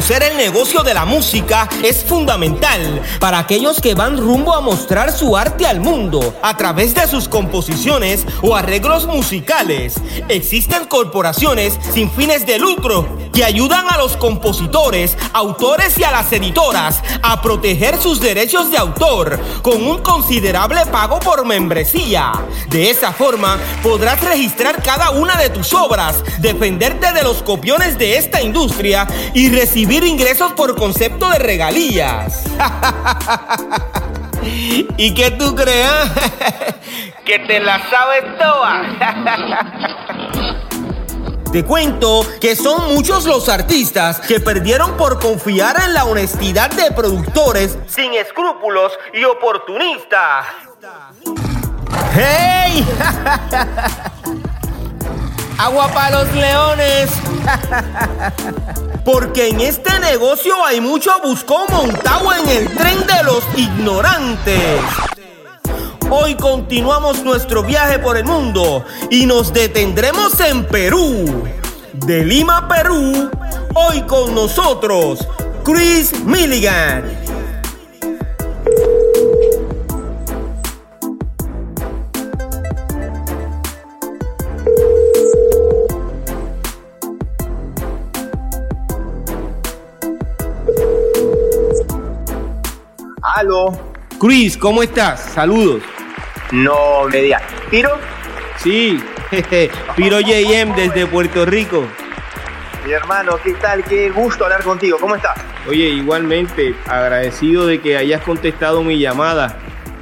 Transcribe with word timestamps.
Conocer 0.00 0.22
el 0.22 0.38
negocio 0.38 0.82
de 0.82 0.94
la 0.94 1.04
música 1.04 1.68
es 1.84 2.02
fundamental 2.02 3.02
para 3.18 3.38
aquellos 3.38 3.82
que 3.82 3.94
van 3.94 4.16
rumbo 4.16 4.54
a 4.54 4.62
mostrar 4.62 5.12
su 5.12 5.36
arte 5.36 5.66
al 5.66 5.80
mundo 5.80 6.34
a 6.40 6.56
través 6.56 6.94
de 6.94 7.06
sus 7.06 7.28
composiciones 7.28 8.24
o 8.40 8.56
arreglos 8.56 9.06
musicales. 9.06 9.96
Existen 10.30 10.86
corporaciones 10.86 11.78
sin 11.92 12.10
fines 12.10 12.46
de 12.46 12.58
lucro 12.58 13.19
ayudan 13.44 13.86
a 13.88 13.98
los 13.98 14.16
compositores, 14.16 15.16
autores 15.32 15.98
y 15.98 16.04
a 16.04 16.10
las 16.10 16.32
editoras 16.32 17.02
a 17.22 17.40
proteger 17.42 17.98
sus 17.98 18.20
derechos 18.20 18.70
de 18.70 18.78
autor 18.78 19.38
con 19.62 19.86
un 19.86 19.98
considerable 20.02 20.84
pago 20.86 21.20
por 21.20 21.44
membresía. 21.44 22.32
De 22.68 22.90
esa 22.90 23.12
forma 23.12 23.58
podrás 23.82 24.20
registrar 24.22 24.82
cada 24.82 25.10
una 25.10 25.36
de 25.36 25.50
tus 25.50 25.72
obras, 25.72 26.22
defenderte 26.38 27.12
de 27.12 27.22
los 27.22 27.42
copiones 27.42 27.98
de 27.98 28.16
esta 28.16 28.42
industria 28.42 29.06
y 29.34 29.50
recibir 29.50 30.04
ingresos 30.04 30.52
por 30.52 30.76
concepto 30.76 31.28
de 31.30 31.38
regalías. 31.38 32.44
¿Y 34.96 35.14
qué 35.14 35.30
tú 35.32 35.54
creas? 35.54 36.10
que 37.24 37.38
te 37.40 37.60
la 37.60 37.80
sabes 37.90 38.24
toda. 38.38 38.82
Te 41.52 41.64
cuento 41.64 42.24
que 42.40 42.54
son 42.54 42.94
muchos 42.94 43.24
los 43.24 43.48
artistas 43.48 44.20
que 44.20 44.38
perdieron 44.38 44.96
por 44.96 45.18
confiar 45.18 45.82
en 45.84 45.94
la 45.94 46.04
honestidad 46.04 46.70
de 46.70 46.92
productores 46.92 47.76
sin 47.88 48.14
escrúpulos 48.14 48.92
y 49.12 49.24
oportunistas. 49.24 50.46
¡Hey! 52.14 52.86
Agua 55.58 55.88
para 55.88 56.22
los 56.22 56.32
leones. 56.34 57.10
Porque 59.04 59.48
en 59.48 59.60
este 59.60 59.98
negocio 59.98 60.54
hay 60.64 60.80
mucho 60.80 61.10
buscón 61.20 61.66
montado 61.68 62.32
en 62.32 62.48
el 62.48 62.76
tren 62.76 63.04
de 63.08 63.24
los 63.24 63.42
ignorantes. 63.56 64.80
Hoy 66.12 66.34
continuamos 66.34 67.22
nuestro 67.22 67.62
viaje 67.62 68.00
por 68.00 68.16
el 68.16 68.24
mundo 68.24 68.84
y 69.10 69.26
nos 69.26 69.52
detendremos 69.52 70.40
en 70.40 70.66
Perú. 70.66 71.44
De 71.92 72.24
Lima, 72.24 72.66
Perú, 72.66 73.30
hoy 73.74 74.02
con 74.02 74.34
nosotros, 74.34 75.24
Chris 75.62 76.12
Milligan. 76.24 77.04
Aló. 93.22 93.78
Chris, 94.18 94.56
¿cómo 94.56 94.82
estás? 94.82 95.20
Saludos. 95.34 95.82
No 96.52 97.04
me 97.10 97.22
digas. 97.22 97.42
¿Piro? 97.70 97.98
Sí, 98.58 99.00
Piro 99.96 100.20
JM 100.20 100.74
desde 100.74 101.06
Puerto 101.06 101.46
Rico. 101.46 101.86
Mi 102.84 102.92
hermano, 102.92 103.36
¿qué 103.42 103.54
tal? 103.54 103.84
Qué 103.84 104.10
gusto 104.10 104.44
hablar 104.44 104.62
contigo. 104.62 104.98
¿Cómo 105.00 105.14
estás? 105.16 105.38
Oye, 105.68 105.88
igualmente, 105.88 106.74
agradecido 106.86 107.66
de 107.66 107.80
que 107.80 107.96
hayas 107.96 108.22
contestado 108.22 108.82
mi 108.82 108.98
llamada. 108.98 109.58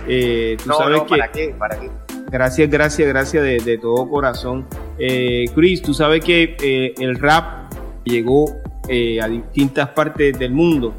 Eh, 0.06 0.56
tú 0.62 0.70
no, 0.70 0.76
sabes 0.76 0.98
no, 0.98 1.06
que. 1.06 1.10
¿para 1.10 1.32
qué? 1.32 1.54
¿Para 1.58 1.78
qué? 1.78 1.90
Gracias, 2.30 2.70
gracias, 2.70 3.08
gracias 3.08 3.42
de, 3.42 3.58
de 3.58 3.78
todo 3.78 4.08
corazón. 4.08 4.66
Eh, 4.98 5.44
Chris, 5.54 5.82
tú 5.82 5.92
sabes 5.94 6.24
que 6.24 6.56
eh, 6.60 6.94
el 6.98 7.18
rap 7.18 7.72
llegó 8.04 8.56
eh, 8.88 9.20
a 9.20 9.28
distintas 9.28 9.88
partes 9.90 10.38
del 10.38 10.52
mundo 10.52 10.94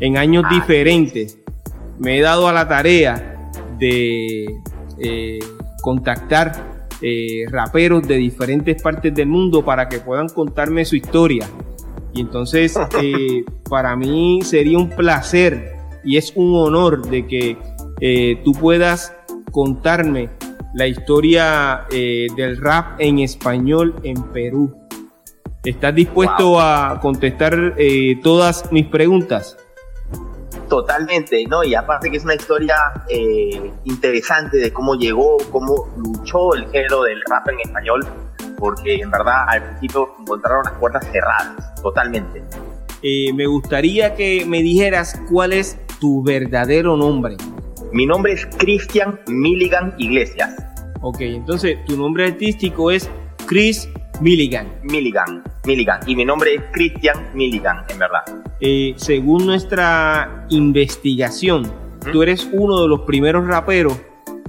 en 0.00 0.16
años 0.16 0.44
Ah, 0.46 0.54
diferentes. 0.54 1.38
Me 1.98 2.18
he 2.18 2.20
dado 2.22 2.48
a 2.48 2.52
la 2.52 2.66
tarea 2.66 3.36
de 3.78 4.46
eh, 5.00 5.38
contactar 5.82 6.80
eh, 7.02 7.44
raperos 7.50 8.06
de 8.06 8.16
diferentes 8.16 8.82
partes 8.82 9.14
del 9.14 9.28
mundo 9.28 9.64
para 9.64 9.88
que 9.88 9.98
puedan 9.98 10.28
contarme 10.28 10.84
su 10.84 10.96
historia. 10.96 11.48
Y 12.12 12.20
entonces, 12.20 12.78
eh, 13.02 13.44
para 13.68 13.96
mí 13.96 14.40
sería 14.42 14.78
un 14.78 14.90
placer 14.90 15.76
y 16.04 16.16
es 16.16 16.32
un 16.34 16.54
honor 16.54 17.08
de 17.08 17.26
que 17.26 17.56
eh, 18.00 18.40
tú 18.44 18.52
puedas 18.52 19.14
contarme 19.52 20.30
la 20.74 20.86
historia 20.86 21.86
eh, 21.90 22.28
del 22.36 22.56
rap 22.56 23.00
en 23.00 23.18
español 23.18 23.94
en 24.02 24.22
Perú. 24.32 24.74
¿Estás 25.64 25.94
dispuesto 25.94 26.58
a 26.58 27.00
contestar 27.02 27.74
todas 28.22 28.72
mis 28.72 28.86
preguntas? 28.86 29.58
Totalmente, 30.70 31.44
¿no? 31.48 31.64
Y 31.64 31.74
aparte 31.74 32.08
que 32.08 32.16
es 32.16 32.24
una 32.24 32.36
historia 32.36 32.76
eh, 33.08 33.72
interesante 33.82 34.56
de 34.58 34.72
cómo 34.72 34.94
llegó, 34.94 35.36
cómo 35.50 35.88
luchó 35.96 36.54
el 36.54 36.70
género 36.70 37.02
del 37.02 37.20
rap 37.28 37.48
en 37.48 37.58
español, 37.58 38.06
porque 38.56 39.00
en 39.00 39.10
verdad 39.10 39.46
al 39.48 39.64
principio 39.64 40.14
encontraron 40.20 40.62
las 40.64 40.74
puertas 40.74 41.04
cerradas, 41.10 41.74
totalmente. 41.82 42.44
Eh, 43.02 43.32
me 43.34 43.46
gustaría 43.46 44.14
que 44.14 44.44
me 44.46 44.62
dijeras 44.62 45.20
cuál 45.28 45.54
es 45.54 45.76
tu 45.98 46.22
verdadero 46.22 46.96
nombre. 46.96 47.36
Mi 47.92 48.06
nombre 48.06 48.34
es 48.34 48.46
Cristian 48.46 49.18
Milligan 49.26 49.94
Iglesias. 49.98 50.54
Ok, 51.00 51.20
entonces 51.22 51.84
tu 51.86 51.96
nombre 51.96 52.26
artístico 52.26 52.92
es 52.92 53.10
Chris 53.46 53.88
Milligan. 54.20 54.68
Milligan, 54.84 55.42
Milligan. 55.64 56.00
Y 56.06 56.16
mi 56.16 56.24
nombre 56.24 56.54
es 56.54 56.62
Cristian 56.72 57.30
Milligan, 57.34 57.84
en 57.88 57.98
verdad. 57.98 58.22
Eh, 58.60 58.94
según 58.96 59.46
nuestra 59.46 60.46
investigación, 60.50 61.70
tú 62.12 62.22
eres 62.22 62.48
uno 62.52 62.82
de 62.82 62.88
los 62.88 63.00
primeros 63.00 63.46
raperos 63.46 64.00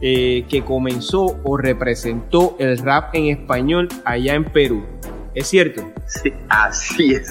eh, 0.01 0.45
que 0.49 0.63
comenzó 0.63 1.39
o 1.43 1.57
representó 1.57 2.55
el 2.59 2.77
rap 2.79 3.13
en 3.13 3.27
español 3.27 3.87
allá 4.05 4.33
en 4.33 4.45
Perú. 4.45 4.83
¿Es 5.33 5.47
cierto? 5.47 5.89
Sí, 6.07 6.33
así 6.49 7.13
es. 7.13 7.29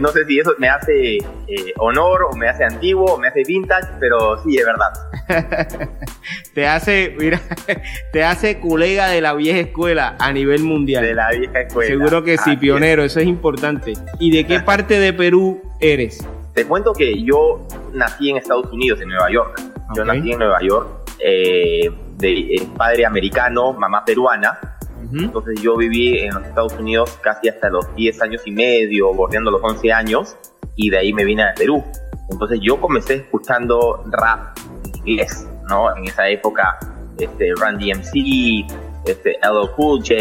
No 0.00 0.08
sé 0.08 0.24
si 0.24 0.40
eso 0.40 0.52
me 0.58 0.68
hace 0.68 1.16
eh, 1.18 1.72
honor 1.76 2.26
o 2.30 2.36
me 2.36 2.48
hace 2.48 2.64
antiguo 2.64 3.14
o 3.14 3.18
me 3.18 3.28
hace 3.28 3.44
vintage, 3.46 3.86
pero 4.00 4.42
sí, 4.42 4.56
es 4.58 4.66
verdad. 4.66 5.88
te 6.54 6.66
hace, 6.66 7.14
mira, 7.18 7.40
te 8.12 8.24
hace 8.24 8.58
colega 8.58 9.08
de 9.08 9.20
la 9.20 9.34
vieja 9.34 9.60
escuela 9.60 10.16
a 10.18 10.32
nivel 10.32 10.64
mundial. 10.64 11.04
De 11.04 11.14
la 11.14 11.30
vieja 11.30 11.60
escuela. 11.60 11.88
Seguro 11.88 12.24
que 12.24 12.36
sí, 12.36 12.50
Así 12.50 12.56
pionero, 12.56 13.04
eso 13.04 13.20
es 13.20 13.26
importante. 13.26 13.92
¿Y 14.18 14.32
de 14.32 14.44
qué 14.44 14.60
parte 14.64 14.98
de 14.98 15.12
Perú 15.12 15.62
eres? 15.78 16.26
Te 16.54 16.66
cuento 16.66 16.92
que 16.92 17.22
yo 17.22 17.64
nací 17.92 18.30
en 18.30 18.38
Estados 18.38 18.72
Unidos, 18.72 19.00
en 19.00 19.10
Nueva 19.10 19.30
York. 19.30 19.60
Yo 19.94 20.04
nací 20.04 20.32
en 20.32 20.38
Nueva 20.40 20.58
York, 20.60 20.88
eh, 21.20 21.88
de 22.16 22.32
eh, 22.32 22.68
padre 22.76 23.06
americano, 23.06 23.72
mamá 23.72 24.04
peruana. 24.04 24.77
Ujú. 25.08 25.24
Entonces 25.24 25.60
yo 25.60 25.76
viví 25.76 26.18
en 26.18 26.34
los 26.34 26.44
Estados 26.44 26.72
Unidos 26.74 27.18
casi 27.22 27.48
hasta 27.48 27.70
los 27.70 27.94
10 27.94 28.22
años 28.22 28.42
y 28.44 28.52
medio, 28.52 29.12
bordeando 29.14 29.50
los 29.50 29.62
11 29.62 29.92
años, 29.92 30.36
y 30.76 30.90
de 30.90 30.98
ahí 30.98 31.12
me 31.12 31.24
vine 31.24 31.44
a 31.44 31.54
Perú. 31.54 31.82
Entonces 32.30 32.60
yo 32.62 32.80
comencé 32.80 33.14
escuchando 33.14 34.04
rap 34.10 34.58
inglés, 35.04 35.46
¿no? 35.68 35.96
En 35.96 36.04
esa 36.04 36.28
época, 36.28 36.78
este, 37.18 37.52
Run 37.54 37.78
DMC, 37.78 38.66
este, 39.06 39.38
LL 39.42 39.70
Cool 39.76 40.00
J, 40.00 40.14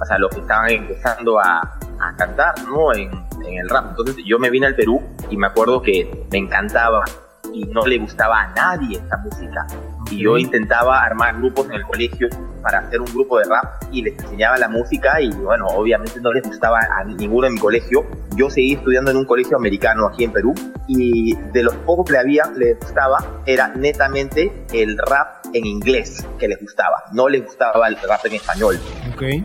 o 0.00 0.04
sea, 0.06 0.18
los 0.18 0.30
que 0.30 0.40
estaban 0.40 0.70
empezando 0.70 1.38
a, 1.38 1.60
a 2.00 2.16
cantar, 2.16 2.54
¿no? 2.66 2.94
En, 2.94 3.10
en 3.46 3.58
el 3.58 3.68
rap. 3.68 3.90
Entonces 3.90 4.16
yo 4.24 4.38
me 4.38 4.50
vine 4.50 4.66
al 4.66 4.74
Perú 4.74 5.02
y 5.30 5.36
me 5.36 5.46
acuerdo 5.46 5.82
que 5.82 6.26
me 6.30 6.38
encantaba 6.38 7.04
y 7.52 7.64
no 7.64 7.86
le 7.86 7.98
gustaba 7.98 8.42
a 8.42 8.54
nadie 8.54 8.98
esta 8.98 9.16
música. 9.18 9.66
Y 10.10 10.22
yo 10.22 10.38
intentaba 10.38 11.02
armar 11.02 11.36
grupos 11.36 11.66
en 11.66 11.74
el 11.74 11.82
colegio 11.82 12.28
para 12.62 12.80
hacer 12.80 13.00
un 13.00 13.06
grupo 13.06 13.38
de 13.38 13.44
rap 13.44 13.82
y 13.92 14.02
les 14.02 14.18
enseñaba 14.18 14.58
la 14.58 14.68
música 14.68 15.20
y 15.20 15.30
bueno, 15.30 15.66
obviamente 15.66 16.20
no 16.20 16.32
les 16.32 16.42
gustaba 16.44 16.80
a 16.80 17.04
ninguno 17.04 17.46
en 17.46 17.54
mi 17.54 17.60
colegio. 17.60 18.06
Yo 18.36 18.50
seguí 18.50 18.74
estudiando 18.74 19.10
en 19.10 19.16
un 19.16 19.24
colegio 19.24 19.56
americano 19.56 20.06
aquí 20.06 20.24
en 20.24 20.32
Perú 20.32 20.54
y 20.86 21.34
de 21.52 21.62
los 21.62 21.74
pocos 21.76 22.06
que 22.06 22.12
le 22.12 22.18
había, 22.18 22.44
le 22.56 22.74
gustaba 22.74 23.18
era 23.46 23.68
netamente 23.68 24.52
el 24.72 24.98
rap 24.98 25.46
en 25.52 25.66
inglés 25.66 26.26
que 26.38 26.48
les 26.48 26.60
gustaba, 26.60 27.04
no 27.12 27.28
les 27.28 27.44
gustaba 27.44 27.88
el 27.88 27.96
rap 27.96 28.24
en 28.26 28.34
español. 28.34 28.78
Okay. 29.14 29.44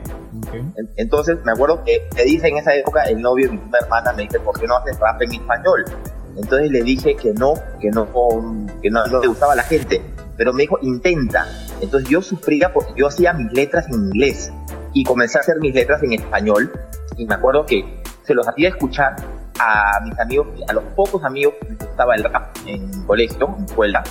Entonces 0.97 1.37
me 1.45 1.51
acuerdo 1.51 1.83
que 1.83 2.07
le 2.15 2.23
dije 2.25 2.47
en 2.47 2.57
esa 2.57 2.75
época, 2.75 3.03
el 3.03 3.21
novio 3.21 3.49
de 3.49 3.53
mi 3.53 3.61
hermana 3.81 4.13
me 4.13 4.23
dice, 4.23 4.39
¿por 4.39 4.59
qué 4.59 4.67
no 4.67 4.77
haces 4.77 4.99
rap 4.99 5.21
en 5.21 5.33
español? 5.33 5.85
Entonces 6.35 6.71
le 6.71 6.81
dije 6.81 7.15
que 7.15 7.33
no, 7.33 7.53
que 7.79 7.89
no, 7.89 8.07
que 8.81 8.89
no, 8.89 9.05
no 9.05 9.21
le 9.21 9.27
gustaba 9.27 9.53
a 9.53 9.55
la 9.55 9.63
gente, 9.63 10.01
pero 10.37 10.53
me 10.53 10.63
dijo, 10.63 10.79
intenta. 10.81 11.47
Entonces 11.81 12.09
yo 12.09 12.21
sufría 12.21 12.73
porque 12.73 12.93
yo 12.95 13.07
hacía 13.07 13.33
mis 13.33 13.51
letras 13.53 13.87
en 13.87 13.95
inglés 13.95 14.51
y 14.93 15.03
comencé 15.03 15.37
a 15.37 15.41
hacer 15.41 15.57
mis 15.59 15.73
letras 15.73 16.01
en 16.03 16.13
español 16.13 16.71
y 17.17 17.25
me 17.25 17.35
acuerdo 17.35 17.65
que 17.65 18.01
se 18.23 18.33
los 18.33 18.47
hacía 18.47 18.69
escuchar 18.69 19.15
a 19.59 19.99
mis 20.03 20.17
amigos, 20.19 20.47
a 20.67 20.73
los 20.73 20.83
pocos 20.95 21.23
amigos 21.23 21.53
que 21.61 21.69
les 21.69 21.77
gustaba 21.77 22.15
el 22.15 22.23
rap 22.23 22.55
en 22.65 23.03
colegio, 23.05 23.55
en 23.57 23.65
escuela, 23.65 24.03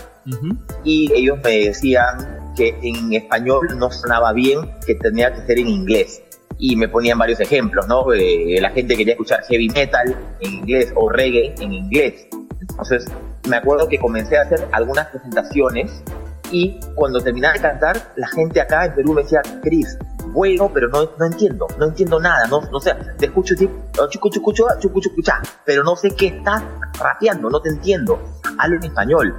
y 0.84 1.12
ellos 1.14 1.38
me 1.42 1.66
decían 1.66 2.52
que 2.56 2.76
en 2.82 3.12
español 3.12 3.66
no 3.76 3.90
sonaba 3.90 4.32
bien, 4.32 4.60
que 4.86 4.94
tenía 4.94 5.32
que 5.34 5.46
ser 5.46 5.58
en 5.58 5.68
inglés. 5.68 6.22
Y 6.58 6.76
me 6.76 6.86
ponían 6.86 7.18
varios 7.18 7.40
ejemplos, 7.40 7.88
¿no? 7.88 8.12
Eh, 8.12 8.58
la 8.60 8.70
gente 8.70 8.96
quería 8.96 9.14
escuchar 9.14 9.42
heavy 9.48 9.68
metal 9.70 10.16
en 10.40 10.52
inglés 10.52 10.92
o 10.94 11.08
reggae 11.08 11.54
en 11.58 11.72
inglés. 11.72 12.28
Entonces, 12.68 13.06
me 13.48 13.56
acuerdo 13.56 13.88
que 13.88 13.98
comencé 13.98 14.38
a 14.38 14.42
hacer 14.42 14.68
algunas 14.72 15.08
presentaciones 15.08 16.02
y 16.50 16.78
cuando 16.94 17.20
terminaba 17.20 17.54
de 17.54 17.60
cantar, 17.60 18.12
la 18.16 18.28
gente 18.28 18.60
acá 18.60 18.86
en 18.86 18.94
Perú 18.94 19.14
me 19.14 19.22
decía, 19.22 19.40
Chris, 19.62 19.98
bueno, 20.26 20.70
pero 20.72 20.88
no, 20.88 21.10
no 21.18 21.26
entiendo, 21.26 21.66
no 21.78 21.86
entiendo 21.86 22.20
nada, 22.20 22.46
no, 22.46 22.60
no 22.70 22.80
sé, 22.80 22.94
te 23.18 23.26
escucho 23.26 23.54
decir, 23.54 23.70
chucu, 24.10 24.30
chucu, 24.30 24.52
chucu, 24.52 25.00
chucu, 25.00 25.22
pero 25.64 25.82
no 25.82 25.96
sé 25.96 26.10
qué 26.10 26.28
estás 26.28 26.62
rapeando, 26.98 27.50
no 27.50 27.60
te 27.60 27.70
entiendo, 27.70 28.20
hablo 28.58 28.76
en 28.76 28.84
español. 28.84 29.34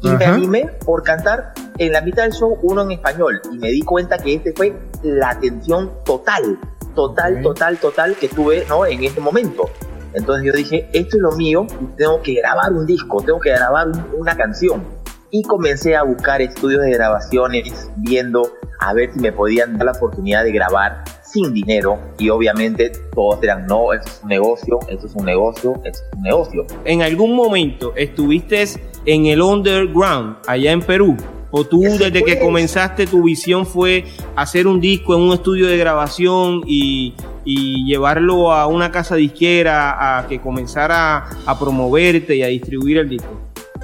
Y 0.00 0.08
me 0.10 0.26
animé 0.26 0.66
por 0.84 1.02
cantar 1.02 1.54
en 1.78 1.92
la 1.92 2.02
mitad 2.02 2.24
del 2.24 2.32
show 2.32 2.58
uno 2.62 2.82
en 2.82 2.90
español 2.92 3.40
y 3.50 3.56
me 3.56 3.70
di 3.70 3.80
cuenta 3.80 4.18
que 4.18 4.34
este 4.34 4.52
fue 4.52 4.76
la 5.02 5.30
atención 5.30 5.90
total, 6.04 6.58
total, 6.94 7.40
total, 7.40 7.78
total 7.78 8.14
que 8.16 8.28
tuve 8.28 8.66
¿no? 8.68 8.84
en 8.84 9.02
ese 9.02 9.20
momento. 9.20 9.70
Entonces 10.14 10.46
yo 10.46 10.52
dije, 10.52 10.88
esto 10.92 11.16
es 11.16 11.22
lo 11.22 11.32
mío, 11.32 11.66
tengo 11.96 12.22
que 12.22 12.34
grabar 12.34 12.72
un 12.72 12.86
disco, 12.86 13.22
tengo 13.22 13.40
que 13.40 13.50
grabar 13.50 13.88
una 14.16 14.36
canción. 14.36 14.82
Y 15.30 15.42
comencé 15.42 15.96
a 15.96 16.04
buscar 16.04 16.40
estudios 16.40 16.82
de 16.82 16.92
grabaciones, 16.92 17.90
viendo 17.96 18.52
a 18.78 18.92
ver 18.92 19.12
si 19.12 19.20
me 19.20 19.32
podían 19.32 19.76
dar 19.76 19.86
la 19.86 19.92
oportunidad 19.92 20.44
de 20.44 20.52
grabar 20.52 21.04
sin 21.22 21.52
dinero 21.52 21.98
y 22.18 22.28
obviamente 22.28 22.92
todos 23.12 23.42
eran 23.42 23.66
no, 23.66 23.92
esto 23.92 24.08
es 24.08 24.20
un 24.22 24.28
negocio, 24.28 24.78
esto 24.88 25.06
es 25.06 25.14
un 25.16 25.24
negocio, 25.24 25.72
esto 25.84 25.88
es 25.88 26.16
un 26.16 26.22
negocio. 26.22 26.66
¿En 26.84 27.02
algún 27.02 27.34
momento 27.34 27.92
estuviste 27.96 28.64
en 29.04 29.26
el 29.26 29.42
underground 29.42 30.36
allá 30.46 30.70
en 30.70 30.80
Perú? 30.80 31.16
¿O 31.56 31.64
tú 31.64 31.82
desde 31.82 32.24
que 32.24 32.40
comenzaste 32.40 33.06
tu 33.06 33.22
visión 33.22 33.64
fue 33.64 34.04
hacer 34.34 34.66
un 34.66 34.80
disco 34.80 35.14
en 35.14 35.20
un 35.20 35.34
estudio 35.34 35.68
de 35.68 35.76
grabación 35.76 36.62
y, 36.66 37.14
y 37.44 37.86
llevarlo 37.86 38.52
a 38.52 38.66
una 38.66 38.90
casa 38.90 39.14
disquera 39.14 40.18
a 40.18 40.26
que 40.26 40.40
comenzara 40.40 41.28
a 41.46 41.56
promoverte 41.56 42.34
y 42.34 42.42
a 42.42 42.48
distribuir 42.48 42.98
el 42.98 43.08
disco? 43.08 43.28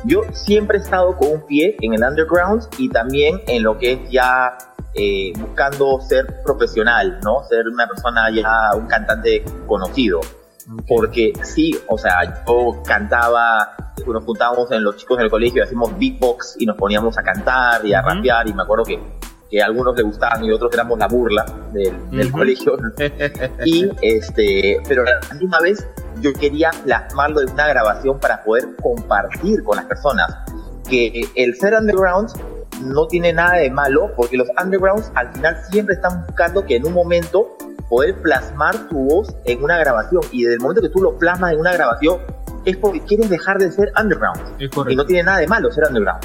Yo 0.05 0.23
siempre 0.33 0.79
he 0.79 0.81
estado 0.81 1.17
con 1.17 1.31
un 1.31 1.47
pie 1.47 1.77
en 1.81 1.95
el 1.95 2.03
underground 2.03 2.65
y 2.77 2.89
también 2.89 3.41
en 3.47 3.63
lo 3.63 3.79
que 3.79 3.93
es 3.93 4.11
ya 4.11 4.59
eh, 4.95 5.33
buscando 5.39 6.01
ser 6.01 6.43
profesional, 6.45 7.21
¿no? 7.23 7.45
Ser 7.49 7.69
una 7.69 7.87
persona 7.87 8.31
ya, 8.35 8.77
un 8.77 8.89
cantante 8.89 9.45
conocido. 9.69 10.19
Porque 10.89 11.33
sí, 11.45 11.77
o 11.87 11.97
sea, 11.97 12.45
yo 12.47 12.83
cantaba, 12.85 13.90
nos 14.07 14.25
juntábamos 14.25 14.71
en 14.73 14.83
los 14.83 14.97
chicos 14.97 15.19
del 15.19 15.31
colegio, 15.31 15.63
hacíamos 15.63 15.99
beatbox 15.99 16.57
y 16.59 16.67
nos 16.67 16.77
poníamos 16.77 17.17
a 17.19 17.23
cantar 17.23 17.85
y 17.85 17.93
a 17.93 18.03
rapear 18.03 18.49
y 18.49 18.53
me 18.53 18.63
acuerdo 18.63 18.85
que, 18.85 19.01
que 19.51 19.63
a 19.63 19.67
algunos 19.67 19.97
les 19.97 20.05
gustaban 20.05 20.45
y 20.45 20.51
otros 20.51 20.73
éramos 20.73 20.99
la 20.99 21.09
burla 21.09 21.45
del, 21.73 22.33
colegio. 22.33 22.77
y 23.65 23.91
este, 24.03 24.81
pero 24.89 25.05
la 25.05 25.21
última 25.33 25.61
vez 25.61 25.87
yo 26.21 26.33
quería 26.33 26.71
plasmarlo 26.85 27.41
en 27.41 27.51
una 27.51 27.69
grabación 27.69 28.19
para 28.19 28.43
poder 28.43 28.69
compartir 28.83 29.63
con 29.63 29.77
las 29.77 29.87
personas 29.87 30.35
que 30.89 31.29
el 31.35 31.55
ser 31.57 31.75
underground 31.75 32.31
no 32.83 33.07
tiene 33.07 33.33
nada 33.33 33.57
de 33.57 33.71
malo 33.71 34.11
porque 34.17 34.37
los 34.37 34.49
undergrounds 34.63 35.13
al 35.15 35.33
final 35.33 35.57
siempre 35.71 35.95
están 35.95 36.25
buscando 36.27 36.65
que 36.65 36.77
en 36.77 36.87
un 36.87 36.93
momento 36.93 37.57
poder 37.89 38.21
plasmar 38.23 38.89
tu 38.89 38.97
voz 39.05 39.35
en 39.45 39.63
una 39.63 39.77
grabación 39.79 40.23
y 40.31 40.45
desde 40.45 40.55
el 40.55 40.61
momento 40.61 40.81
que 40.81 40.89
tú 40.89 41.01
lo 41.01 41.19
plasmas 41.19 41.53
en 41.53 41.61
una 41.61 41.73
grabación 41.73 42.19
es 42.65 42.77
porque 42.77 43.01
quieres 43.01 43.31
dejar 43.31 43.59
de 43.59 43.71
ser 43.71 43.93
underground. 44.01 44.41
Y 44.59 44.97
no 44.97 45.05
tiene 45.05 45.23
nada 45.25 45.39
de 45.39 45.47
malo 45.47 45.71
ser 45.71 45.85
underground. 45.89 46.25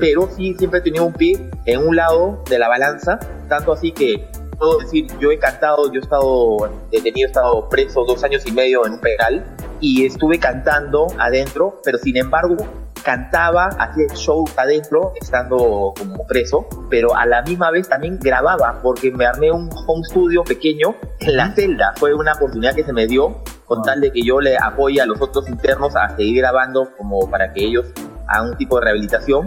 Pero 0.00 0.28
sí 0.34 0.54
siempre 0.58 0.80
he 0.80 0.82
tenido 0.82 1.04
un 1.04 1.12
pie 1.12 1.50
en 1.66 1.86
un 1.86 1.96
lado 1.96 2.42
de 2.48 2.58
la 2.58 2.68
balanza 2.68 3.18
tanto 3.48 3.72
así 3.72 3.92
que 3.92 4.26
puedo 4.58 4.78
decir 4.78 5.06
yo 5.20 5.30
he 5.30 5.38
cantado 5.38 5.92
yo 5.92 6.00
he 6.00 6.02
estado 6.02 6.70
detenido 6.90 7.26
he 7.26 7.30
estado 7.30 7.68
preso 7.68 8.04
dos 8.04 8.22
años 8.24 8.46
y 8.46 8.52
medio 8.52 8.86
en 8.86 8.94
un 8.94 9.00
penal 9.00 9.44
y 9.80 10.06
estuve 10.06 10.38
cantando 10.38 11.08
adentro 11.18 11.80
pero 11.84 11.98
sin 11.98 12.16
embargo 12.16 12.56
cantaba, 13.04 13.66
hacía 13.66 14.08
show 14.14 14.44
adentro, 14.56 15.12
estando 15.20 15.92
como 15.96 16.26
preso, 16.26 16.66
pero 16.90 17.14
a 17.14 17.26
la 17.26 17.42
misma 17.42 17.70
vez 17.70 17.88
también 17.88 18.18
grababa, 18.18 18.80
porque 18.82 19.12
me 19.12 19.26
armé 19.26 19.52
un 19.52 19.70
home 19.86 20.02
studio 20.04 20.42
pequeño 20.42 20.96
en 21.20 21.36
la 21.36 21.52
celda. 21.52 21.92
Fue 21.96 22.14
una 22.14 22.32
oportunidad 22.32 22.74
que 22.74 22.82
se 22.82 22.92
me 22.92 23.06
dio 23.06 23.42
con 23.66 23.82
tal 23.82 24.00
de 24.00 24.10
que 24.10 24.22
yo 24.22 24.40
le 24.40 24.56
apoye 24.56 25.00
a 25.00 25.06
los 25.06 25.20
otros 25.20 25.48
internos 25.48 25.94
a 25.96 26.16
seguir 26.16 26.38
grabando 26.38 26.90
como 26.96 27.30
para 27.30 27.52
que 27.52 27.64
ellos 27.64 27.86
hagan 28.26 28.50
un 28.50 28.56
tipo 28.56 28.78
de 28.78 28.86
rehabilitación. 28.86 29.44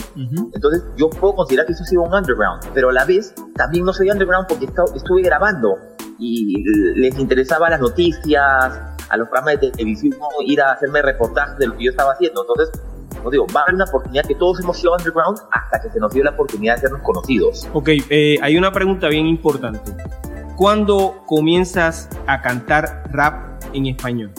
Entonces 0.54 0.84
yo 0.96 1.10
puedo 1.10 1.36
considerar 1.36 1.66
que 1.66 1.74
eso 1.74 1.84
ha 1.84 1.88
sido 1.88 2.04
un 2.04 2.14
underground, 2.14 2.64
pero 2.74 2.90
a 2.90 2.94
la 2.94 3.06
vez 3.06 3.34
también 3.56 3.86
no 3.86 3.94
soy 3.94 4.10
underground 4.10 4.48
porque 4.48 4.66
estuve 4.66 5.22
grabando 5.22 5.78
y 6.20 6.64
les 6.96 7.18
interesaba 7.20 7.70
las 7.70 7.80
noticias, 7.80 8.44
a 9.10 9.16
los 9.18 9.30
programas 9.30 9.62
de 9.62 9.72
televisión, 9.72 10.14
ir 10.46 10.62
a 10.62 10.74
hacerme 10.74 11.02
reportajes 11.02 11.58
de 11.58 11.68
lo 11.68 11.78
que 11.78 11.86
yo 11.86 11.92
estaba 11.92 12.14
haciendo. 12.14 12.42
Entonces 12.42 12.82
no 13.24 13.30
digo, 13.30 13.46
va 13.56 13.62
a 13.62 13.64
haber 13.64 13.76
una 13.76 13.86
oportunidad 13.86 14.26
que 14.26 14.36
todos 14.36 14.60
hemos 14.60 14.78
sido 14.78 14.94
underground 14.94 15.40
hasta 15.52 15.82
que 15.82 15.90
se 15.90 16.00
nos 16.00 16.14
dio 16.14 16.24
la 16.24 16.32
oportunidad 16.32 16.76
de 16.76 16.82
sernos 16.82 17.02
conocidos. 17.02 17.68
Ok, 17.74 17.90
eh, 18.10 18.38
hay 18.42 18.58
una 18.58 18.72
pregunta 18.72 19.08
bien 19.08 19.28
importante. 19.28 19.92
¿Cuándo 20.56 21.24
comienzas 21.26 22.10
a 22.26 22.42
cantar 22.42 23.04
rap 23.12 23.62
en 23.74 23.88
español? 23.88 24.32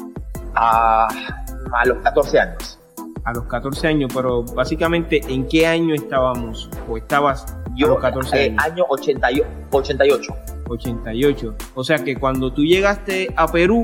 a 0.60 1.86
los 1.86 1.98
14 1.98 2.40
años. 2.40 2.78
A 3.24 3.32
los 3.32 3.44
14 3.44 3.88
años, 3.88 4.10
pero 4.14 4.42
básicamente, 4.42 5.20
¿en 5.28 5.46
qué 5.46 5.66
año 5.66 5.94
estábamos? 5.94 6.68
¿O 6.88 6.96
estabas 6.96 7.46
Yo, 7.76 7.86
a 7.86 7.90
los 7.90 7.98
14 8.00 8.46
eh, 8.46 8.56
año 8.58 8.84
88. 8.88 10.34
88. 10.68 11.54
O 11.74 11.84
sea 11.84 11.98
que 11.98 12.16
cuando 12.16 12.52
tú 12.52 12.62
llegaste 12.62 13.32
a 13.36 13.46
Perú, 13.48 13.82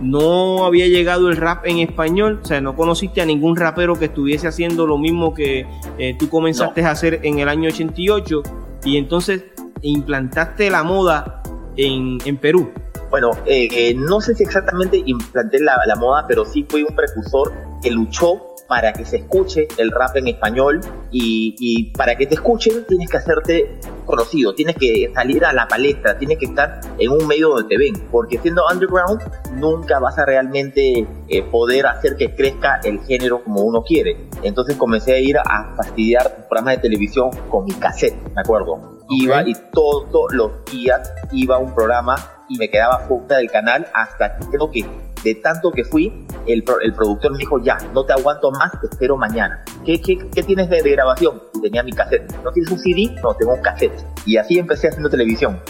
no 0.00 0.64
había 0.64 0.86
llegado 0.86 1.28
el 1.28 1.36
rap 1.36 1.66
en 1.66 1.78
español, 1.78 2.40
o 2.42 2.46
sea, 2.46 2.60
no 2.60 2.76
conociste 2.76 3.20
a 3.20 3.26
ningún 3.26 3.56
rapero 3.56 3.98
que 3.98 4.06
estuviese 4.06 4.48
haciendo 4.48 4.86
lo 4.86 4.98
mismo 4.98 5.34
que 5.34 5.66
eh, 5.98 6.16
tú 6.18 6.28
comenzaste 6.28 6.84
a 6.84 6.90
hacer 6.90 7.20
en 7.22 7.38
el 7.38 7.48
año 7.48 7.68
88 7.68 8.42
y 8.84 8.96
entonces 8.96 9.44
implantaste 9.82 10.70
la 10.70 10.82
moda 10.82 11.42
en, 11.76 12.36
Perú. 12.38 12.70
Bueno, 13.10 13.30
eh, 13.46 13.68
eh, 13.72 13.94
no 13.94 14.20
sé 14.20 14.34
si 14.34 14.42
exactamente 14.42 15.02
implanté 15.06 15.60
la, 15.60 15.78
la 15.86 15.96
moda, 15.96 16.26
pero 16.26 16.44
sí 16.44 16.66
fui 16.68 16.82
un 16.82 16.94
precursor 16.94 17.52
que 17.82 17.90
luchó 17.90 18.47
para 18.68 18.92
que 18.92 19.04
se 19.04 19.16
escuche 19.16 19.66
el 19.78 19.90
rap 19.90 20.14
en 20.16 20.28
español 20.28 20.80
y, 21.10 21.90
para 21.96 22.16
que 22.16 22.26
te 22.26 22.34
escuchen 22.34 22.84
tienes 22.86 23.10
que 23.10 23.16
hacerte 23.16 23.80
conocido, 24.04 24.54
tienes 24.54 24.76
que 24.76 25.10
salir 25.14 25.44
a 25.44 25.52
la 25.52 25.66
palestra, 25.66 26.18
tienes 26.18 26.38
que 26.38 26.44
estar 26.44 26.80
en 26.98 27.10
un 27.10 27.26
medio 27.26 27.48
donde 27.48 27.64
te 27.64 27.78
ven, 27.78 27.94
porque 28.10 28.38
siendo 28.38 28.62
underground 28.70 29.22
nunca 29.54 29.98
vas 29.98 30.18
a 30.18 30.26
realmente 30.26 31.06
eh, 31.28 31.42
poder 31.50 31.86
hacer 31.86 32.16
que 32.16 32.34
crezca 32.34 32.80
el 32.84 33.00
género 33.00 33.42
como 33.42 33.62
uno 33.62 33.82
quiere. 33.82 34.28
Entonces 34.42 34.76
comencé 34.76 35.14
a 35.14 35.18
ir 35.18 35.38
a 35.38 35.74
fastidiar 35.74 36.46
programas 36.48 36.76
de 36.76 36.82
televisión 36.82 37.30
con 37.48 37.64
mi 37.64 37.72
cassette, 37.72 38.16
me 38.34 38.42
acuerdo. 38.42 38.98
Iba 39.10 39.48
y 39.48 39.54
todos 39.72 40.32
los 40.34 40.64
días 40.66 41.10
iba 41.32 41.56
a 41.56 41.58
un 41.58 41.74
programa 41.74 42.16
y 42.50 42.58
me 42.58 42.68
quedaba 42.68 42.98
fuera 43.00 43.38
del 43.38 43.50
canal 43.50 43.86
hasta 43.94 44.36
que 44.36 44.46
creo 44.46 44.70
que 44.70 44.84
de 45.22 45.34
tanto 45.36 45.70
que 45.70 45.84
fui, 45.84 46.26
el, 46.46 46.64
el, 46.82 46.94
productor 46.94 47.32
me 47.32 47.38
dijo, 47.38 47.62
ya, 47.62 47.78
no 47.92 48.04
te 48.04 48.12
aguanto 48.12 48.50
más, 48.50 48.72
te 48.80 48.86
espero 48.88 49.16
mañana. 49.16 49.64
¿Qué, 49.84 50.00
qué, 50.00 50.18
qué 50.34 50.42
tienes 50.42 50.68
de, 50.70 50.80
grabación? 50.82 51.42
tenía 51.62 51.82
mi 51.82 51.92
cassette. 51.92 52.32
¿No 52.44 52.52
tienes 52.52 52.70
un 52.70 52.78
CD? 52.78 53.14
No, 53.22 53.34
tengo 53.34 53.54
un 53.54 53.62
cassette. 53.62 54.04
Y 54.26 54.36
así 54.36 54.58
empecé 54.58 54.88
haciendo 54.88 55.10
televisión. 55.10 55.60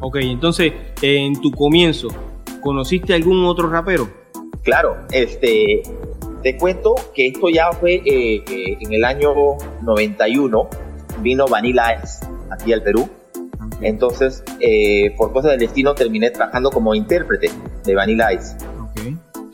Ok, 0.00 0.16
entonces, 0.20 0.72
en 1.02 1.40
tu 1.40 1.50
comienzo, 1.50 2.08
¿conociste 2.60 3.14
algún 3.14 3.44
otro 3.44 3.68
rapero? 3.68 4.08
Claro, 4.62 4.96
este, 5.10 5.82
te 6.42 6.56
cuento 6.56 6.94
que 7.14 7.28
esto 7.28 7.48
ya 7.48 7.72
fue 7.72 7.94
eh, 8.04 8.44
eh, 8.48 8.76
en 8.80 8.92
el 8.92 9.04
año 9.04 9.32
91, 9.82 10.68
vino 11.20 11.46
Vanilla 11.46 12.00
Ice 12.02 12.26
aquí 12.50 12.72
al 12.72 12.82
Perú. 12.82 13.08
Entonces, 13.80 14.42
eh, 14.60 15.14
por 15.16 15.32
cosas 15.32 15.52
del 15.52 15.60
destino, 15.60 15.94
terminé 15.94 16.30
trabajando 16.30 16.70
como 16.70 16.94
intérprete 16.94 17.50
de 17.84 17.94
Vanilla 17.94 18.32
Ice. 18.32 18.56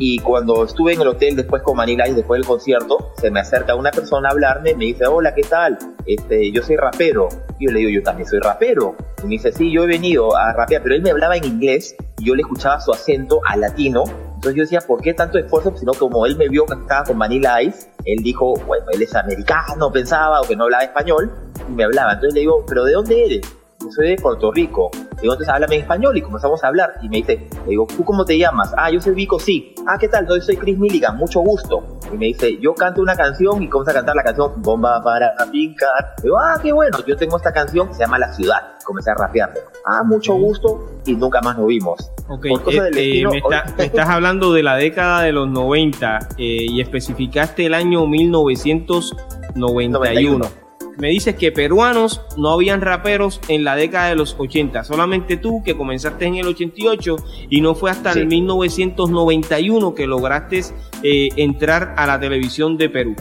Y 0.06 0.18
cuando 0.18 0.64
estuve 0.64 0.92
en 0.92 1.00
el 1.00 1.08
hotel 1.08 1.34
después 1.34 1.62
con 1.62 1.78
Manila 1.78 2.06
y 2.06 2.12
después 2.12 2.38
del 2.38 2.46
concierto, 2.46 3.14
se 3.16 3.30
me 3.30 3.40
acerca 3.40 3.74
una 3.74 3.90
persona 3.90 4.28
a 4.28 4.32
hablarme 4.32 4.72
y 4.72 4.74
me 4.74 4.84
dice, 4.84 5.06
hola, 5.06 5.34
¿qué 5.34 5.40
tal? 5.40 5.78
Este, 6.04 6.52
yo 6.52 6.62
soy 6.62 6.76
rapero. 6.76 7.30
Y 7.58 7.64
yo 7.64 7.72
le 7.72 7.78
digo, 7.78 7.90
yo 7.90 8.02
también 8.02 8.28
soy 8.28 8.38
rapero. 8.40 8.96
Y 9.22 9.22
me 9.22 9.30
dice, 9.30 9.50
sí, 9.50 9.72
yo 9.72 9.84
he 9.84 9.86
venido 9.86 10.36
a 10.36 10.52
rapear, 10.52 10.82
pero 10.82 10.94
él 10.94 11.00
me 11.00 11.10
hablaba 11.10 11.38
en 11.38 11.46
inglés 11.46 11.96
y 12.18 12.26
yo 12.26 12.34
le 12.34 12.42
escuchaba 12.42 12.82
su 12.82 12.92
acento 12.92 13.40
a 13.48 13.56
latino. 13.56 14.04
Entonces 14.34 14.54
yo 14.56 14.62
decía, 14.64 14.82
¿por 14.82 15.00
qué 15.00 15.14
tanto 15.14 15.38
esfuerzo? 15.38 15.74
Sino 15.74 15.94
como 15.94 16.26
él 16.26 16.36
me 16.36 16.50
vio 16.50 16.66
que 16.66 16.74
estaba 16.74 17.04
con 17.04 17.18
Vanilla 17.18 17.62
Ice, 17.62 17.88
él 18.04 18.22
dijo, 18.22 18.52
bueno, 18.66 18.84
él 18.92 19.00
es 19.00 19.14
americano, 19.14 19.90
pensaba, 19.90 20.42
o 20.42 20.44
que 20.44 20.54
no 20.54 20.64
hablaba 20.64 20.84
español, 20.84 21.32
y 21.66 21.72
me 21.72 21.84
hablaba. 21.84 22.12
Entonces 22.12 22.34
le 22.34 22.40
digo, 22.40 22.62
¿pero 22.68 22.84
de 22.84 22.92
dónde 22.92 23.24
eres? 23.24 23.40
Yo 23.84 23.90
soy 23.90 24.08
de 24.08 24.16
Puerto 24.16 24.50
Rico. 24.50 24.90
Digo, 25.20 25.34
entonces 25.34 25.48
háblame 25.48 25.76
en 25.76 25.82
español 25.82 26.16
y 26.16 26.22
comenzamos 26.22 26.64
a 26.64 26.68
hablar. 26.68 26.94
Y 27.02 27.10
me 27.10 27.18
dice, 27.18 27.48
le 27.64 27.70
digo, 27.70 27.86
¿tú 27.94 28.02
cómo 28.02 28.24
te 28.24 28.38
llamas? 28.38 28.72
Ah, 28.78 28.90
yo 28.90 28.98
soy 29.00 29.12
Vico, 29.14 29.38
sí. 29.38 29.74
Ah, 29.86 29.98
¿qué 29.98 30.08
tal? 30.08 30.26
Yo 30.26 30.40
soy 30.40 30.56
Chris 30.56 30.78
Milligan, 30.78 31.18
mucho 31.18 31.40
gusto. 31.40 31.84
Y 32.10 32.16
me 32.16 32.24
dice, 32.26 32.58
yo 32.60 32.74
canto 32.74 33.02
una 33.02 33.14
canción 33.14 33.62
y 33.62 33.68
comienza 33.68 33.90
a 33.90 33.94
cantar 33.94 34.16
la 34.16 34.22
canción 34.22 34.62
Bomba 34.62 35.02
para 35.02 35.34
pincar. 35.52 36.14
Digo, 36.22 36.38
ah, 36.38 36.58
qué 36.62 36.72
bueno. 36.72 36.96
Yo 37.06 37.14
tengo 37.16 37.36
esta 37.36 37.52
canción 37.52 37.88
que 37.88 37.94
se 37.94 38.00
llama 38.00 38.18
La 38.18 38.32
Ciudad. 38.32 38.78
Comencé 38.84 39.10
a 39.10 39.14
rapearlo. 39.14 39.60
Ah, 39.84 40.02
mucho 40.02 40.32
gusto. 40.34 40.86
Y 41.04 41.14
nunca 41.14 41.42
más 41.42 41.58
nos 41.58 41.66
vimos. 41.66 42.10
Ok, 42.28 42.46
este, 42.68 43.26
me, 43.26 43.42
estás 43.84 44.08
hablando 44.08 44.54
de 44.54 44.62
la 44.62 44.76
década 44.76 45.20
de 45.22 45.32
los 45.32 45.46
90 45.46 46.20
eh, 46.38 46.64
y 46.70 46.80
especificaste 46.80 47.66
el 47.66 47.74
año 47.74 48.06
1991 48.06 50.63
me 50.98 51.08
dices 51.08 51.34
que 51.36 51.52
peruanos 51.52 52.20
no 52.36 52.50
habían 52.50 52.80
raperos 52.80 53.40
en 53.48 53.64
la 53.64 53.76
década 53.76 54.08
de 54.08 54.16
los 54.16 54.36
80, 54.38 54.84
solamente 54.84 55.36
tú 55.36 55.62
que 55.64 55.76
comenzaste 55.76 56.26
en 56.26 56.36
el 56.36 56.46
88 56.46 57.16
y 57.50 57.60
no 57.60 57.74
fue 57.74 57.90
hasta 57.90 58.12
el 58.12 58.26
1991 58.26 59.94
que 59.94 60.06
lograste 60.06 60.62
eh, 61.02 61.28
entrar 61.36 61.94
a 61.96 62.06
la 62.06 62.18
televisión 62.20 62.76
de 62.76 62.88
Perú. 62.88 63.16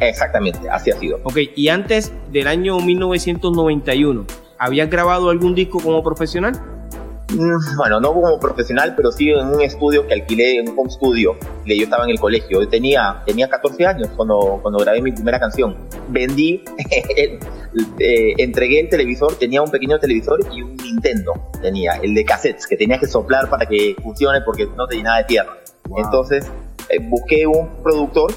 Exactamente, 0.00 0.70
así 0.70 0.90
ha 0.90 0.98
sido. 0.98 1.18
Ok, 1.24 1.38
y 1.54 1.68
antes 1.68 2.12
del 2.32 2.46
año 2.46 2.78
1991, 2.80 4.24
¿habías 4.58 4.88
grabado 4.88 5.28
algún 5.28 5.54
disco 5.54 5.80
como 5.80 6.02
profesional? 6.02 6.79
Mm, 7.32 7.76
bueno, 7.76 8.00
no 8.00 8.12
como 8.12 8.40
profesional, 8.40 8.94
pero 8.96 9.12
sí 9.12 9.30
en 9.30 9.46
un 9.46 9.60
estudio 9.60 10.06
que 10.06 10.14
alquilé, 10.14 10.58
en 10.58 10.68
un 10.68 10.78
home 10.78 10.90
studio. 10.90 11.36
Yo 11.64 11.84
estaba 11.84 12.04
en 12.04 12.10
el 12.10 12.18
colegio. 12.18 12.62
Yo 12.62 12.68
tenía, 12.68 13.22
tenía 13.24 13.48
14 13.48 13.86
años 13.86 14.08
cuando, 14.16 14.58
cuando 14.62 14.80
grabé 14.80 15.00
mi 15.00 15.12
primera 15.12 15.38
canción. 15.38 15.76
Vendí, 16.08 16.64
eh, 17.16 18.34
entregué 18.38 18.80
el 18.80 18.88
televisor, 18.88 19.36
tenía 19.36 19.62
un 19.62 19.70
pequeño 19.70 19.98
televisor 19.98 20.40
y 20.52 20.62
un 20.62 20.76
Nintendo. 20.76 21.32
Tenía, 21.62 21.92
el 22.02 22.14
de 22.14 22.24
cassettes, 22.24 22.66
que 22.66 22.76
tenía 22.76 22.98
que 22.98 23.06
soplar 23.06 23.48
para 23.48 23.66
que 23.66 23.94
funcione 24.02 24.40
porque 24.40 24.66
no 24.76 24.86
tenía 24.86 25.04
nada 25.04 25.18
de 25.18 25.24
tierra. 25.24 25.56
Entonces, 25.96 26.50
eh, 26.88 26.98
busqué 27.00 27.46
un 27.46 27.82
productor 27.82 28.32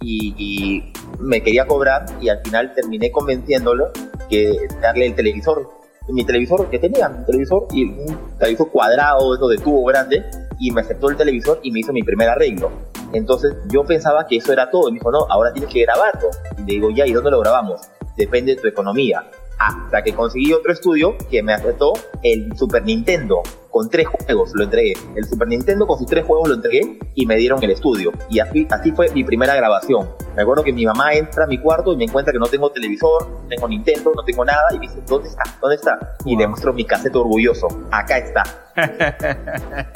y, 0.00 0.34
y 0.38 0.92
me 1.18 1.42
quería 1.42 1.66
cobrar 1.66 2.06
y 2.20 2.28
al 2.28 2.40
final 2.42 2.74
terminé 2.74 3.10
convenciéndolo 3.10 3.90
que 4.28 4.52
darle 4.80 5.06
el 5.06 5.14
televisor 5.14 5.85
mi 6.08 6.24
televisor 6.24 6.68
que 6.70 6.78
tenía, 6.78 7.08
mi 7.08 7.24
televisor 7.24 7.66
y 7.72 7.84
un 7.84 8.36
televisor 8.38 8.70
cuadrado, 8.70 9.34
eso 9.34 9.48
de 9.48 9.58
tubo 9.58 9.84
grande, 9.84 10.24
y 10.58 10.70
me 10.70 10.80
aceptó 10.80 11.10
el 11.10 11.16
televisor 11.16 11.60
y 11.62 11.70
me 11.70 11.80
hizo 11.80 11.92
mi 11.92 12.02
primer 12.02 12.28
arreglo. 12.28 12.70
Entonces 13.12 13.54
yo 13.68 13.84
pensaba 13.84 14.26
que 14.26 14.36
eso 14.36 14.52
era 14.52 14.70
todo, 14.70 14.88
y 14.88 14.92
me 14.92 14.98
dijo, 14.98 15.10
no, 15.10 15.26
ahora 15.28 15.52
tienes 15.52 15.72
que 15.72 15.82
grabarlo. 15.82 16.28
Y 16.58 16.60
le 16.60 16.66
digo, 16.66 16.90
ya, 16.90 17.06
¿y 17.06 17.12
dónde 17.12 17.30
lo 17.30 17.40
grabamos? 17.40 17.80
Depende 18.16 18.54
de 18.54 18.60
tu 18.60 18.68
economía. 18.68 19.24
Hasta 19.58 20.02
que 20.02 20.14
conseguí 20.14 20.52
otro 20.52 20.72
estudio 20.72 21.16
que 21.30 21.42
me 21.42 21.54
aceptó 21.54 21.94
el 22.22 22.56
Super 22.56 22.84
Nintendo 22.84 23.42
con 23.76 23.90
tres 23.90 24.06
juegos, 24.06 24.52
lo 24.54 24.64
entregué. 24.64 24.94
El 25.14 25.24
Super 25.26 25.48
Nintendo 25.48 25.86
con 25.86 25.98
sus 25.98 26.06
tres 26.06 26.24
juegos 26.24 26.48
lo 26.48 26.54
entregué 26.54 26.98
y 27.14 27.26
me 27.26 27.36
dieron 27.36 27.62
el 27.62 27.72
estudio. 27.72 28.10
Y 28.30 28.38
así, 28.38 28.66
así 28.70 28.90
fue 28.90 29.10
mi 29.10 29.22
primera 29.22 29.54
grabación. 29.54 30.08
Me 30.34 30.40
acuerdo 30.40 30.64
que 30.64 30.72
mi 30.72 30.86
mamá 30.86 31.12
entra 31.12 31.44
a 31.44 31.46
mi 31.46 31.58
cuarto 31.58 31.92
y 31.92 31.96
me 31.98 32.04
encuentra 32.04 32.32
que 32.32 32.38
no 32.38 32.46
tengo 32.46 32.70
televisor, 32.70 33.28
no 33.28 33.48
tengo 33.50 33.68
Nintendo, 33.68 34.12
no 34.16 34.24
tengo 34.24 34.46
nada 34.46 34.68
y 34.72 34.78
dice, 34.78 35.02
¿dónde 35.06 35.28
está? 35.28 35.42
¿Dónde 35.60 35.76
está? 35.76 36.16
Y 36.24 36.38
le 36.38 36.48
muestro 36.48 36.72
mi 36.72 36.86
cassette 36.86 37.16
orgulloso. 37.16 37.68
Acá 37.90 38.16
está. 38.16 38.44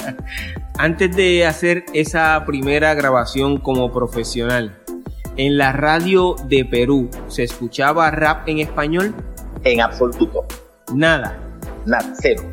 Antes 0.77 1.15
de 1.15 1.47
hacer 1.47 1.83
esa 1.95 2.43
primera 2.45 2.93
grabación 2.93 3.57
como 3.57 3.91
profesional, 3.91 4.77
¿en 5.37 5.57
la 5.57 5.71
radio 5.71 6.35
de 6.47 6.65
Perú 6.65 7.09
se 7.29 7.41
escuchaba 7.41 8.11
rap 8.11 8.47
en 8.47 8.59
español? 8.59 9.15
En 9.63 9.81
absoluto. 9.81 10.45
Nada. 10.93 11.35
Nada, 11.87 12.13
cero. 12.21 12.43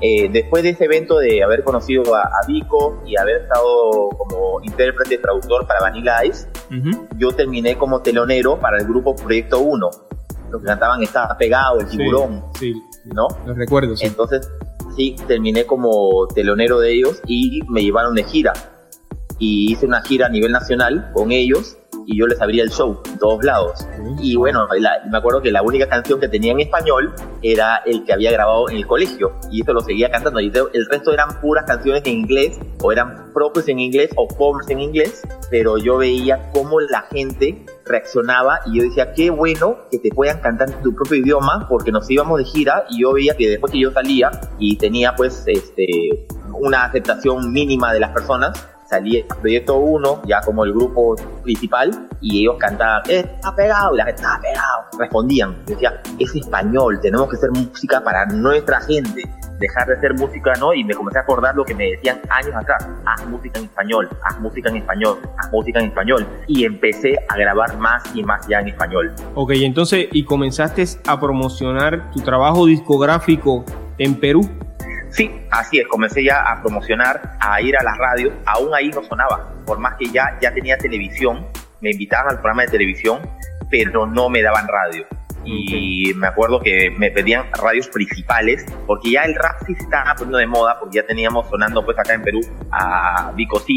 Eh, 0.00 0.28
después 0.30 0.62
de 0.62 0.70
ese 0.70 0.84
evento 0.84 1.18
de 1.18 1.42
haber 1.42 1.64
conocido 1.64 2.14
a, 2.14 2.30
Vico 2.46 3.02
y 3.06 3.16
haber 3.18 3.42
estado 3.42 4.08
como 4.16 4.60
intérprete 4.62 5.18
traductor 5.18 5.66
para 5.66 5.80
Vanilla 5.80 6.24
Ice, 6.24 6.48
yo 7.16 7.32
terminé 7.32 7.76
como 7.76 8.02
telonero 8.02 8.58
para 8.60 8.78
el 8.78 8.86
grupo 8.86 9.16
Proyecto 9.16 9.60
1. 9.60 9.90
Los 10.50 10.60
que 10.60 10.66
cantaban 10.66 11.02
Estaba 11.02 11.36
Pegado, 11.36 11.80
El 11.80 11.88
Tiburón, 11.88 12.44
sí, 12.58 12.74
¿no? 13.06 13.26
Los 13.46 13.56
recuerdo, 13.56 13.96
sí. 13.96 14.06
Entonces, 14.06 14.48
sí, 14.96 15.16
terminé 15.26 15.64
como 15.64 16.28
telonero 16.28 16.78
de 16.78 16.92
ellos 16.92 17.20
y 17.26 17.60
me 17.68 17.82
llevaron 17.82 18.14
de 18.14 18.22
gira. 18.24 18.52
Y 19.38 19.72
hice 19.72 19.86
una 19.86 20.02
gira 20.02 20.26
a 20.26 20.28
nivel 20.28 20.52
nacional 20.52 21.10
con 21.12 21.32
ellos 21.32 21.76
y 22.06 22.18
yo 22.18 22.26
les 22.26 22.40
abría 22.40 22.62
el 22.62 22.70
show 22.70 23.02
todos 23.18 23.44
lados. 23.44 23.86
Y 24.20 24.36
bueno, 24.36 24.66
me 25.10 25.18
acuerdo 25.18 25.42
que 25.42 25.50
la 25.50 25.62
única 25.62 25.88
canción 25.88 26.20
que 26.20 26.28
tenía 26.28 26.52
en 26.52 26.60
español 26.60 27.12
era 27.42 27.82
el 27.84 28.04
que 28.04 28.12
había 28.12 28.30
grabado 28.30 28.70
en 28.70 28.76
el 28.76 28.86
colegio 28.86 29.32
y 29.50 29.62
eso 29.62 29.72
lo 29.72 29.80
seguía 29.80 30.10
cantando. 30.10 30.40
Y 30.40 30.52
el 30.72 30.86
resto 30.86 31.12
eran 31.12 31.40
puras 31.40 31.64
canciones 31.66 32.02
en 32.06 32.12
inglés 32.12 32.58
o 32.80 32.92
eran 32.92 33.32
propios 33.32 33.68
en 33.68 33.80
inglés 33.80 34.10
o 34.16 34.28
covers 34.28 34.70
en 34.70 34.80
inglés, 34.80 35.22
pero 35.50 35.78
yo 35.78 35.98
veía 35.98 36.50
cómo 36.52 36.80
la 36.80 37.02
gente 37.02 37.64
reaccionaba 37.84 38.60
y 38.66 38.78
yo 38.78 38.84
decía, 38.84 39.12
qué 39.12 39.30
bueno 39.30 39.78
que 39.90 39.98
te 39.98 40.10
puedan 40.10 40.40
cantar 40.40 40.70
en 40.70 40.82
tu 40.82 40.94
propio 40.94 41.16
idioma 41.16 41.66
porque 41.68 41.92
nos 41.92 42.10
íbamos 42.10 42.38
de 42.38 42.44
gira 42.44 42.84
y 42.88 43.02
yo 43.02 43.12
veía 43.12 43.36
que 43.36 43.48
después 43.48 43.72
que 43.72 43.80
yo 43.80 43.92
salía 43.92 44.30
y 44.58 44.76
tenía 44.76 45.14
pues 45.14 45.44
este 45.46 46.26
una 46.58 46.84
aceptación 46.84 47.52
mínima 47.52 47.92
de 47.92 48.00
las 48.00 48.12
personas, 48.12 48.66
salí 48.86 49.18
el 49.18 49.26
proyecto 49.26 49.76
1, 49.76 50.22
ya 50.26 50.40
como 50.40 50.64
el 50.64 50.72
grupo 50.72 51.16
principal, 51.42 52.08
y 52.20 52.42
ellos 52.42 52.56
cantaban, 52.58 53.02
eh, 53.08 53.24
está 53.34 53.54
pegado, 53.54 53.94
y 53.94 53.98
la 53.98 54.04
gente 54.06 54.22
está 54.22 54.40
pegado. 54.40 54.84
Respondían, 54.98 55.64
decía, 55.66 56.00
es 56.18 56.34
español, 56.34 56.98
tenemos 57.00 57.28
que 57.28 57.36
hacer 57.36 57.50
música 57.50 58.02
para 58.02 58.26
nuestra 58.26 58.80
gente, 58.80 59.22
dejar 59.58 59.88
de 59.88 59.94
hacer 59.94 60.14
música, 60.14 60.52
¿no? 60.58 60.74
Y 60.74 60.84
me 60.84 60.94
comencé 60.94 61.18
a 61.18 61.22
acordar 61.22 61.54
lo 61.54 61.64
que 61.64 61.74
me 61.74 61.90
decían 61.90 62.20
años 62.28 62.54
atrás, 62.54 62.86
haz 63.04 63.26
música 63.26 63.58
en 63.58 63.66
español, 63.66 64.08
haz 64.22 64.38
música 64.40 64.68
en 64.70 64.76
español, 64.76 65.18
haz 65.38 65.52
música 65.52 65.80
en 65.80 65.86
español. 65.86 66.26
Y 66.46 66.64
empecé 66.64 67.16
a 67.28 67.36
grabar 67.36 67.76
más 67.78 68.02
y 68.14 68.22
más 68.22 68.46
ya 68.46 68.60
en 68.60 68.68
español. 68.68 69.14
Ok, 69.34 69.52
entonces, 69.54 70.08
¿y 70.12 70.24
comenzaste 70.24 70.84
a 71.06 71.18
promocionar 71.18 72.10
tu 72.10 72.20
trabajo 72.20 72.66
discográfico 72.66 73.64
en 73.98 74.14
Perú? 74.20 74.48
Sí, 75.16 75.30
así 75.50 75.78
es, 75.78 75.86
comencé 75.86 76.22
ya 76.22 76.42
a 76.42 76.60
promocionar, 76.60 77.38
a 77.40 77.58
ir 77.62 77.74
a 77.74 77.82
las 77.82 77.96
radios, 77.96 78.34
aún 78.44 78.74
ahí 78.74 78.90
no 78.90 79.02
sonaba, 79.02 79.50
por 79.64 79.78
más 79.78 79.94
que 79.96 80.10
ya, 80.10 80.36
ya 80.42 80.52
tenía 80.52 80.76
televisión, 80.76 81.46
me 81.80 81.92
invitaban 81.92 82.32
al 82.32 82.40
programa 82.40 82.64
de 82.66 82.68
televisión, 82.68 83.20
pero 83.70 84.06
no 84.06 84.28
me 84.28 84.42
daban 84.42 84.68
radio. 84.68 85.06
Y 85.42 86.12
me 86.16 86.26
acuerdo 86.26 86.60
que 86.60 86.90
me 86.90 87.10
pedían 87.10 87.46
radios 87.52 87.88
principales, 87.88 88.66
porque 88.86 89.12
ya 89.12 89.22
el 89.22 89.34
rap 89.36 89.56
sí 89.66 89.74
se 89.74 89.84
estaba 89.84 90.12
poniendo 90.16 90.36
de 90.36 90.46
moda, 90.48 90.78
porque 90.78 90.96
ya 90.96 91.06
teníamos 91.06 91.48
sonando 91.48 91.82
pues 91.82 91.98
acá 91.98 92.12
en 92.12 92.22
Perú 92.22 92.40
a 92.70 93.32
Vico 93.34 93.58
C, 93.60 93.72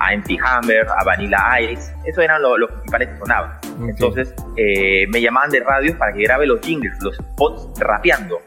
a 0.00 0.16
MC 0.16 0.38
Hammer, 0.42 0.88
a 0.88 1.04
Vanilla 1.04 1.60
Ice, 1.60 1.94
eso 2.04 2.20
eran 2.20 2.42
los 2.42 2.68
principales 2.68 3.10
que 3.10 3.18
sonaban. 3.18 3.60
Entonces 3.88 4.34
eh, 4.56 5.06
me 5.08 5.20
llamaban 5.20 5.50
de 5.50 5.60
radio 5.60 5.96
para 5.96 6.12
que 6.12 6.22
grabe 6.24 6.46
los 6.46 6.60
jingles, 6.62 6.96
los 7.00 7.14
spots 7.16 7.78
rapeando, 7.78 8.40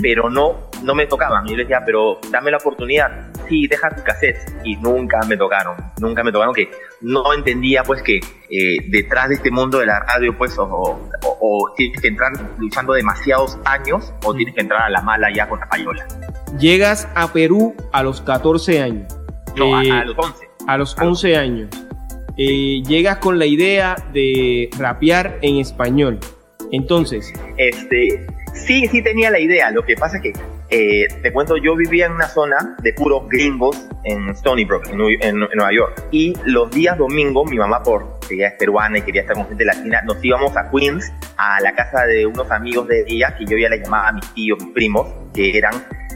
pero 0.00 0.30
no, 0.30 0.70
no 0.84 0.94
me 0.94 1.06
tocaban. 1.06 1.46
Y 1.46 1.50
yo 1.50 1.56
les 1.56 1.66
decía, 1.66 1.82
pero 1.84 2.18
dame 2.30 2.50
la 2.50 2.58
oportunidad. 2.58 3.30
Sí, 3.48 3.66
deja 3.66 3.90
tu 3.90 4.02
cassette. 4.02 4.38
Y 4.64 4.76
nunca 4.76 5.20
me 5.26 5.36
tocaron, 5.36 5.76
nunca 6.00 6.22
me 6.22 6.30
tocaron 6.30 6.54
que 6.54 6.70
no 7.00 7.32
entendía 7.32 7.82
pues 7.82 8.02
que 8.02 8.16
eh, 8.16 8.76
detrás 8.88 9.28
de 9.28 9.34
este 9.34 9.50
mundo 9.50 9.78
de 9.78 9.86
la 9.86 10.00
radio 10.00 10.36
pues 10.36 10.56
o, 10.58 11.10
tienes 11.76 12.00
que 12.00 12.08
entrar 12.08 12.32
luchando 12.58 12.92
demasiados 12.92 13.58
años 13.64 14.12
o 14.24 14.34
tienes 14.34 14.54
que 14.54 14.60
entrar 14.62 14.82
a 14.82 14.90
la 14.90 15.02
mala 15.02 15.28
ya 15.34 15.48
con 15.48 15.60
la 15.60 15.68
payola. 15.68 16.06
Llegas 16.58 17.08
a 17.14 17.32
Perú 17.32 17.74
a 17.92 18.02
los 18.02 18.20
14 18.20 18.82
años. 18.82 19.14
No, 19.56 19.76
a, 19.76 19.82
eh, 19.82 20.04
los 20.04 20.16
11. 20.18 20.48
A 20.66 20.78
los 20.78 20.96
11 20.98 21.36
años. 21.36 21.68
Eh, 22.36 22.82
llegas 22.86 23.18
con 23.18 23.38
la 23.38 23.46
idea 23.46 23.96
de 24.12 24.68
rapear 24.78 25.38
en 25.42 25.56
español. 25.56 26.18
Entonces. 26.72 27.32
Este, 27.56 28.26
sí, 28.54 28.86
sí 28.88 29.02
tenía 29.02 29.30
la 29.30 29.38
idea. 29.38 29.70
Lo 29.70 29.84
que 29.84 29.94
pasa 29.96 30.16
es 30.16 30.22
que, 30.22 30.32
eh, 30.76 31.06
te 31.22 31.32
cuento, 31.32 31.56
yo 31.56 31.76
vivía 31.76 32.06
en 32.06 32.12
una 32.12 32.26
zona 32.26 32.74
de 32.82 32.92
puros 32.94 33.28
gringos 33.28 33.86
en 34.02 34.30
Stony 34.30 34.64
Brook, 34.64 34.88
en, 34.90 35.38
Nueva 35.38 35.72
York. 35.72 36.02
Y 36.10 36.34
los 36.46 36.68
días 36.72 36.98
domingos, 36.98 37.48
mi 37.48 37.56
mamá, 37.56 37.80
por 37.80 38.18
que 38.26 38.34
ella 38.34 38.48
es 38.48 38.54
peruana 38.54 38.98
y 38.98 39.02
quería 39.02 39.20
estar 39.20 39.36
con 39.36 39.46
gente 39.46 39.64
latina, 39.64 40.02
nos 40.02 40.24
íbamos 40.24 40.56
a 40.56 40.68
Queens, 40.70 41.12
a 41.36 41.60
la 41.60 41.76
casa 41.76 42.06
de 42.06 42.26
unos 42.26 42.50
amigos 42.50 42.88
de 42.88 43.04
ella, 43.06 43.36
que 43.38 43.44
yo 43.44 43.56
ya 43.56 43.68
le 43.68 43.78
llamaba 43.78 44.08
a 44.08 44.12
mis 44.14 44.34
tíos, 44.34 44.58
mis 44.64 44.74
primos, 44.74 45.06
que 45.32 45.56
eran 45.56 45.74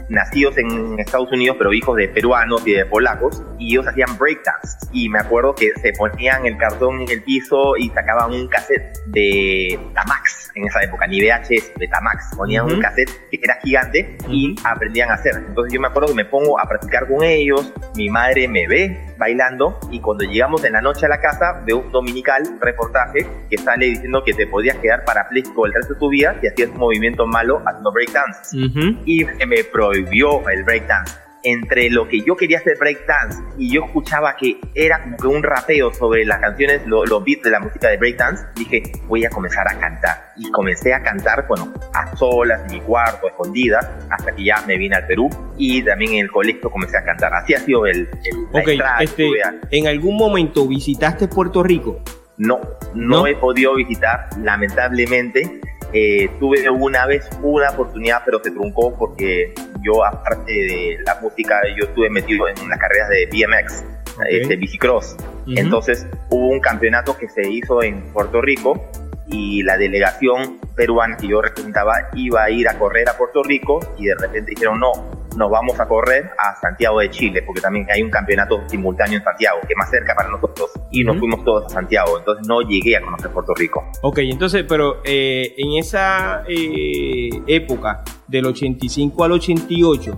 nacidos 0.09 0.57
en 0.57 0.99
Estados 0.99 1.31
Unidos, 1.31 1.55
pero 1.57 1.71
hijos 1.71 1.95
de 1.95 2.09
peruanos 2.09 2.67
y 2.67 2.73
de 2.73 2.85
polacos, 2.85 3.41
y 3.59 3.71
ellos 3.71 3.87
hacían 3.87 4.17
breakdance. 4.17 4.89
Y 4.91 5.07
me 5.07 5.19
acuerdo 5.19 5.55
que 5.55 5.71
se 5.81 5.93
ponían 5.93 6.45
el 6.45 6.57
cartón 6.57 6.99
en 6.99 7.09
el 7.09 7.23
piso 7.23 7.77
y 7.77 7.89
sacaban 7.91 8.33
un 8.33 8.49
cassette 8.49 8.97
de 9.05 9.79
Tamax 9.93 10.48
en 10.55 10.65
esa 10.65 10.81
época, 10.81 11.07
ni 11.07 11.21
VHS, 11.21 11.73
de 11.77 11.87
Tamax. 11.87 12.35
Ponían 12.35 12.65
un 12.65 12.79
cassette 12.79 13.09
que 13.29 13.39
era 13.41 13.55
gigante 13.63 14.17
y 14.27 14.55
aprendían 14.63 15.09
a 15.09 15.13
hacer. 15.15 15.35
Entonces 15.35 15.73
yo 15.73 15.79
me 15.79 15.87
acuerdo 15.87 16.09
que 16.09 16.15
me 16.15 16.25
pongo 16.25 16.59
a 16.59 16.67
practicar 16.67 17.07
con 17.07 17.23
ellos, 17.23 17.73
mi 17.95 18.09
madre 18.09 18.47
me 18.47 18.67
ve 18.67 19.15
bailando 19.17 19.77
y 19.91 19.99
cuando 19.99 20.23
llegamos 20.23 20.63
en 20.63 20.73
la 20.73 20.81
noche 20.81 21.05
a 21.05 21.09
la 21.09 21.19
casa 21.19 21.61
veo 21.65 21.79
un 21.79 21.91
dominical 21.91 22.43
reportaje 22.61 23.27
que 23.49 23.57
sale 23.57 23.87
diciendo 23.87 24.23
que 24.23 24.33
te 24.33 24.47
podías 24.47 24.77
quedar 24.77 25.03
parapléjico 25.03 25.65
el 25.65 25.73
resto 25.73 25.93
de 25.93 25.99
tu 25.99 26.09
vida 26.09 26.35
si 26.39 26.47
hacías 26.47 26.69
un 26.69 26.77
movimiento 26.77 27.25
malo 27.25 27.61
haciendo 27.65 27.91
breakdance. 27.91 28.57
Y 29.05 29.25
me 29.25 29.63
prohibió 29.63 30.47
el 30.49 30.63
breakdance 30.63 31.28
entre 31.43 31.89
lo 31.89 32.07
que 32.07 32.21
yo 32.21 32.35
quería 32.35 32.59
hacer 32.59 32.77
breakdance 32.77 33.41
y 33.57 33.73
yo 33.73 33.85
escuchaba 33.85 34.35
que 34.35 34.59
era 34.75 35.01
como 35.01 35.17
que 35.17 35.27
un 35.27 35.43
rapeo 35.43 35.93
sobre 35.93 36.25
las 36.25 36.39
canciones, 36.39 36.81
los 36.85 37.23
beats 37.23 37.43
de 37.43 37.51
la 37.51 37.59
música 37.59 37.89
de 37.89 37.97
breakdance, 37.97 38.45
dije, 38.55 38.83
voy 39.07 39.25
a 39.25 39.29
comenzar 39.29 39.67
a 39.67 39.77
cantar. 39.79 40.33
Y 40.37 40.49
comencé 40.51 40.93
a 40.93 41.01
cantar, 41.01 41.45
bueno, 41.47 41.73
a 41.93 42.15
solas, 42.15 42.61
en 42.67 42.77
mi 42.77 42.81
cuarto, 42.81 43.27
escondida, 43.27 43.79
hasta 44.09 44.33
que 44.33 44.43
ya 44.43 44.63
me 44.65 44.77
vine 44.77 44.95
al 44.95 45.05
Perú 45.05 45.29
y 45.57 45.83
también 45.83 46.13
en 46.13 46.19
el 46.19 46.31
colegio 46.31 46.69
comencé 46.69 46.97
a 46.97 47.03
cantar. 47.03 47.33
Así 47.33 47.53
ha 47.53 47.59
sido 47.59 47.85
el... 47.85 48.09
el 48.53 48.81
este, 49.01 49.29
¿En 49.71 49.87
algún 49.87 50.17
momento 50.17 50.67
visitaste 50.67 51.27
Puerto 51.27 51.63
Rico? 51.63 52.01
No, 52.37 52.61
no, 52.95 53.27
he 53.27 53.35
podido 53.35 53.75
visitar, 53.75 54.29
lamentablemente. 54.41 55.59
Eh, 55.91 56.29
tuve 56.39 56.69
una 56.69 57.05
vez 57.07 57.27
una 57.41 57.71
oportunidad, 57.71 58.21
pero 58.25 58.39
se 58.43 58.51
truncó 58.51 58.95
porque 58.97 59.53
yo, 59.81 60.05
aparte 60.05 60.51
de 60.51 60.97
la 61.05 61.19
música, 61.21 61.59
yo 61.77 61.85
estuve 61.85 62.09
metido 62.09 62.47
en 62.47 62.69
las 62.69 62.77
carreras 62.77 63.09
de 63.09 63.25
BMX, 63.27 63.83
okay. 64.15 64.41
este, 64.41 64.55
bicicross. 64.55 65.15
Entonces 65.47 66.05
hubo 66.29 66.47
un 66.47 66.59
campeonato 66.59 67.17
que 67.17 67.27
se 67.27 67.49
hizo 67.49 67.81
en 67.81 68.01
Puerto 68.13 68.39
Rico 68.41 68.79
y 69.27 69.63
la 69.63 69.77
delegación 69.77 70.59
peruana 70.75 71.17
que 71.17 71.27
yo 71.27 71.41
representaba 71.41 72.09
iba 72.13 72.43
a 72.43 72.49
ir 72.49 72.67
a 72.67 72.77
correr 72.77 73.09
a 73.09 73.17
Puerto 73.17 73.43
Rico 73.43 73.79
y 73.97 74.05
de 74.05 74.15
repente 74.15 74.51
dijeron 74.51 74.79
no, 74.79 74.91
nos 75.35 75.49
vamos 75.49 75.79
a 75.79 75.87
correr 75.87 76.31
a 76.37 76.55
Santiago 76.59 76.99
de 76.99 77.09
Chile 77.09 77.43
porque 77.45 77.61
también 77.61 77.87
hay 77.93 78.01
un 78.01 78.09
campeonato 78.09 78.61
simultáneo 78.67 79.19
en 79.19 79.23
Santiago 79.23 79.59
que 79.61 79.73
es 79.73 79.77
más 79.77 79.89
cerca 79.89 80.15
para 80.15 80.29
nosotros 80.29 80.71
y 80.91 81.03
nos 81.03 81.17
fuimos 81.17 81.43
todos 81.43 81.65
a 81.67 81.69
Santiago, 81.69 82.17
entonces 82.19 82.47
no 82.47 82.61
llegué 82.61 82.97
a 82.97 83.01
conocer 83.01 83.31
Puerto 83.31 83.53
Rico. 83.53 83.83
Ok, 84.01 84.19
entonces, 84.19 84.65
pero 84.67 85.01
eh, 85.03 85.53
en 85.57 85.77
esa 85.77 86.43
eh, 86.47 87.29
época 87.47 88.03
del 88.27 88.47
85 88.47 89.23
al 89.23 89.33
88, 89.33 90.17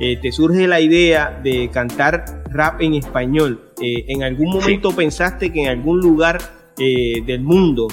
eh, 0.00 0.18
te 0.20 0.32
surge 0.32 0.66
la 0.66 0.80
idea 0.80 1.40
de 1.42 1.70
cantar 1.72 2.24
rap 2.50 2.80
en 2.80 2.94
español. 2.94 3.72
¿En 3.80 4.22
algún 4.22 4.50
momento 4.50 4.94
pensaste 4.94 5.52
que 5.52 5.62
en 5.62 5.68
algún 5.68 5.98
lugar 5.98 6.38
del 6.76 7.40
mundo 7.40 7.88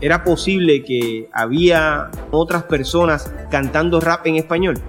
era 0.00 0.24
posible 0.24 0.82
que 0.82 1.28
había 1.32 2.10
otras 2.30 2.62
personas 2.64 3.32
cantando 3.50 4.00
rap 4.00 4.26
en 4.26 4.36
español? 4.36 4.80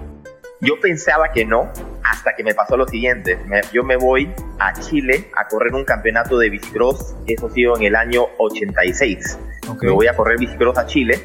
Yo 0.66 0.80
pensaba 0.80 1.30
que 1.30 1.44
no, 1.44 1.70
hasta 2.02 2.34
que 2.34 2.42
me 2.42 2.52
pasó 2.52 2.76
lo 2.76 2.88
siguiente. 2.88 3.38
yo 3.72 3.84
me 3.84 3.96
voy 3.96 4.28
a 4.58 4.72
Chile 4.72 5.30
a 5.36 5.46
correr 5.46 5.72
un 5.72 5.84
campeonato 5.84 6.38
de 6.38 6.50
bicicross, 6.50 7.14
eso 7.28 7.46
ha 7.46 7.50
sido 7.50 7.76
en 7.76 7.84
el 7.84 7.94
año 7.94 8.26
86. 8.38 9.38
Me 9.80 9.92
voy 9.92 10.08
a 10.08 10.16
correr 10.16 10.36
bicicross 10.40 10.76
a 10.76 10.86
Chile 10.86 11.22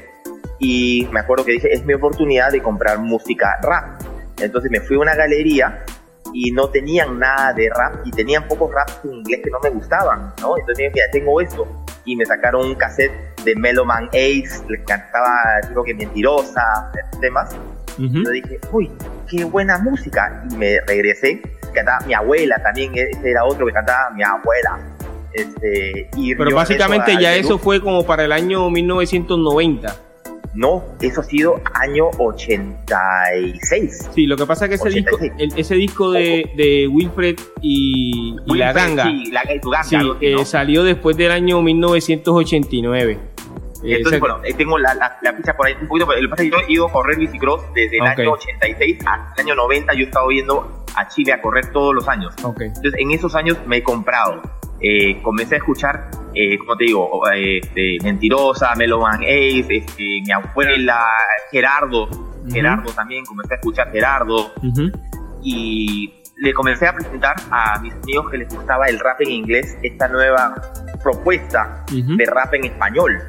y 0.60 1.10
me 1.12 1.22
acuerdo 1.22 1.44
que 1.44 1.54
dije, 1.54 1.74
es 1.74 1.84
mi 1.86 1.96
oportunidad 1.96 2.52
de 2.52 2.62
comprar 2.62 3.00
música 3.00 3.60
rap. 3.64 4.00
Entonces 4.40 4.70
me 4.70 4.80
fui 4.80 4.98
a 4.98 5.00
una 5.00 5.16
galería 5.16 5.86
y 6.34 6.52
no 6.52 6.70
tenían 6.70 7.18
nada 7.18 7.52
de 7.54 7.68
rap 7.72 8.06
y 8.06 8.12
tenían 8.12 8.48
pocos 8.48 8.72
raps 8.72 9.00
en 9.06 9.14
inglés 9.14 9.42
que 9.44 9.50
no 9.50 9.60
me 9.64 9.72
gustaban, 9.72 10.34
¿no? 10.40 10.56
Entonces 10.56 10.78
dije, 10.78 10.92
mira, 10.94 11.06
tengo 11.12 11.42
esto. 11.42 11.68
Y 12.06 12.16
me 12.16 12.28
sacaron 12.28 12.68
un 12.68 12.76
cassette 12.76 13.12
de 13.44 13.56
Meloman 13.56 14.08
Ace, 14.10 14.64
le 14.70 14.84
cantaba, 14.84 15.34
creo 15.68 15.84
que 15.84 15.96
Mentirosa, 15.96 16.92
temas. 17.20 17.56
Yo 17.98 18.30
dije, 18.32 18.60
uy, 18.72 18.90
qué 19.30 19.44
buena 19.44 19.78
música. 19.80 20.44
Y 20.50 20.56
me 20.56 20.80
regresé, 20.88 21.42
cantaba 21.74 22.06
mi 22.06 22.14
abuela 22.14 22.62
también, 22.64 22.92
ese 22.96 23.30
era 23.30 23.44
otro 23.46 23.66
que 23.66 23.74
cantaba 23.74 24.10
mi 24.12 24.24
abuela. 24.24 24.80
Este, 25.34 26.10
y 26.18 26.36
Pero 26.36 26.56
básicamente 26.56 27.16
ya 27.20 27.36
eso 27.36 27.58
fue 27.58 27.80
como 27.82 28.06
para 28.06 28.26
el 28.26 28.32
año 28.32 28.70
1990. 28.70 29.96
No, 30.54 30.84
eso 31.00 31.22
ha 31.22 31.24
sido 31.24 31.62
año 31.74 32.10
86. 32.18 34.10
Sí, 34.14 34.26
lo 34.26 34.36
que 34.36 34.46
pasa 34.46 34.66
es 34.66 34.70
que 34.70 34.76
ese 34.76 34.90
disco, 34.90 35.18
ese 35.38 35.76
disco 35.76 36.12
de, 36.12 36.52
de 36.58 36.90
Wilfred 36.92 37.38
y, 37.62 38.36
La 38.48 38.74
Ganga, 38.74 39.06
sí, 39.06 39.32
la, 39.32 39.44
ganga 39.44 40.18
eh, 40.20 40.44
salió 40.44 40.84
después 40.84 41.16
del 41.16 41.32
año 41.32 41.62
1989. 41.62 43.18
Entonces, 43.84 44.20
bueno, 44.20 44.40
eh, 44.44 44.54
tengo 44.54 44.78
la, 44.78 44.94
la, 44.94 45.34
ficha 45.34 45.56
por 45.56 45.68
ahí 45.68 45.76
un 45.80 45.88
poquito, 45.88 46.08
pero 46.08 46.20
el 46.20 46.30
pasa 46.30 46.44
que 46.44 46.52
yo 46.52 46.58
he 46.58 46.72
ido 46.72 46.88
a 46.88 46.92
correr 46.92 47.18
bicicross 47.18 47.62
desde 47.74 47.98
el 47.98 48.04
año 48.04 48.32
86 48.34 49.00
hasta 49.06 49.42
el 49.42 49.48
año 49.48 49.56
90. 49.56 49.94
Yo 49.94 50.00
he 50.00 50.04
estado 50.04 50.30
yendo 50.30 50.86
a 50.96 51.08
Chile 51.08 51.34
a 51.34 51.42
correr 51.42 51.72
todos 51.72 51.96
los 51.96 52.08
años. 52.08 52.34
Entonces, 52.38 52.94
en 52.98 53.12
esos 53.12 53.36
años 53.36 53.58
me 53.66 53.78
he 53.78 53.84
comprado. 53.84 54.42
Eh, 54.80 55.22
comencé 55.22 55.56
a 55.56 55.58
escuchar, 55.60 56.10
eh, 56.34 56.58
como 56.58 56.76
te 56.76 56.86
digo, 56.86 57.22
este, 57.32 57.98
Mentirosa, 58.04 58.74
Meloman 58.76 59.22
Ace, 59.24 59.68
este, 59.70 60.22
mi 60.26 60.32
abuela, 60.32 61.06
Gerardo. 61.52 62.10
Gerardo 62.52 62.92
también, 62.92 63.24
comencé 63.26 63.54
a 63.54 63.58
escuchar 63.58 63.92
Gerardo. 63.92 64.52
Y 65.44 66.14
le 66.38 66.54
comencé 66.54 66.88
a 66.88 66.94
presentar 66.94 67.36
a 67.52 67.80
mis 67.80 67.94
amigos 67.94 68.32
que 68.32 68.38
les 68.40 68.50
gustaba 68.50 68.88
el 68.88 69.00
rap 69.00 69.22
en 69.22 69.30
inglés, 69.30 69.78
esta 69.84 70.08
nueva 70.08 70.56
propuesta 71.04 71.86
de 71.92 72.26
rap 72.26 72.54
en 72.56 72.66
español. 72.66 73.20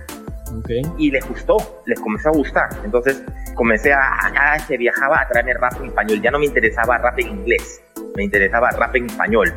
Y 0.98 1.10
les 1.10 1.26
gustó, 1.28 1.56
les 1.86 2.00
comenzó 2.00 2.30
a 2.30 2.32
gustar. 2.32 2.68
Entonces 2.84 3.22
comencé 3.54 3.92
a, 3.92 4.00
cada 4.32 4.52
vez 4.52 4.66
que 4.66 4.76
viajaba 4.76 5.20
a 5.20 5.28
traerme 5.28 5.54
rap 5.54 5.74
en 5.80 5.86
español. 5.86 6.20
Ya 6.22 6.30
no 6.30 6.38
me 6.38 6.46
interesaba 6.46 6.98
rap 6.98 7.18
en 7.18 7.28
inglés, 7.28 7.82
me 8.16 8.24
interesaba 8.24 8.70
rap 8.70 8.94
en 8.96 9.06
español. 9.06 9.52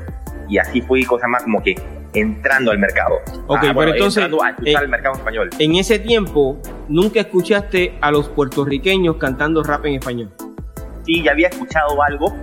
Y 0.47 0.57
así 0.57 0.81
fui 0.81 1.03
cosa 1.03 1.27
más 1.27 1.43
como 1.43 1.61
que 1.61 1.75
entrando 2.13 2.71
al 2.71 2.79
mercado. 2.79 3.15
Ok, 3.47 3.59
ah, 3.61 3.73
pero 3.75 3.93
entonces. 3.93 4.29
Eh, 4.63 4.75
al 4.75 4.87
mercado 4.87 5.15
español. 5.15 5.49
En 5.59 5.75
ese 5.75 5.99
tiempo, 5.99 6.59
¿nunca 6.87 7.19
escuchaste 7.21 7.97
a 8.01 8.11
los 8.11 8.29
puertorriqueños 8.29 9.17
cantando 9.17 9.63
rap 9.63 9.85
en 9.85 9.95
español? 9.95 10.31
Sí, 11.05 11.23
ya 11.23 11.31
había 11.31 11.49
escuchado 11.49 12.01
algo, 12.01 12.35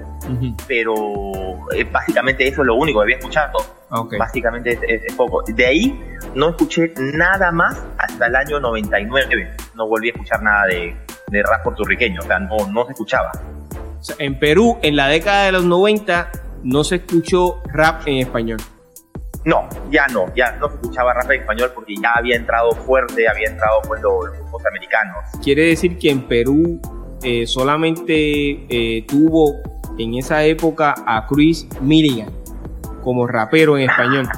pero 0.69 0.95
eh, 1.75 1.85
básicamente 1.91 2.47
eso 2.47 2.63
es 2.63 2.67
lo 2.67 2.77
único 2.77 3.01
que 3.01 3.05
había 3.05 3.17
escuchado. 3.17 3.59
Básicamente 4.19 4.79
es, 4.87 5.15
poco. 5.15 5.43
De 5.43 5.67
ahí 5.67 6.01
no 6.35 6.51
escuché 6.51 6.95
nada 6.97 7.51
más 7.51 7.85
hasta 7.99 8.27
el 8.27 8.37
año 8.37 8.61
99. 8.61 9.51
No 9.75 9.89
volví 9.89 10.09
a 10.09 10.13
escuchar 10.13 10.43
nada 10.43 10.67
de, 10.67 10.97
de 11.29 11.43
rap 11.43 11.63
puertorriqueño, 11.63 12.21
o 12.21 12.25
sea, 12.25 12.39
no, 12.39 12.57
no 12.73 12.87
se 12.87 12.93
escuchaba. 12.93 13.33
en 14.19 14.39
Perú, 14.39 14.79
en 14.83 14.97
la 14.97 15.09
década 15.09 15.45
de 15.47 15.53
los 15.53 15.65
90, 15.65 16.31
no 16.63 16.85
se 16.85 16.97
escuchó 16.97 17.61
rap 17.73 18.07
en 18.07 18.19
español. 18.19 18.59
No, 19.45 19.69
ya 19.91 20.07
no, 20.07 20.33
ya 20.37 20.53
no 20.53 20.69
se 20.69 20.77
escuchaba 20.77 21.13
rap 21.15 21.31
en 21.33 21.41
español 21.41 21.73
porque 21.75 21.95
ya 22.01 22.13
había 22.17 22.37
entrado 22.37 22.71
fuerte, 22.73 23.29
había 23.29 23.49
entrado 23.49 23.83
pues 23.89 24.01
los, 24.01 24.27
los 24.53 24.67
americanos. 24.67 25.25
Quiere 25.43 25.67
decir 25.67 25.99
que 25.99 26.11
en 26.11 26.29
Perú 26.29 26.81
eh, 27.23 27.47
solamente 27.47 28.67
eh, 28.69 29.05
tuvo 29.07 29.55
en 29.99 30.15
esa 30.15 30.45
época 30.45 30.95
a 31.07 31.27
Chris 31.27 31.67
Milligan 31.81 32.31
como 33.03 33.27
rapero 33.27 33.77
en 33.77 33.89
español. 33.89 34.29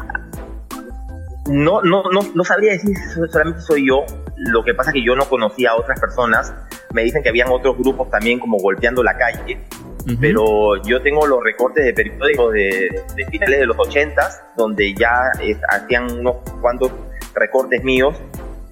No, 1.48 1.82
no, 1.82 2.04
no, 2.10 2.20
no 2.34 2.44
sabría 2.44 2.72
decir 2.72 2.96
si 2.96 3.20
solamente 3.30 3.60
soy 3.60 3.86
yo. 3.86 4.04
Lo 4.36 4.64
que 4.64 4.74
pasa 4.74 4.90
es 4.90 4.94
que 4.94 5.04
yo 5.04 5.14
no 5.14 5.24
conocía 5.26 5.70
a 5.70 5.76
otras 5.76 6.00
personas. 6.00 6.54
Me 6.92 7.04
dicen 7.04 7.22
que 7.22 7.28
habían 7.28 7.48
otros 7.50 7.76
grupos 7.76 8.10
también 8.10 8.38
como 8.38 8.58
golpeando 8.58 9.02
la 9.02 9.16
calle. 9.16 9.58
Pero 10.20 10.82
yo 10.82 11.00
tengo 11.00 11.26
los 11.26 11.42
recortes 11.42 11.84
de 11.84 11.94
periódicos 11.94 12.52
de, 12.52 13.02
finales 13.30 13.60
de 13.60 13.66
los 13.66 13.78
80 13.78 14.52
donde 14.56 14.94
ya 14.94 15.32
hacían 15.70 16.18
unos 16.18 16.36
cuantos 16.60 16.92
recortes 17.34 17.82
míos. 17.82 18.14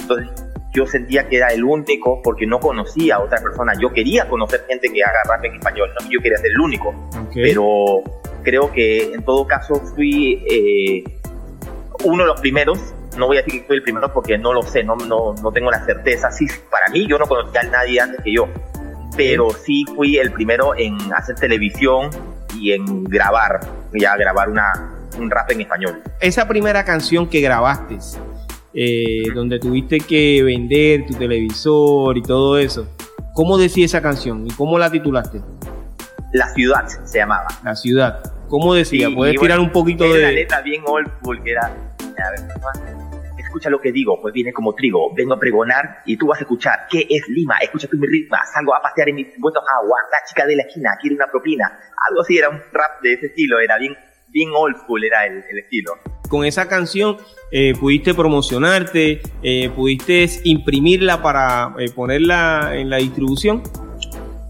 Entonces 0.00 0.41
yo 0.72 0.86
sentía 0.86 1.28
que 1.28 1.36
era 1.36 1.48
el 1.48 1.64
único 1.64 2.20
porque 2.22 2.46
no 2.46 2.58
conocía 2.58 3.16
a 3.16 3.20
otra 3.20 3.40
persona. 3.40 3.72
Yo 3.80 3.92
quería 3.92 4.28
conocer 4.28 4.64
gente 4.68 4.88
que 4.92 5.02
haga 5.02 5.18
rap 5.28 5.44
en 5.44 5.56
español, 5.56 5.90
no 6.00 6.10
yo 6.10 6.20
quería 6.20 6.38
ser 6.38 6.50
el 6.50 6.60
único. 6.60 6.94
Pero 7.34 8.02
creo 8.42 8.72
que 8.72 9.12
en 9.12 9.22
todo 9.22 9.46
caso 9.46 9.74
fui 9.94 10.42
eh, 10.50 11.04
uno 12.04 12.22
de 12.22 12.28
los 12.28 12.40
primeros. 12.40 12.78
No 13.18 13.26
voy 13.26 13.36
a 13.36 13.42
decir 13.42 13.60
que 13.60 13.66
fui 13.66 13.76
el 13.76 13.82
primero 13.82 14.10
porque 14.12 14.38
no 14.38 14.54
lo 14.54 14.62
sé, 14.62 14.82
no, 14.82 14.96
no, 14.96 15.34
no 15.34 15.52
tengo 15.52 15.70
la 15.70 15.84
certeza. 15.84 16.30
Sí, 16.30 16.46
para 16.70 16.88
mí 16.88 17.06
yo 17.06 17.18
no 17.18 17.26
conocía 17.26 17.60
a 17.60 17.64
nadie 17.64 18.00
antes 18.00 18.22
que 18.24 18.32
yo, 18.32 18.48
pero 19.16 19.50
sí 19.50 19.84
fui 19.94 20.16
el 20.16 20.32
primero 20.32 20.74
en 20.74 20.96
hacer 21.14 21.34
televisión 21.34 22.08
y 22.58 22.72
en 22.72 23.04
grabar, 23.04 23.60
ya 23.92 24.16
grabar 24.16 24.48
una, 24.48 24.72
un 25.18 25.30
rap 25.30 25.50
en 25.50 25.60
español. 25.60 26.02
Esa 26.20 26.48
primera 26.48 26.84
canción 26.84 27.28
que 27.28 27.42
grabaste, 27.42 27.98
eh, 28.74 29.24
donde 29.34 29.58
tuviste 29.58 29.98
que 29.98 30.42
vender 30.42 31.06
tu 31.06 31.14
televisor 31.14 32.16
y 32.16 32.22
todo 32.22 32.58
eso. 32.58 32.88
¿Cómo 33.34 33.58
decía 33.58 33.84
esa 33.84 34.02
canción 34.02 34.46
y 34.46 34.50
cómo 34.50 34.78
la 34.78 34.90
titulaste? 34.90 35.40
La 36.32 36.48
Ciudad 36.54 36.86
se 36.86 37.18
llamaba. 37.18 37.48
La 37.64 37.74
Ciudad. 37.74 38.22
¿Cómo 38.48 38.74
decía? 38.74 39.08
¿Puedes 39.14 39.38
tirar 39.40 39.60
un 39.60 39.70
poquito 39.70 40.04
era 40.04 40.14
de...? 40.14 40.22
una 40.24 40.32
letra 40.32 40.60
bien 40.62 40.82
old 40.86 41.08
school 41.18 41.42
que 41.42 41.52
era... 41.52 41.66
A 41.66 42.30
ver, 42.30 42.40
escucha 43.52 43.68
lo 43.68 43.80
que 43.80 43.92
digo, 43.92 44.18
pues 44.20 44.32
viene 44.32 44.50
como 44.50 44.74
trigo, 44.74 45.14
vengo 45.14 45.34
a 45.34 45.38
pregonar 45.38 45.98
y 46.06 46.16
tú 46.16 46.28
vas 46.28 46.38
a 46.38 46.42
escuchar, 46.42 46.86
¿qué 46.90 47.06
es 47.08 47.28
Lima? 47.28 47.58
Escucha 47.60 47.86
tú 47.86 47.98
mi 47.98 48.06
ritmo, 48.06 48.36
salgo 48.50 48.74
a 48.74 48.80
pasear 48.80 49.10
en 49.10 49.16
mis 49.16 49.28
buenos 49.38 49.62
agua, 49.82 49.98
la 50.10 50.18
chica 50.26 50.46
de 50.46 50.56
la 50.56 50.62
esquina 50.62 50.96
quiere 50.98 51.16
una 51.16 51.26
propina, 51.26 51.78
algo 52.08 52.22
así, 52.22 52.38
era 52.38 52.48
un 52.48 52.58
rap 52.72 53.02
de 53.02 53.12
ese 53.12 53.26
estilo, 53.26 53.60
era 53.60 53.76
bien, 53.76 53.94
bien 54.32 54.50
old 54.54 54.76
school 54.78 55.04
era 55.04 55.26
el, 55.26 55.44
el 55.48 55.58
estilo. 55.58 55.92
Con 56.28 56.44
esa 56.44 56.66
canción 56.66 57.18
eh, 57.50 57.74
pudiste 57.78 58.14
promocionarte, 58.14 59.20
eh, 59.42 59.70
pudiste 59.76 60.26
imprimirla 60.44 61.22
para 61.22 61.74
eh, 61.78 61.90
ponerla 61.90 62.70
en 62.74 62.88
la 62.88 62.96
distribución. 62.96 63.62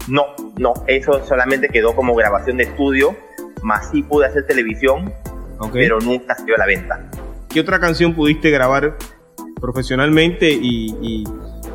No, 0.07 0.27
no, 0.57 0.73
eso 0.87 1.25
solamente 1.25 1.67
quedó 1.69 1.95
como 1.95 2.15
grabación 2.15 2.57
de 2.57 2.63
estudio, 2.63 3.15
más 3.61 3.89
sí 3.91 4.03
pude 4.03 4.25
hacer 4.27 4.47
televisión, 4.47 5.13
Okay. 5.59 5.83
pero 5.83 5.99
nunca 5.99 6.35
dio 6.45 6.55
a 6.55 6.57
la 6.57 6.65
venta. 6.65 7.09
¿Qué 7.47 7.61
otra 7.61 7.79
canción 7.79 8.15
pudiste 8.15 8.49
grabar 8.49 8.97
profesionalmente 9.61 10.49
y, 10.49 10.93
y, 11.01 11.23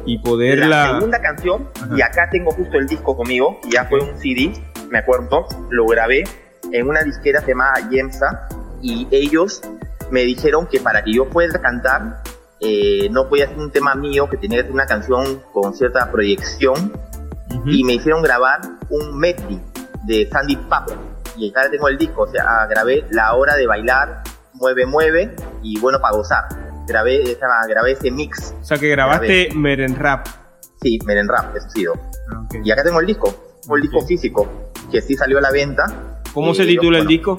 y 0.04 0.18
poderla... 0.18 0.66
La 0.68 0.94
segunda 0.96 1.22
canción, 1.22 1.70
Ajá. 1.80 1.94
y 1.96 2.02
acá 2.02 2.28
tengo 2.30 2.50
justo 2.50 2.76
el 2.76 2.86
disco 2.86 3.16
conmigo, 3.16 3.60
ya 3.70 3.86
fue 3.86 4.00
un 4.00 4.18
CD, 4.18 4.52
me 4.90 4.98
acuerdo, 4.98 5.46
lo 5.70 5.86
grabé 5.86 6.24
en 6.72 6.88
una 6.88 7.02
disquera 7.02 7.40
se 7.40 7.48
llamaba 7.48 7.74
Yemsa, 7.90 8.48
y 8.80 9.06
ellos 9.10 9.60
me 10.10 10.22
dijeron 10.22 10.66
que 10.66 10.80
para 10.80 11.02
que 11.02 11.12
yo 11.12 11.28
pueda 11.28 11.60
cantar, 11.60 12.22
eh, 12.60 13.08
no 13.10 13.28
podía 13.28 13.46
ser 13.48 13.58
un 13.58 13.70
tema 13.70 13.94
mío, 13.94 14.28
que 14.28 14.36
tenía 14.36 14.58
que 14.58 14.64
ser 14.64 14.72
una 14.72 14.86
canción 14.86 15.42
con 15.52 15.74
cierta 15.74 16.10
proyección, 16.10 16.92
Ujú. 17.50 17.68
y 17.68 17.84
me 17.84 17.94
hicieron 17.94 18.22
grabar 18.22 18.60
un 18.90 19.18
medley 19.18 19.60
de 20.04 20.28
Sandy 20.30 20.56
Papa, 20.56 20.92
y 21.36 21.50
acá 21.50 21.70
tengo 21.70 21.88
el 21.88 21.98
disco, 21.98 22.22
o 22.22 22.28
sea, 22.28 22.66
grabé 22.68 23.04
La 23.10 23.34
Hora 23.34 23.56
de 23.56 23.66
Bailar, 23.66 24.22
Mueve 24.54 24.86
Mueve, 24.86 25.34
y 25.62 25.78
Bueno 25.78 26.00
para 26.00 26.16
Gozar. 26.16 26.44
Grabé, 26.88 27.22
esa, 27.30 27.46
grabé 27.68 27.92
ese 27.92 28.10
mix, 28.10 28.54
O 28.62 28.64
sea 28.64 28.78
que 28.78 28.88
grabaste 28.88 29.50
Meren 29.54 29.94
Rap. 29.94 30.26
sí, 30.80 30.98
Meren 31.04 31.28
Rap, 31.28 31.54
eso 31.54 31.66
ha 31.66 31.70
sido. 31.70 31.92
Ok. 31.92 32.56
Y 32.64 32.70
acá 32.70 32.82
tengo 32.82 32.98
el 33.00 33.06
disco, 33.06 33.34
tengo 33.60 33.76
el 33.76 33.82
disco 33.82 34.00
físico, 34.06 34.48
que 34.90 35.02
sí 35.02 35.14
salió 35.14 35.36
a 35.36 35.42
la 35.42 35.50
venta. 35.50 35.84
¿Cómo 36.32 36.52
Eh, 36.52 36.54
se 36.54 36.66
titula 36.66 36.98
el 36.98 37.06
disco? 37.06 37.36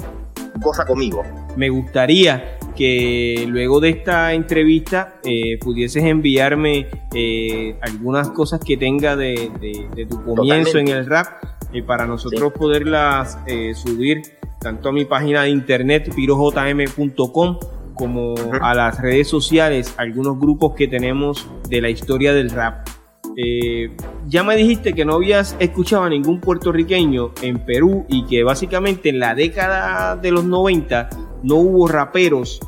Goza 0.57 0.85
conmigo. 0.85 1.23
Me 1.55 1.69
gustaría 1.69 2.57
que 2.75 3.45
luego 3.47 3.79
de 3.79 3.89
esta 3.89 4.33
entrevista 4.33 5.15
eh, 5.23 5.57
pudieses 5.59 6.03
enviarme 6.03 6.87
eh, 7.13 7.75
algunas 7.81 8.29
cosas 8.29 8.59
que 8.65 8.77
tenga 8.77 9.15
de, 9.15 9.51
de- 9.59 9.87
de 9.95 10.05
tu 10.05 10.23
comienzo 10.23 10.71
Totalmente. 10.71 10.79
en 10.79 10.87
el 10.97 11.05
rap 11.05 11.27
eh, 11.73 11.83
para 11.83 12.05
nosotros 12.05 12.53
poderlas 12.53 13.37
eh, 13.47 13.73
subir 13.75 14.21
tanto 14.59 14.89
a 14.89 14.91
mi 14.91 15.05
página 15.05 15.43
de 15.43 15.49
internet 15.49 16.13
pirojm.com 16.15 17.59
como 17.93 18.33
a 18.61 18.73
las 18.73 19.01
redes 19.01 19.27
sociales, 19.27 19.93
algunos 19.97 20.39
grupos 20.39 20.73
que 20.75 20.87
tenemos 20.87 21.47
de 21.69 21.81
la 21.81 21.89
historia 21.89 22.33
del 22.33 22.49
rap. 22.49 22.87
Eh, 23.41 23.89
ya 24.27 24.43
me 24.43 24.57
dijiste 24.57 24.91
que 24.91 25.05
no 25.05 25.13
habías 25.13 25.55
escuchado 25.59 26.03
a 26.03 26.09
ningún 26.09 26.41
puertorriqueño 26.41 27.31
en 27.41 27.59
Perú 27.59 28.05
y 28.09 28.25
que 28.25 28.43
básicamente 28.43 29.07
en 29.07 29.19
la 29.19 29.33
década 29.33 30.17
de 30.17 30.31
los 30.31 30.43
90 30.43 31.09
no 31.43 31.55
hubo 31.55 31.87
raperos 31.87 32.59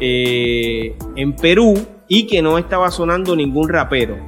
eh, 0.00 0.94
en 1.16 1.34
Perú 1.34 1.74
y 2.08 2.26
que 2.26 2.42
no 2.42 2.58
estaba 2.58 2.90
sonando 2.90 3.34
ningún 3.34 3.70
rapero. 3.70 4.18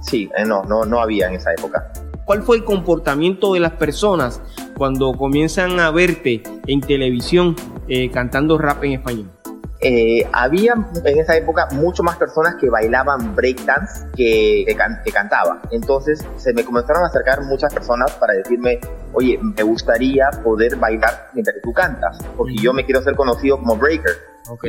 Sí, 0.00 0.30
eh, 0.34 0.46
no, 0.46 0.62
no, 0.62 0.86
no 0.86 0.98
había 0.98 1.28
en 1.28 1.34
esa 1.34 1.52
época. 1.52 1.92
¿Cuál 2.24 2.42
fue 2.42 2.56
el 2.56 2.64
comportamiento 2.64 3.52
de 3.52 3.60
las 3.60 3.72
personas 3.72 4.40
cuando 4.78 5.12
comienzan 5.12 5.78
a 5.78 5.90
verte 5.90 6.42
en 6.68 6.80
televisión 6.80 7.54
cantando 8.14 8.56
rap 8.56 8.82
en 8.84 8.92
español? 8.92 9.30
Eh, 9.82 10.28
había 10.32 10.74
en 11.04 11.18
esa 11.18 11.36
época 11.36 11.66
mucho 11.72 12.02
más 12.02 12.16
personas 12.16 12.56
que 12.60 12.68
bailaban 12.68 13.34
breakdance 13.34 14.06
que, 14.14 14.64
que, 14.66 14.74
can- 14.76 15.00
que 15.04 15.10
cantaban. 15.10 15.60
Entonces 15.70 16.22
se 16.36 16.52
me 16.52 16.64
comenzaron 16.64 17.02
a 17.02 17.06
acercar 17.06 17.40
muchas 17.44 17.72
personas 17.72 18.12
para 18.12 18.34
decirme, 18.34 18.78
oye, 19.14 19.38
me 19.42 19.62
gustaría 19.62 20.28
poder 20.44 20.76
bailar 20.76 21.30
mientras 21.32 21.56
tú 21.62 21.72
cantas, 21.72 22.18
porque 22.36 22.56
yo 22.62 22.74
me 22.74 22.84
quiero 22.84 23.02
ser 23.02 23.14
conocido 23.16 23.58
como 23.58 23.76
breaker. 23.76 24.12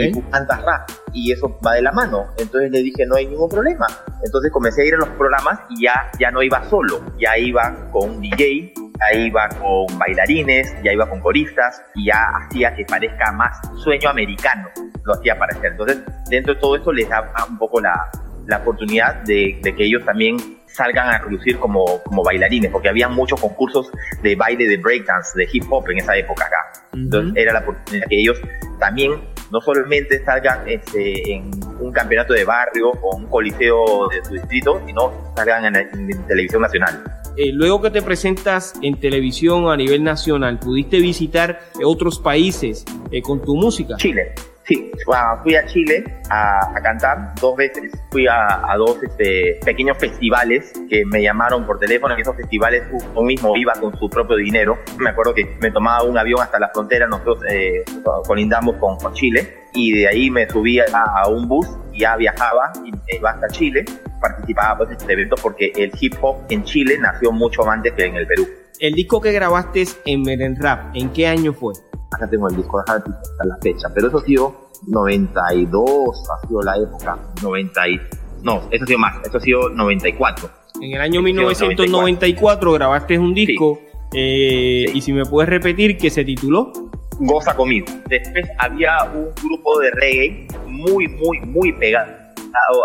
y 0.07 0.11
tú 0.11 0.23
cantas 0.29 0.61
rap 0.63 0.89
y 1.11 1.31
eso 1.31 1.57
va 1.65 1.73
de 1.73 1.81
la 1.81 1.91
mano. 1.91 2.27
Entonces 2.37 2.69
le 2.71 2.83
dije, 2.83 3.05
no 3.05 3.15
hay 3.15 3.25
ningún 3.27 3.49
problema. 3.49 3.87
Entonces 4.23 4.51
comencé 4.51 4.83
a 4.83 4.85
ir 4.85 4.93
a 4.93 4.97
los 4.97 5.09
programas 5.09 5.59
y 5.71 5.83
ya, 5.85 6.11
ya 6.19 6.29
no 6.29 6.43
iba 6.43 6.63
solo, 6.69 7.01
ya 7.19 7.37
iba 7.37 7.89
con 7.91 8.11
un 8.11 8.21
DJ, 8.21 8.73
ya 9.01 9.19
iba 9.19 9.49
con 9.49 9.97
bailarines, 9.97 10.75
ya 10.83 10.93
iba 10.93 11.07
con 11.09 11.19
coristas 11.19 11.81
y 11.95 12.05
ya 12.07 12.27
hacía 12.35 12.73
que 12.75 12.85
parezca 12.85 13.31
más 13.31 13.59
sueño 13.83 14.09
americano, 14.09 14.69
lo 15.03 15.13
hacía 15.13 15.37
parecer. 15.37 15.71
Entonces 15.71 15.99
dentro 16.29 16.53
de 16.53 16.59
todo 16.59 16.75
esto 16.75 16.91
les 16.91 17.09
daba 17.09 17.33
un 17.49 17.57
poco 17.57 17.81
la, 17.81 18.09
la 18.47 18.57
oportunidad 18.57 19.15
de, 19.23 19.59
de 19.61 19.75
que 19.75 19.85
ellos 19.85 20.03
también 20.05 20.37
salgan 20.67 21.09
a 21.09 21.17
relucir 21.17 21.57
como, 21.59 22.01
como 22.03 22.23
bailarines, 22.23 22.71
porque 22.71 22.89
había 22.89 23.09
muchos 23.09 23.39
concursos 23.39 23.91
de 24.21 24.35
baile 24.35 24.67
de 24.67 24.77
breakdance, 24.77 25.37
de 25.37 25.47
hip 25.51 25.65
hop 25.69 25.89
en 25.89 25.97
esa 25.97 26.15
época 26.15 26.45
acá. 26.45 26.81
Entonces 26.93 27.33
era 27.35 27.53
la 27.53 27.59
oportunidad 27.59 28.07
que 28.07 28.19
ellos 28.19 28.39
también 28.79 29.11
no 29.51 29.59
solamente 29.59 30.23
salgan 30.23 30.61
este, 30.65 31.33
en 31.33 31.51
un 31.79 31.91
campeonato 31.91 32.33
de 32.33 32.45
barrio 32.45 32.89
o 32.89 33.17
un 33.17 33.27
coliseo 33.27 34.07
de 34.07 34.23
su 34.23 34.33
distrito, 34.35 34.81
sino 34.85 35.33
salgan 35.35 35.65
en, 35.75 35.75
en 35.75 36.27
televisión 36.27 36.61
nacional. 36.61 37.20
Eh, 37.37 37.51
luego 37.53 37.81
que 37.81 37.89
te 37.89 38.01
presentas 38.01 38.73
en 38.81 38.99
televisión 38.99 39.69
a 39.69 39.77
nivel 39.77 40.03
nacional, 40.03 40.59
¿pudiste 40.59 40.99
visitar 40.99 41.59
otros 41.83 42.19
países 42.19 42.85
eh, 43.11 43.21
con 43.21 43.41
tu 43.41 43.55
música? 43.55 43.95
Chile, 43.97 44.33
sí, 44.71 44.91
ah, 45.13 45.39
fui 45.43 45.55
a 45.55 45.65
Chile 45.65 46.03
a, 46.29 46.77
a 46.77 46.81
cantar 46.81 47.33
dos 47.39 47.55
veces, 47.57 47.91
fui 48.09 48.27
a, 48.27 48.71
a 48.71 48.77
dos 48.77 48.97
este, 49.03 49.59
pequeños 49.65 49.97
festivales 49.97 50.71
que 50.89 51.03
me 51.05 51.21
llamaron 51.21 51.65
por 51.65 51.79
teléfono, 51.79 52.13
en 52.13 52.21
esos 52.21 52.35
festivales 52.35 52.83
yo 52.91 53.21
mismo 53.21 53.55
iba 53.57 53.73
con 53.73 53.97
su 53.97 54.09
propio 54.09 54.37
dinero, 54.37 54.79
me 54.97 55.09
acuerdo 55.09 55.33
que 55.33 55.57
me 55.59 55.71
tomaba 55.71 56.03
un 56.03 56.17
avión 56.17 56.41
hasta 56.41 56.59
la 56.59 56.69
frontera, 56.69 57.07
nosotros 57.07 57.39
eh, 57.49 57.83
colindamos 58.25 58.77
con, 58.77 58.97
con 58.97 59.13
Chile, 59.13 59.55
y 59.73 59.93
de 59.93 60.07
ahí 60.07 60.29
me 60.29 60.49
subía 60.49 60.85
a, 60.93 61.21
a 61.21 61.27
un 61.29 61.47
bus 61.47 61.67
y 61.93 62.01
ya 62.01 62.15
viajaba 62.15 62.71
y 62.85 62.91
me 62.91 62.99
iba 63.17 63.31
hasta 63.31 63.47
Chile, 63.47 63.85
participaba 64.19 64.77
pues, 64.77 64.89
en 64.91 64.97
este 64.97 65.13
evento 65.13 65.35
porque 65.41 65.71
el 65.75 65.91
hip 65.99 66.15
hop 66.21 66.37
en 66.49 66.63
Chile 66.63 66.97
nació 66.99 67.31
mucho 67.31 67.67
antes 67.69 67.93
que 67.93 68.05
en 68.05 68.15
el 68.15 68.27
Perú. 68.27 68.47
El 68.79 68.93
disco 68.93 69.21
que 69.21 69.31
grabaste 69.31 69.85
en 70.05 70.23
Meren 70.23 70.55
Rap, 70.59 70.95
¿en 70.95 71.09
qué 71.13 71.27
año 71.27 71.53
fue? 71.53 71.73
Acá 72.15 72.27
tengo 72.29 72.49
el 72.49 72.55
disco 72.55 72.81
de 72.81 72.91
Happy 72.93 73.11
hasta 73.11 73.45
la 73.45 73.57
fecha, 73.61 73.87
pero 73.93 74.07
eso 74.07 74.17
ha 74.17 74.21
sido 74.21 74.69
92, 74.87 76.29
ha 76.29 76.47
sido 76.47 76.61
la 76.61 76.75
época, 76.77 77.17
90 77.41 77.87
y, 77.89 78.01
no, 78.43 78.61
eso 78.71 78.83
ha 78.83 78.87
sido 78.87 78.99
más, 78.99 79.15
eso 79.27 79.37
ha 79.37 79.41
sido 79.41 79.69
94. 79.69 80.49
En 80.81 80.93
el 80.93 81.01
año 81.01 81.19
Sí, 81.19 81.25
1994 81.25 82.71
grabaste 82.73 83.19
un 83.19 83.33
disco 83.33 83.79
eh, 84.13 84.85
Sí. 84.87 84.97
y 84.97 85.01
si 85.01 85.13
me 85.13 85.25
puedes 85.25 85.49
repetir 85.49 85.97
que 85.97 86.09
se 86.09 86.23
tituló 86.25 86.71
Goza 87.19 87.55
conmigo. 87.55 87.85
Después 88.07 88.47
había 88.57 89.03
un 89.13 89.29
grupo 89.43 89.79
de 89.79 89.91
reggae 89.91 90.47
muy, 90.67 91.07
muy, 91.07 91.39
muy 91.41 91.71
pegado 91.73 92.09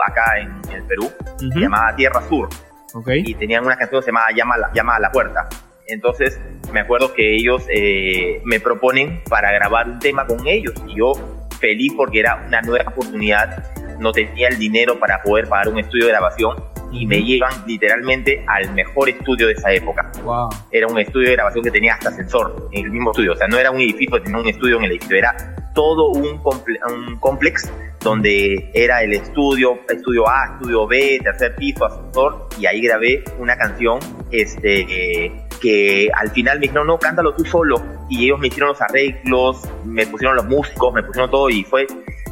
acá 0.06 0.38
en 0.40 0.74
el 0.74 0.82
Perú, 0.84 1.10
se 1.38 1.58
llamaba 1.58 1.94
Tierra 1.96 2.22
Sur, 2.28 2.48
Ok. 2.94 3.08
y 3.16 3.34
tenían 3.34 3.64
una 3.64 3.76
canción 3.76 4.00
que 4.00 4.04
se 4.04 4.10
llamaba 4.10 4.26
Llama 4.36 4.54
a 4.54 4.58
la, 4.58 4.72
Llama 4.72 4.96
a 4.96 5.00
la 5.00 5.10
Puerta. 5.10 5.48
Entonces 5.86 6.40
me 6.72 6.80
acuerdo 6.80 7.14
que 7.14 7.36
ellos 7.36 7.64
eh, 7.68 8.40
me 8.44 8.60
proponen 8.60 9.22
para 9.28 9.52
grabar 9.52 9.88
un 9.88 9.98
tema 9.98 10.26
con 10.26 10.46
ellos. 10.46 10.74
Y 10.86 10.98
yo 10.98 11.12
feliz 11.60 11.92
porque 11.96 12.20
era 12.20 12.44
una 12.46 12.60
nueva 12.62 12.90
oportunidad, 12.90 13.64
no 13.98 14.12
tenía 14.12 14.48
el 14.48 14.58
dinero 14.58 14.98
para 14.98 15.22
poder 15.22 15.48
pagar 15.48 15.68
un 15.68 15.78
estudio 15.78 16.06
de 16.06 16.12
grabación 16.12 16.56
y 16.92 17.06
me 17.06 17.22
llevan 17.22 17.52
literalmente 17.66 18.44
al 18.46 18.72
mejor 18.74 19.08
estudio 19.08 19.46
de 19.46 19.54
esa 19.54 19.72
época. 19.72 20.10
Wow. 20.22 20.48
Era 20.70 20.86
un 20.86 20.98
estudio 20.98 21.28
de 21.28 21.36
grabación 21.36 21.64
que 21.64 21.70
tenía 21.70 21.94
hasta 21.94 22.10
ascensor 22.10 22.68
en 22.72 22.84
el 22.84 22.90
mismo 22.90 23.10
estudio, 23.10 23.32
o 23.32 23.36
sea, 23.36 23.48
no 23.48 23.58
era 23.58 23.70
un 23.70 23.80
edificio, 23.80 24.20
tenía 24.22 24.38
un 24.38 24.48
estudio 24.48 24.76
en 24.76 24.84
el 24.84 24.90
edificio, 24.92 25.16
era 25.16 25.54
todo 25.74 26.10
un, 26.10 26.38
comple 26.38 26.78
un 26.88 27.18
complex 27.18 27.70
donde 28.00 28.70
era 28.72 29.02
el 29.02 29.12
estudio, 29.12 29.80
estudio 29.88 30.28
A, 30.28 30.54
estudio 30.54 30.86
B, 30.86 31.20
tercer 31.22 31.54
piso, 31.56 31.84
ascensor, 31.84 32.48
y 32.58 32.66
ahí 32.66 32.80
grabé 32.80 33.24
una 33.38 33.56
canción 33.56 33.98
este, 34.30 34.80
eh, 34.88 35.45
que 35.60 36.08
al 36.14 36.30
final 36.30 36.58
me 36.58 36.62
dijeron, 36.62 36.86
no, 36.86 36.98
cántalo 36.98 37.34
tú 37.34 37.44
solo, 37.44 37.82
y 38.08 38.24
ellos 38.26 38.38
me 38.38 38.48
hicieron 38.48 38.70
los 38.70 38.82
arreglos, 38.82 39.62
me 39.84 40.06
pusieron 40.06 40.36
los 40.36 40.46
músicos, 40.46 40.92
me 40.94 41.02
pusieron 41.02 41.30
todo, 41.30 41.48
y 41.50 41.64
fue 41.64 41.86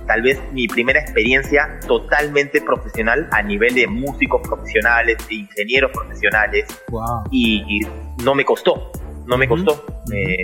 tal 0.06 0.22
vez 0.22 0.38
mi 0.52 0.68
primera 0.68 1.00
experiencia 1.00 1.80
totalmente 1.86 2.60
profesional 2.60 3.26
a 3.32 3.42
nivel 3.42 3.74
de 3.74 3.86
músicos 3.86 4.42
profesionales, 4.46 5.16
de 5.28 5.34
ingenieros 5.36 5.90
profesionales, 5.92 6.66
Wow. 6.90 7.24
y, 7.30 7.64
y 7.68 8.22
no 8.22 8.34
me 8.34 8.44
costó, 8.44 8.92
no 9.26 9.36
me 9.38 9.48
costó. 9.48 9.84
Me, 10.08 10.36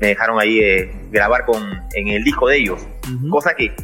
me 0.00 0.08
dejaron 0.08 0.40
ahí 0.40 0.60
eh, 0.60 0.90
grabar 1.10 1.44
con, 1.44 1.62
en 1.94 2.08
el 2.08 2.24
disco 2.24 2.48
de 2.48 2.56
ellos, 2.58 2.86
cosa 3.30 3.54
que 3.54 3.74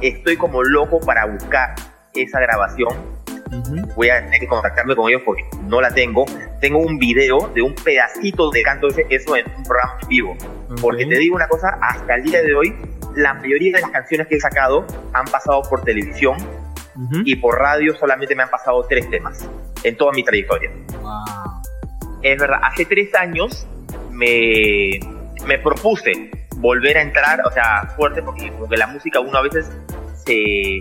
estoy 0.00 0.36
como 0.36 0.62
loco 0.62 1.00
para 1.00 1.26
buscar 1.26 1.74
esa 2.14 2.38
grabación 2.40 3.11
Voy 3.94 4.08
a 4.08 4.22
tener 4.24 4.40
que 4.40 4.46
contactarme 4.46 4.96
con 4.96 5.10
ellos 5.10 5.22
porque 5.24 5.44
no 5.64 5.80
la 5.80 5.90
tengo. 5.90 6.24
Tengo 6.60 6.78
un 6.78 6.98
video 6.98 7.50
de 7.54 7.62
un 7.62 7.74
pedacito 7.74 8.50
de 8.50 8.62
canto 8.62 8.88
eso 8.88 9.36
en 9.36 9.46
un 9.56 9.64
programa 9.64 9.98
vivo. 10.08 10.36
Porque 10.80 11.04
te 11.06 11.18
digo 11.18 11.36
una 11.36 11.48
cosa, 11.48 11.78
hasta 11.80 12.14
el 12.14 12.24
día 12.24 12.42
de 12.42 12.54
hoy, 12.54 12.74
la 13.14 13.34
mayoría 13.34 13.76
de 13.76 13.82
las 13.82 13.90
canciones 13.90 14.26
que 14.26 14.36
he 14.36 14.40
sacado 14.40 14.86
han 15.12 15.26
pasado 15.26 15.62
por 15.68 15.82
televisión 15.82 16.38
y 17.24 17.36
por 17.36 17.58
radio 17.58 17.94
solamente 17.94 18.34
me 18.34 18.42
han 18.42 18.50
pasado 18.50 18.84
tres 18.88 19.08
temas 19.10 19.48
en 19.82 19.96
toda 19.96 20.12
mi 20.12 20.24
trayectoria. 20.24 20.70
Es 22.22 22.38
verdad, 22.38 22.60
hace 22.62 22.84
tres 22.84 23.14
años 23.14 23.66
me, 24.10 25.00
me 25.46 25.58
propuse 25.58 26.30
volver 26.56 26.96
a 26.96 27.02
entrar, 27.02 27.40
o 27.44 27.50
sea, 27.50 27.92
fuerte, 27.96 28.22
porque 28.22 28.50
como 28.50 28.68
que 28.68 28.76
la 28.76 28.86
música 28.86 29.20
uno 29.20 29.36
a 29.36 29.42
veces 29.42 29.70
se, 30.24 30.80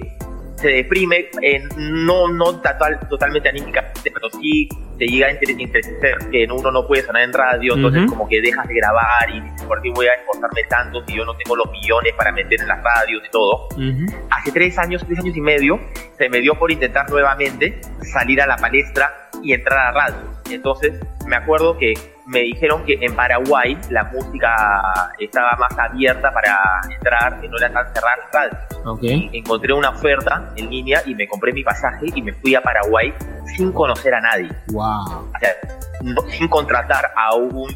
se 0.62 0.68
deprime, 0.70 1.30
eh, 1.42 1.64
no, 1.76 2.28
no 2.28 2.62
total, 2.62 3.00
totalmente 3.10 3.50
anímica, 3.50 3.92
pero 4.04 4.30
sí 4.30 4.70
te 4.98 5.08
llega 5.08 5.28
a 5.28 5.32
interesar 5.32 6.30
que 6.30 6.48
uno 6.50 6.72
no 6.72 6.86
puede 6.86 7.02
sonar 7.02 7.24
en 7.24 7.34
radio, 7.34 7.74
entonces 7.76 8.06
como 8.08 8.28
que 8.28 8.40
dejas 8.40 8.68
de 8.68 8.76
grabar 8.76 9.30
y 9.34 9.42
dices, 9.42 9.64
¿por 9.64 9.82
qué 9.82 9.90
voy 9.90 10.06
a 10.06 10.14
esforzarme 10.14 10.62
tanto 10.70 11.04
si 11.08 11.16
yo 11.16 11.26
no 11.26 11.36
tengo 11.36 11.56
los 11.56 11.72
millones 11.72 12.14
para 12.16 12.32
meter 12.32 12.62
en 12.62 12.68
las 12.68 12.84
radios 12.84 13.24
y 13.26 13.32
todo? 13.32 13.70
Hace 14.30 14.52
tres 14.52 14.78
años, 14.78 15.04
tres 15.06 15.20
años 15.20 15.36
y 15.36 15.42
medio, 15.42 15.80
se 16.18 16.30
me 16.30 16.40
dio 16.40 16.54
por 16.54 16.72
intentar 16.72 17.10
nuevamente 17.10 17.82
salir 18.04 18.42
a 18.42 18.48
la 18.48 18.58
palestra 18.58 19.31
y 19.44 19.54
entrar 19.54 19.80
a 19.80 19.92
radio. 19.92 20.32
Entonces, 20.50 20.94
me 21.28 21.36
acuerdo 21.36 21.78
que 21.78 21.94
me 22.28 22.40
dijeron 22.42 22.84
que 22.86 22.98
en 23.02 23.16
Paraguay 23.16 23.78
la 23.90 24.06
música 24.06 25.14
estaba 25.20 25.52
más 25.60 25.78
abierta 25.78 26.32
para 26.32 26.82
entrar, 26.90 27.40
que 27.42 27.48
no 27.48 27.58
era 27.58 27.72
tan 27.72 27.94
cerrada 27.94 28.18
las 28.34 29.02
Encontré 29.34 29.74
una 29.74 29.90
oferta 29.90 30.52
en 30.56 30.70
línea 30.70 31.02
y 31.06 31.16
me 31.16 31.28
compré 31.28 31.52
mi 31.54 31.64
pasaje 31.64 32.08
y 32.14 32.22
me 32.22 32.34
fui 32.34 32.56
a 32.56 32.62
Paraguay 32.62 33.14
sin 33.56 33.72
conocer 33.72 34.14
a 34.14 34.22
nadie. 34.22 34.50
Wow. 34.72 34.84
O 34.84 35.40
sea, 35.40 35.56
sin 36.30 36.48
contratar 36.48 37.12
a 37.16 37.36
un 37.36 37.70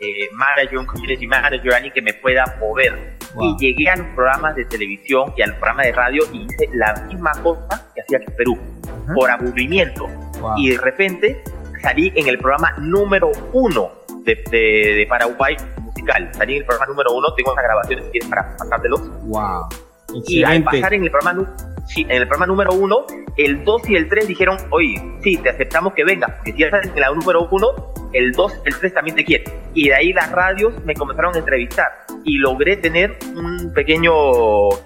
eh, 0.00 0.28
manager, 0.32 0.78
un 0.78 0.86
community 0.86 1.26
manager, 1.26 1.74
alguien 1.74 1.92
que 1.92 2.02
me 2.02 2.14
pueda 2.14 2.56
mover. 2.60 3.18
Y 3.40 3.56
llegué 3.58 3.90
a 3.90 3.96
los 3.96 4.06
programas 4.14 4.56
de 4.56 4.64
televisión 4.64 5.32
y 5.36 5.42
al 5.42 5.52
programa 5.56 5.82
de 5.82 5.92
radio 5.92 6.22
y 6.32 6.44
hice 6.44 6.68
la 6.72 6.94
misma 7.06 7.32
cosa 7.42 7.86
que 7.94 8.00
hacía 8.00 8.18
en 8.18 8.34
Perú, 8.36 8.58
por 9.14 9.30
aburrimiento. 9.30 10.08
Y 10.56 10.70
de 10.70 10.78
repente 10.78 11.42
salí 11.82 12.12
en 12.14 12.28
el 12.28 12.38
programa 12.38 12.74
número 12.78 13.30
uno 13.52 13.90
de, 14.22 14.34
de, 14.50 15.06
Paraguay 15.08 15.56
musical. 15.80 16.30
Salí 16.34 16.54
en 16.54 16.58
el 16.60 16.66
programa 16.66 16.92
número 16.92 17.12
uno, 17.12 17.34
tengo 17.34 17.52
unas 17.52 17.64
grabaciones 17.64 18.04
si 18.06 18.10
quieres 18.12 18.28
para 18.28 18.56
pasártelos. 18.56 19.00
Wow. 19.24 19.68
Y 20.26 20.42
al 20.42 20.62
pasar 20.64 20.94
en 20.94 21.04
el 21.04 21.10
programa 21.10 21.46
sí, 21.86 22.02
en 22.02 22.22
el 22.22 22.28
programa 22.28 22.46
número 22.46 22.72
uno, 22.72 23.06
el 23.36 23.64
2 23.64 23.90
y 23.90 23.96
el 23.96 24.08
3 24.08 24.26
dijeron, 24.26 24.56
oye, 24.70 25.00
sí, 25.22 25.36
te 25.36 25.50
aceptamos 25.50 25.94
que 25.94 26.04
vengas, 26.04 26.30
porque 26.36 26.52
si 26.52 26.58
ya 26.58 26.66
estás 26.66 26.86
en 26.86 27.00
la 27.00 27.10
número 27.10 27.48
uno, 27.50 27.68
el 28.12 28.32
2, 28.32 28.62
el 28.64 28.78
3 28.78 28.94
también 28.94 29.16
te 29.16 29.24
quiere. 29.24 29.44
Y 29.74 29.88
de 29.88 29.94
ahí 29.94 30.12
las 30.12 30.30
radios 30.32 30.72
me 30.84 30.94
comenzaron 30.94 31.34
a 31.34 31.38
entrevistar 31.38 31.88
y 32.24 32.38
logré 32.38 32.76
tener 32.76 33.18
un 33.34 33.72
pequeño 33.74 34.12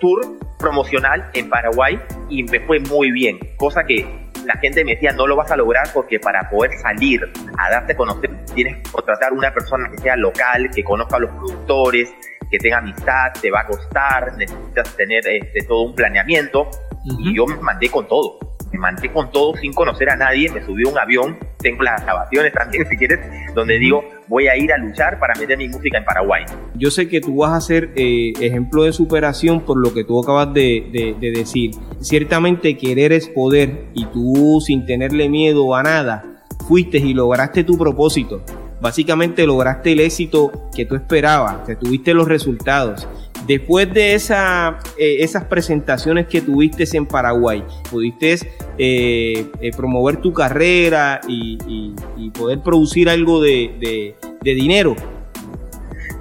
tour 0.01 0.21
promocional 0.59 1.31
en 1.35 1.49
Paraguay 1.49 2.01
y 2.29 2.45
me 2.45 2.61
fue 2.61 2.79
muy 2.81 3.11
bien, 3.11 3.38
cosa 3.57 3.85
que 3.85 4.22
la 4.45 4.57
gente 4.59 4.85
me 4.85 4.93
decía, 4.93 5.13
no 5.13 5.27
lo 5.27 5.37
vas 5.37 5.51
a 5.51 5.57
lograr 5.57 5.89
porque 5.93 6.19
para 6.19 6.49
poder 6.49 6.73
salir 6.79 7.21
a 7.59 7.71
darte 7.71 7.93
a 7.93 7.97
conocer 7.97 8.31
tienes 8.55 8.77
que 8.79 8.91
contratar 8.91 9.33
una 9.33 9.53
persona 9.53 9.91
que 9.91 9.99
sea 9.99 10.17
local, 10.17 10.71
que 10.75 10.83
conozca 10.83 11.17
a 11.17 11.21
los 11.21 11.31
productores, 11.31 12.13
que 12.51 12.59
tenga 12.59 12.79
amistad, 12.79 13.33
te 13.41 13.51
va 13.51 13.61
a 13.61 13.67
costar, 13.67 14.37
necesitas 14.37 14.95
tener 14.97 15.27
este, 15.27 15.65
todo 15.67 15.83
un 15.83 15.95
planeamiento. 15.95 16.69
Y 17.05 17.35
yo 17.35 17.47
me 17.47 17.57
mandé 17.57 17.89
con 17.89 18.07
todo 18.07 18.39
me 18.73 18.79
mandé 18.79 19.13
con 19.13 19.31
todo 19.31 19.55
sin 19.57 19.73
conocer 19.73 20.11
a 20.11 20.17
nadie, 20.17 20.51
me 20.51 20.65
subí 20.65 20.87
a 20.87 20.91
un 20.91 20.99
avión, 20.99 21.39
tengo 21.59 21.83
las 21.83 22.03
grabaciones 22.03 22.53
también 22.53 22.87
si 22.91 22.97
quieres, 22.97 23.21
donde 23.55 23.79
digo, 23.79 24.05
voy 24.29 24.49
a 24.49 24.57
ir 24.57 24.73
a 24.73 24.79
luchar 24.79 25.19
para 25.19 25.35
meter 25.39 25.59
mi 25.59 25.69
música 25.69 25.99
en 25.99 26.05
Paraguay. 26.05 26.45
Yo 26.75 26.91
sé 26.91 27.09
que 27.09 27.21
tú 27.21 27.37
vas 27.37 27.53
a 27.53 27.61
ser 27.61 27.91
eh, 27.95 28.33
ejemplo 28.41 28.85
de 28.85 28.93
superación 28.93 29.61
por 29.61 29.77
lo 29.77 29.93
que 29.93 30.05
tú 30.05 30.21
acabas 30.21 30.53
de, 30.55 31.17
decir. 31.21 31.73
Ciertamente 32.01 32.77
querer 32.77 33.13
es 33.13 33.29
poder 33.29 33.87
y 33.95 34.07
tú 34.07 34.61
sin 34.65 34.87
tenerle 34.87 35.29
miedo 35.29 35.75
a 35.75 35.83
nada, 35.83 36.25
fuiste 36.67 36.99
y 36.99 37.15
lograste 37.15 37.65
tu 37.65 37.77
propósito. 37.77 38.43
Básicamente 38.81 39.47
lograste 39.47 39.93
el 39.93 40.01
éxito 40.01 40.71
que 40.75 40.85
tú 40.87 40.97
esperabas, 40.97 41.67
que 41.67 41.77
tuviste 41.77 42.15
los 42.15 42.27
resultados 42.27 43.07
Después 43.47 43.93
de 43.93 44.15
esa, 44.15 44.79
eh, 44.97 45.17
esas 45.21 45.45
presentaciones 45.45 46.29
que 46.29 46.41
tuviste 46.41 46.85
en 46.97 47.07
Paraguay, 47.07 47.65
pudiste 47.91 48.39
eh, 48.79 49.51
eh, 49.61 49.71
promover 49.77 50.19
tu 50.19 50.33
carrera 50.33 51.21
y, 51.27 51.95
poder 52.39 52.61
producir 52.61 53.09
algo 53.09 53.43
de, 53.43 54.15
dinero. 54.43 54.97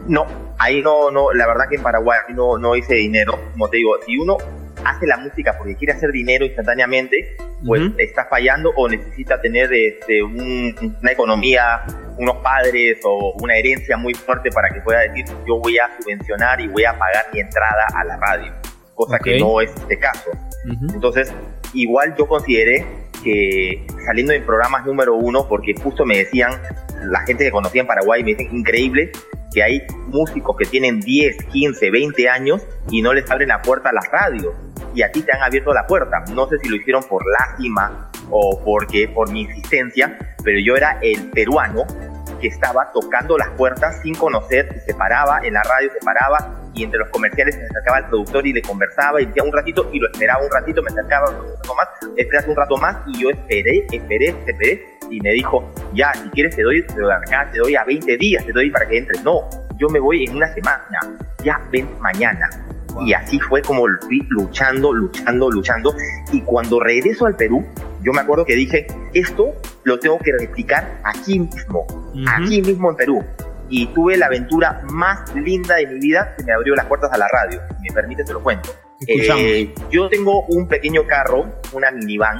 No, 0.07 0.25
ahí 0.57 0.81
no, 0.81 1.11
no, 1.11 1.31
la 1.31 1.47
verdad 1.47 1.65
que 1.69 1.75
en 1.75 1.83
Paraguay 1.83 2.19
no, 2.33 2.57
no 2.57 2.75
hice 2.75 2.95
dinero. 2.95 3.39
Como 3.51 3.69
te 3.69 3.77
digo, 3.77 3.93
si 4.05 4.17
uno 4.17 4.37
hace 4.85 5.07
la 5.07 5.17
música 5.17 5.55
porque 5.57 5.75
quiere 5.75 5.93
hacer 5.93 6.11
dinero 6.11 6.45
instantáneamente, 6.45 7.35
pues 7.65 7.91
está 7.97 8.25
fallando 8.25 8.71
o 8.75 8.87
necesita 8.87 9.39
tener 9.41 9.71
este, 9.73 10.23
una 10.23 11.11
economía, 11.11 11.83
unos 12.17 12.37
padres 12.37 12.99
o 13.03 13.33
una 13.41 13.55
herencia 13.55 13.97
muy 13.97 14.13
fuerte 14.13 14.49
para 14.51 14.69
que 14.69 14.81
pueda 14.81 15.01
decir 15.01 15.25
yo 15.47 15.59
voy 15.59 15.77
a 15.77 15.89
subvencionar 15.99 16.61
y 16.61 16.67
voy 16.67 16.85
a 16.85 16.97
pagar 16.97 17.25
mi 17.33 17.39
entrada 17.39 17.85
a 17.95 18.03
la 18.03 18.17
radio, 18.17 18.51
cosa 18.95 19.19
que 19.19 19.39
no 19.39 19.61
es 19.61 19.71
este 19.71 19.97
caso. 19.99 20.31
Entonces, 20.93 21.33
igual 21.73 22.15
yo 22.17 22.27
consideré 22.27 22.85
que 23.23 23.85
saliendo 24.05 24.33
en 24.33 24.43
programas 24.45 24.85
número 24.85 25.15
uno, 25.15 25.47
porque 25.47 25.73
justo 25.75 26.05
me 26.05 26.17
decían, 26.17 26.51
la 27.03 27.21
gente 27.21 27.43
que 27.43 27.51
conocía 27.51 27.81
en 27.81 27.87
Paraguay 27.87 28.23
me 28.23 28.31
dicen, 28.31 28.55
increíble 28.55 29.11
que 29.53 29.63
hay 29.63 29.83
músicos 30.07 30.55
que 30.57 30.65
tienen 30.65 30.99
10, 30.99 31.45
15, 31.45 31.91
20 31.91 32.29
años 32.29 32.65
y 32.89 33.01
no 33.01 33.13
les 33.13 33.29
abren 33.29 33.49
la 33.49 33.61
puerta 33.61 33.89
a 33.89 33.93
las 33.93 34.09
radios 34.09 34.53
y 34.93 35.01
a 35.01 35.11
ti 35.11 35.21
te 35.23 35.31
han 35.33 35.41
abierto 35.41 35.73
la 35.73 35.85
puerta. 35.87 36.23
No 36.33 36.47
sé 36.47 36.57
si 36.59 36.69
lo 36.69 36.75
hicieron 36.75 37.03
por 37.03 37.23
lástima 37.39 38.09
o 38.29 38.61
porque 38.63 39.07
por 39.07 39.31
mi 39.31 39.41
insistencia, 39.41 40.17
pero 40.43 40.59
yo 40.59 40.75
era 40.75 40.99
el 41.01 41.29
peruano 41.31 41.85
que 42.39 42.47
estaba 42.47 42.91
tocando 42.91 43.37
las 43.37 43.49
puertas 43.51 44.01
sin 44.01 44.15
conocer, 44.15 44.81
se 44.85 44.93
paraba 44.95 45.41
en 45.43 45.53
la 45.53 45.61
radio, 45.63 45.91
se 45.93 46.03
paraba 46.03 46.59
y 46.73 46.83
entre 46.83 46.99
los 46.99 47.09
comerciales 47.09 47.55
se 47.55 47.63
acercaba 47.63 47.97
al 47.97 48.07
productor 48.07 48.47
y 48.47 48.53
le 48.53 48.61
conversaba 48.61 49.21
y 49.21 49.25
decía 49.27 49.43
un 49.43 49.51
ratito 49.51 49.89
y 49.93 49.99
lo 49.99 50.09
esperaba 50.11 50.43
un 50.43 50.51
ratito, 50.51 50.81
me 50.81 50.89
acercaba 50.89 51.29
un 51.29 51.47
rato 51.55 51.75
más, 51.75 51.87
esperas 52.17 52.47
un 52.47 52.55
rato 52.55 52.77
más 52.77 52.97
y 53.07 53.21
yo 53.21 53.29
esperé, 53.29 53.85
esperé, 53.91 54.29
esperé 54.29 54.91
y 55.11 55.19
me 55.19 55.31
dijo, 55.31 55.69
ya, 55.93 56.13
si 56.13 56.29
quieres 56.29 56.55
te 56.55 56.63
doy, 56.63 56.83
te 56.83 56.95
doy, 56.95 57.13
te 57.51 57.59
doy 57.59 57.75
a 57.75 57.83
20 57.83 58.17
días, 58.17 58.45
te 58.45 58.53
doy 58.53 58.71
para 58.71 58.87
que 58.87 58.97
entres. 58.97 59.21
No, 59.23 59.49
yo 59.77 59.89
me 59.89 59.99
voy 59.99 60.23
en 60.23 60.37
una 60.37 60.47
semana, 60.53 60.99
ya 61.43 61.61
ven 61.69 61.87
mañana. 61.99 62.49
Y 63.05 63.13
así 63.13 63.39
fue 63.39 63.61
como 63.61 63.85
fui 64.01 64.21
luchando, 64.29 64.93
luchando, 64.93 65.49
luchando. 65.49 65.95
Y 66.31 66.41
cuando 66.41 66.79
regreso 66.79 67.25
al 67.25 67.35
Perú, 67.35 67.65
yo 68.03 68.13
me 68.13 68.21
acuerdo 68.21 68.45
que 68.45 68.55
dije, 68.55 68.87
esto 69.13 69.53
lo 69.83 69.99
tengo 69.99 70.19
que 70.19 70.31
replicar 70.31 71.01
aquí 71.03 71.39
mismo, 71.39 71.85
aquí 72.27 72.61
mismo 72.61 72.89
en 72.89 72.95
Perú. 72.95 73.23
Y 73.69 73.87
tuve 73.87 74.17
la 74.17 74.25
aventura 74.25 74.81
más 74.91 75.33
linda 75.35 75.75
de 75.75 75.87
mi 75.87 75.99
vida 75.99 76.35
que 76.37 76.43
me 76.43 76.51
abrió 76.51 76.75
las 76.75 76.85
puertas 76.85 77.11
a 77.13 77.17
la 77.17 77.27
radio. 77.27 77.61
Si 77.77 77.89
me 77.89 77.95
permite, 77.95 78.23
te 78.23 78.33
lo 78.33 78.43
cuento. 78.43 78.69
Eh, 79.07 79.73
yo 79.89 80.09
tengo 80.09 80.45
un 80.45 80.67
pequeño 80.67 81.07
carro, 81.07 81.45
una 81.71 81.89
minivan, 81.91 82.37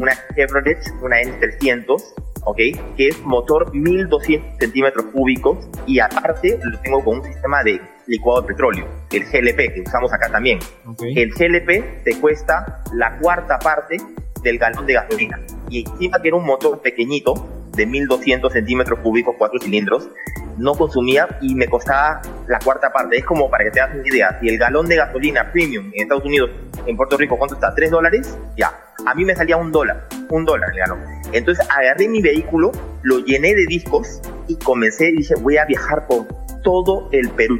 una 0.00 0.12
Chevrolet, 0.34 0.78
una 1.02 1.20
N300, 1.20 2.02
¿ok? 2.44 2.56
Que 2.96 3.08
es 3.08 3.20
motor 3.22 3.74
1200 3.74 4.58
centímetros 4.58 5.06
cúbicos 5.06 5.68
y 5.86 5.98
aparte 5.98 6.58
lo 6.62 6.78
tengo 6.80 7.02
con 7.02 7.18
un 7.18 7.24
sistema 7.24 7.62
de 7.64 7.80
licuado 8.08 8.42
de 8.42 8.48
petróleo, 8.48 8.86
el 9.12 9.24
GLP, 9.24 9.74
que 9.74 9.82
usamos 9.86 10.12
acá 10.12 10.28
también. 10.30 10.58
El 11.00 11.30
GLP 11.30 12.02
te 12.04 12.18
cuesta 12.20 12.82
la 12.94 13.16
cuarta 13.18 13.58
parte 13.58 13.98
del 14.42 14.58
galón 14.58 14.86
de 14.86 14.94
gasolina. 14.94 15.38
Y 15.68 15.88
encima 15.88 16.20
tiene 16.20 16.38
un 16.38 16.46
motor 16.46 16.80
pequeñito 16.80 17.34
de 17.76 17.86
1200 17.86 18.52
centímetros 18.52 18.98
cúbicos, 19.00 19.36
cuatro 19.38 19.60
cilindros, 19.60 20.08
no 20.56 20.74
consumía 20.74 21.28
y 21.40 21.54
me 21.54 21.68
costaba 21.68 22.20
la 22.48 22.58
cuarta 22.58 22.90
parte. 22.90 23.18
Es 23.18 23.24
como 23.24 23.48
para 23.50 23.64
que 23.64 23.70
te 23.70 23.80
hagas 23.80 23.94
una 23.94 24.08
idea, 24.08 24.38
si 24.40 24.48
el 24.48 24.58
galón 24.58 24.88
de 24.88 24.96
gasolina 24.96 25.52
premium 25.52 25.92
en 25.94 26.02
Estados 26.02 26.24
Unidos, 26.24 26.50
en 26.86 26.96
Puerto 26.96 27.16
Rico, 27.16 27.36
¿cuánto 27.36 27.54
está? 27.54 27.74
¿3 27.74 27.90
dólares? 27.90 28.36
Ya, 28.56 28.72
a 29.06 29.14
mí 29.14 29.24
me 29.24 29.36
salía 29.36 29.56
un 29.56 29.70
dólar, 29.70 30.08
un 30.30 30.44
dólar 30.44 30.70
el 30.72 30.78
galón. 30.78 30.98
Entonces 31.32 31.64
agarré 31.70 32.08
mi 32.08 32.22
vehículo, 32.22 32.72
lo 33.02 33.18
llené 33.18 33.54
de 33.54 33.66
discos 33.66 34.20
y 34.48 34.56
comencé, 34.56 35.12
dije, 35.12 35.34
voy 35.40 35.58
a 35.58 35.66
viajar 35.66 36.06
por 36.08 36.26
todo 36.64 37.08
el 37.12 37.28
Perú 37.30 37.58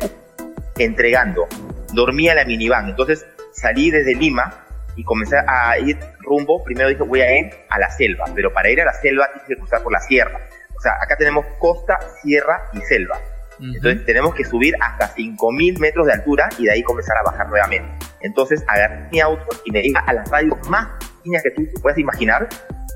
entregando. 0.78 1.46
Dormía 1.92 2.32
en 2.32 2.38
la 2.38 2.44
minivan, 2.44 2.88
entonces 2.88 3.26
salí 3.52 3.90
desde 3.90 4.14
Lima 4.14 4.64
y 4.96 5.04
comencé 5.04 5.36
a 5.46 5.78
ir 5.78 5.98
rumbo, 6.20 6.62
primero 6.64 6.88
dije 6.88 7.02
voy 7.02 7.20
a 7.20 7.38
ir 7.38 7.50
a 7.70 7.78
la 7.78 7.90
selva, 7.90 8.24
pero 8.34 8.52
para 8.52 8.70
ir 8.70 8.80
a 8.80 8.84
la 8.84 8.92
selva 8.92 9.26
tienes 9.32 9.48
que 9.48 9.56
cruzar 9.56 9.82
por 9.82 9.92
la 9.92 10.00
sierra. 10.00 10.38
O 10.76 10.80
sea, 10.80 10.92
acá 11.00 11.16
tenemos 11.16 11.44
costa, 11.58 11.98
sierra 12.22 12.62
y 12.72 12.80
selva. 12.82 13.18
Entonces 13.60 14.04
tenemos 14.04 14.34
que 14.34 14.44
subir 14.44 14.74
hasta 14.80 15.12
5.000 15.14 15.80
metros 15.80 16.06
de 16.06 16.12
altura 16.12 16.48
y 16.58 16.66
de 16.66 16.72
ahí 16.72 16.82
comenzar 16.82 17.16
a 17.18 17.22
bajar 17.24 17.48
nuevamente. 17.48 18.06
Entonces 18.20 18.62
agarré 18.68 19.08
mi 19.10 19.20
auto 19.20 19.46
y 19.64 19.72
me 19.72 19.84
iba 19.84 20.00
a 20.00 20.12
las 20.12 20.30
radios 20.30 20.56
más 20.68 20.88
pequeñas 21.18 21.42
que 21.42 21.50
tú 21.50 21.80
puedas 21.82 21.98
imaginar, 21.98 22.48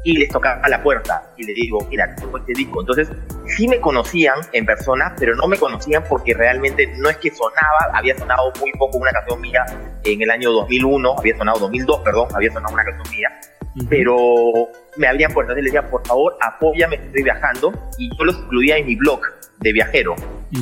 y 0.05 0.19
les 0.19 0.29
tocaba 0.29 0.69
la 0.69 0.83
puerta 0.83 1.23
y 1.37 1.45
le 1.45 1.55
digo, 1.55 1.87
mira, 1.89 2.15
tengo 2.17 2.39
este 2.39 2.53
disco. 2.55 2.81
Entonces, 2.81 3.09
sí 3.47 3.69
me 3.69 3.81
conocían 3.81 4.39
en 4.53 4.67
persona, 4.67 5.15
pero 5.19 5.35
no 5.37 5.47
me 5.47 5.59
conocían 5.59 6.05
porque 6.09 6.35
realmente 6.35 6.93
no 6.99 7.09
es 7.09 7.17
que 7.19 7.31
sonaba, 7.31 7.97
había 7.97 8.17
sonado 8.17 8.53
muy 8.61 8.73
poco 8.73 8.99
una 8.99 9.11
canción 9.13 9.41
mía 9.41 9.65
en 10.05 10.23
el 10.23 10.31
año 10.31 10.51
2001, 10.51 11.15
había 11.19 11.37
sonado 11.37 11.61
2002, 11.61 12.01
perdón, 12.01 12.29
había 12.35 12.51
sonado 12.53 12.75
una 12.75 12.85
canción 12.85 13.11
mía, 13.11 13.29
pero 13.89 14.69
me 14.97 15.07
abrían 15.07 15.33
puertas 15.33 15.57
y 15.57 15.63
les 15.63 15.73
decía, 15.73 15.89
por 15.89 16.07
favor, 16.07 16.37
apóyame, 16.41 16.97
estoy 16.97 17.23
viajando, 17.23 17.73
y 17.99 18.11
yo 18.17 18.25
los 18.25 18.39
incluía 18.39 18.77
en 18.77 18.87
mi 18.87 18.97
blog 18.97 19.21
de 19.61 19.73
viajero. 19.73 20.15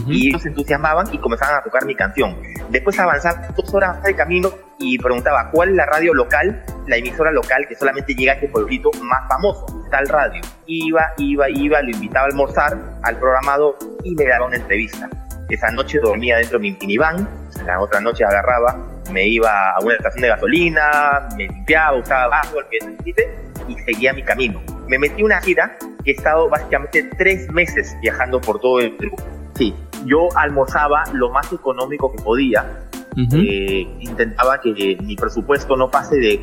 Y 0.07 0.29
ellos 0.29 0.43
se 0.43 0.49
entusiasmaban 0.49 1.13
y 1.13 1.19
comenzaban 1.19 1.57
a 1.57 1.63
tocar 1.65 1.85
mi 1.85 1.97
canción. 1.97 2.37
Después 2.71 2.99
avanzaba 2.99 3.49
dos 3.57 3.75
horas 3.75 4.01
de 4.05 4.15
camino 4.15 4.51
y 4.79 4.99
preguntaba, 4.99 5.51
¿cuál 5.51 5.71
es 5.71 5.75
la 5.75 5.87
radio 5.87 6.15
local, 6.15 6.63
la 6.87 6.97
emisora 6.97 7.33
local 7.33 7.67
que 7.69 7.75
solamente 7.75 8.15
llega 8.15 8.33
a 8.33 8.35
este 8.37 8.49
pueblito 8.49 8.91
más 9.03 9.27
famoso? 9.29 9.67
Tal 9.91 10.07
radio. 10.07 10.41
Iba, 10.67 11.13
iba, 11.19 11.51
iba, 11.51 11.83
lo 11.83 11.91
invitaba 11.91 12.27
a 12.27 12.29
almorzar 12.29 12.79
al 13.03 13.19
programado 13.19 13.77
y 14.05 14.15
me 14.15 14.27
daba 14.27 14.47
una 14.47 14.57
entrevista. 14.57 15.09
Esa 15.49 15.73
noche 15.73 15.99
dormía 15.99 16.37
dentro 16.37 16.59
de 16.59 16.63
mi 16.63 16.77
minivan, 16.81 17.29
la 17.67 17.81
otra 17.81 18.01
noche 18.01 18.25
agarraba, 18.25 19.00
me 19.11 19.27
iba 19.27 19.71
a 19.71 19.81
una 19.83 19.95
estación 19.95 20.23
de 20.23 20.29
gasolina, 20.29 21.29
me 21.37 21.47
limpiaba, 21.49 21.99
usaba 21.99 22.29
bajo, 22.29 22.61
el 22.61 22.67
que 22.69 22.87
necesite, 22.87 23.35
y 23.69 23.75
seguía 23.81 24.13
mi 24.13 24.23
camino. 24.23 24.63
Me 24.89 24.99
metí 24.99 25.23
una 25.23 25.41
gira 25.41 25.77
que 26.05 26.13
he 26.13 26.15
estado 26.15 26.49
básicamente 26.49 27.11
tres 27.17 27.49
meses 27.51 27.97
viajando 28.01 28.41
por 28.41 28.61
todo 28.61 28.81
el 28.81 28.93
Perú. 28.93 29.15
Sí, 29.55 29.75
yo 30.07 30.29
almorzaba 30.37 31.05
lo 31.13 31.31
más 31.31 31.53
económico 31.53 32.13
que 32.13 32.23
podía. 32.23 32.87
Eh, 33.17 33.87
intentaba 34.01 34.61
que 34.61 34.97
mi 35.03 35.17
presupuesto 35.17 35.77
no 35.77 35.91
pase 35.91 36.17
de 36.17 36.41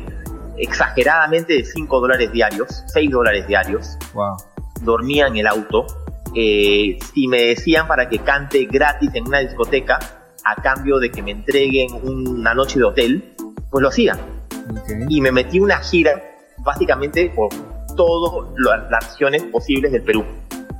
exageradamente 0.58 1.54
de 1.54 1.64
5 1.64 2.00
dólares 2.00 2.30
diarios, 2.30 2.84
6 2.88 3.10
dólares 3.10 3.46
diarios. 3.46 3.96
Wow. 4.12 4.36
Dormía 4.82 5.26
en 5.26 5.36
el 5.36 5.46
auto. 5.46 5.86
Eh, 6.34 6.98
si 7.14 7.26
me 7.26 7.42
decían 7.42 7.88
para 7.88 8.08
que 8.08 8.18
cante 8.18 8.66
gratis 8.66 9.10
en 9.14 9.26
una 9.26 9.38
discoteca, 9.38 9.98
a 10.44 10.60
cambio 10.62 10.98
de 10.98 11.10
que 11.10 11.22
me 11.22 11.30
entreguen 11.30 11.88
una 12.02 12.54
noche 12.54 12.78
de 12.78 12.84
hotel, 12.84 13.34
pues 13.70 13.82
lo 13.82 13.88
hacía. 13.88 14.18
Y 15.08 15.20
me 15.20 15.32
metí 15.32 15.60
una 15.60 15.78
gira 15.78 16.22
básicamente 16.58 17.30
por 17.34 17.50
todas 17.96 18.50
las 18.90 19.12
regiones 19.12 19.42
posibles 19.44 19.92
del 19.92 20.02
Perú. 20.02 20.24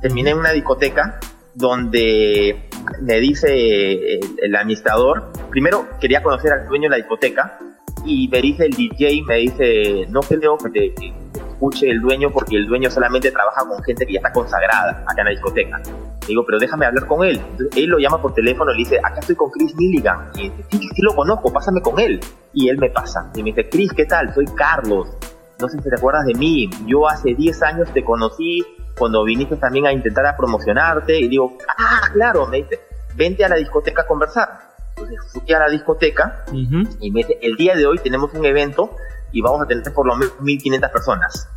Terminé 0.01 0.31
en 0.31 0.37
una 0.37 0.51
discoteca 0.51 1.19
donde 1.53 2.69
me 3.01 3.19
dice 3.19 4.19
el, 4.41 4.55
administrador, 4.55 5.31
primero 5.49 5.87
quería 5.99 6.23
conocer 6.23 6.53
al 6.53 6.67
dueño 6.67 6.83
de 6.83 6.89
la 6.89 6.95
discoteca 6.97 7.59
y 8.05 8.27
me 8.29 8.41
dice 8.41 8.65
el 8.65 8.71
DJ, 8.71 9.23
me 9.27 9.35
dice, 9.37 10.05
no 10.09 10.21
creo 10.21 10.57
que 10.57 10.69
te 10.69 11.13
escuche 11.59 11.89
el 11.89 11.99
dueño 11.99 12.31
porque 12.31 12.55
el 12.55 12.67
dueño 12.67 12.89
solamente 12.89 13.31
trabaja 13.31 13.67
con 13.67 13.83
gente 13.83 14.05
que 14.05 14.13
ya 14.13 14.19
está 14.19 14.31
consagrada 14.31 15.03
acá 15.05 15.21
en 15.21 15.25
la 15.25 15.31
discoteca. 15.31 15.81
digo, 16.25 16.45
pero 16.45 16.57
déjame 16.57 16.85
hablar 16.85 17.05
con 17.05 17.25
él. 17.25 17.41
él 17.75 17.85
lo 17.85 17.99
llama 17.99 18.21
por 18.21 18.33
teléfono 18.33 18.71
y 18.71 18.75
le 18.75 18.79
dice, 18.79 18.97
acá 18.99 19.19
estoy 19.19 19.35
con 19.35 19.51
Chris 19.51 19.75
Milligan. 19.75 20.31
Y 20.35 20.43
dice, 20.43 20.63
sí, 20.71 20.77
sí 20.77 21.01
lo 21.01 21.13
conozco, 21.13 21.51
pásame 21.51 21.81
con 21.81 21.99
él. 21.99 22.21
Y 22.53 22.69
él 22.69 22.77
me 22.77 22.89
pasa. 22.89 23.29
Y 23.35 23.43
me 23.43 23.51
dice, 23.51 23.67
Chris, 23.67 23.91
¿qué 23.91 24.05
tal? 24.05 24.33
Soy 24.33 24.45
Carlos. 24.55 25.09
No 25.59 25.67
sé 25.67 25.77
si 25.81 25.89
te 25.89 25.95
acuerdas 25.95 26.25
de 26.25 26.33
mí. 26.35 26.69
Yo 26.85 27.09
hace 27.09 27.35
10 27.35 27.61
años 27.63 27.89
te 27.93 28.05
conocí 28.05 28.63
cuando 28.97 29.25
viniste 29.25 29.57
también 29.57 29.85
a 29.85 29.91
intentar 29.91 30.25
a 30.27 30.37
promocionarte. 30.37 31.19
Y 31.19 31.27
digo, 31.27 31.57
ah, 31.77 32.09
claro, 32.13 32.47
me 32.47 32.57
dice, 32.57 32.79
vente 33.15 33.43
a 33.43 33.49
la 33.49 33.57
discoteca 33.57 34.03
a 34.03 34.07
conversar. 34.07 34.47
Entonces 34.95 35.17
fui 35.33 35.53
a 35.53 35.59
la 35.59 35.69
discoteca 35.69 36.45
y 36.53 37.11
me 37.11 37.19
dice, 37.19 37.37
el 37.41 37.55
día 37.57 37.75
de 37.75 37.85
hoy 37.85 37.97
tenemos 37.99 38.33
un 38.33 38.45
evento 38.45 38.95
y 39.31 39.41
vamos 39.41 39.61
a 39.61 39.65
tener 39.65 39.83
por 39.93 40.05
lo 40.05 40.15
menos 40.15 40.33
1500 40.41 40.89
personas. 40.91 41.47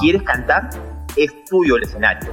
¿Quieres 0.00 0.22
cantar? 0.22 0.70
Es 1.16 1.32
tuyo 1.44 1.76
el 1.76 1.84
escenario. 1.84 2.32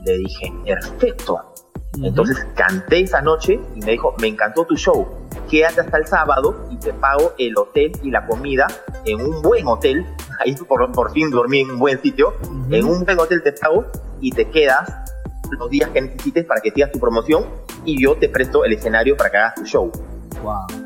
Y 0.00 0.04
le 0.04 0.18
dije, 0.18 0.52
perfecto. 0.64 1.54
Entonces 2.02 2.46
canté 2.54 3.00
esa 3.00 3.22
noche 3.22 3.58
y 3.74 3.80
me 3.80 3.92
dijo, 3.92 4.14
me 4.20 4.28
encantó 4.28 4.64
tu 4.64 4.76
show. 4.76 5.06
Quédate 5.48 5.80
hasta 5.80 5.98
el 5.98 6.06
sábado 6.06 6.66
y 6.70 6.76
te 6.76 6.92
pago 6.92 7.32
el 7.38 7.56
hotel 7.56 7.92
y 8.02 8.10
la 8.10 8.26
comida 8.26 8.66
en 9.04 9.20
un 9.20 9.42
buen 9.42 9.66
hotel. 9.66 10.06
Ahí 10.40 10.54
por, 10.54 10.92
por 10.92 11.12
fin 11.12 11.30
dormí 11.30 11.60
en 11.60 11.70
un 11.70 11.78
buen 11.78 12.00
sitio. 12.02 12.34
En 12.70 12.84
un 12.84 13.04
buen 13.04 13.18
hotel 13.18 13.42
te 13.42 13.52
pago 13.52 13.86
y 14.20 14.30
te 14.32 14.50
quedas 14.50 14.92
los 15.50 15.70
días 15.70 15.90
que 15.90 16.02
necesites 16.02 16.44
para 16.44 16.60
que 16.60 16.70
sigas 16.70 16.90
tu 16.90 16.98
promoción 16.98 17.46
y 17.84 18.02
yo 18.02 18.16
te 18.16 18.28
presto 18.28 18.64
el 18.64 18.72
escenario 18.72 19.16
para 19.16 19.30
que 19.30 19.36
hagas 19.36 19.54
tu 19.54 19.64
show. 19.64 19.92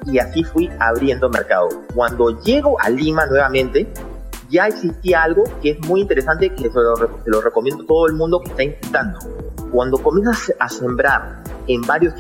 Y 0.07 0.19
así 0.19 0.45
fui 0.45 0.71
abriendo 0.79 1.29
mercado. 1.29 1.69
Cuando 1.95 2.41
llego 2.43 2.81
a 2.81 2.89
Lima 2.89 3.27
nuevamente, 3.27 3.93
ya 4.49 4.67
existía 4.67 5.23
algo 5.23 5.45
que 5.63 5.71
es 5.71 5.81
muy 5.87 6.01
interesante 6.01 6.53
que 6.55 6.71
se 6.71 6.79
lo, 6.79 6.95
lo 7.25 7.41
recomiendo 7.41 7.85
a 7.85 7.87
todo 7.87 8.07
el 8.07 8.15
mundo 8.15 8.41
que 8.41 8.51
está 8.51 8.63
intentando. 8.65 9.19
Cuando 9.71 9.99
comienzas 9.99 10.53
a 10.59 10.69
sembrar 10.69 11.43
en 11.69 11.83
varios 11.83 12.15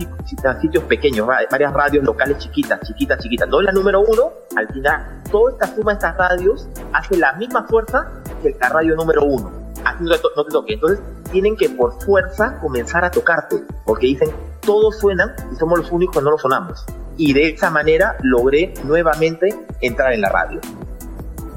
sitios 0.61 0.85
pequeños, 0.85 1.27
varias 1.27 1.73
radios 1.73 2.05
locales 2.05 2.39
chiquitas, 2.39 2.81
chiquitas, 2.87 3.19
chiquitas, 3.19 3.49
no 3.49 3.61
la 3.61 3.73
número 3.73 4.01
uno, 4.01 4.31
al 4.57 4.69
final 4.69 5.23
toda 5.31 5.53
esta 5.53 5.75
suma 5.75 5.93
de 5.93 5.95
estas 5.95 6.17
radios 6.17 6.69
hace 6.93 7.17
la 7.17 7.33
misma 7.33 7.65
fuerza 7.65 8.07
que 8.43 8.57
la 8.61 8.69
radio 8.69 8.95
número 8.95 9.25
uno. 9.25 9.51
Así 9.85 10.05
no 10.05 10.45
te 10.45 10.51
toque. 10.51 10.75
Entonces 10.75 11.01
tienen 11.33 11.57
que 11.57 11.69
por 11.71 12.01
fuerza 12.03 12.59
comenzar 12.61 13.05
a 13.05 13.11
tocarte, 13.11 13.65
porque 13.85 14.07
dicen, 14.07 14.29
todos 14.61 14.99
suenan 14.99 15.35
y 15.53 15.57
somos 15.57 15.81
los 15.81 15.91
únicos 15.91 16.19
que 16.19 16.23
no 16.23 16.31
lo 16.31 16.39
sonamos 16.39 16.85
y 17.17 17.33
de 17.33 17.51
esa 17.51 17.71
manera 17.71 18.17
logré 18.23 18.73
nuevamente 18.85 19.49
entrar 19.81 20.13
en 20.13 20.21
la 20.23 20.29
radio. 20.29 20.61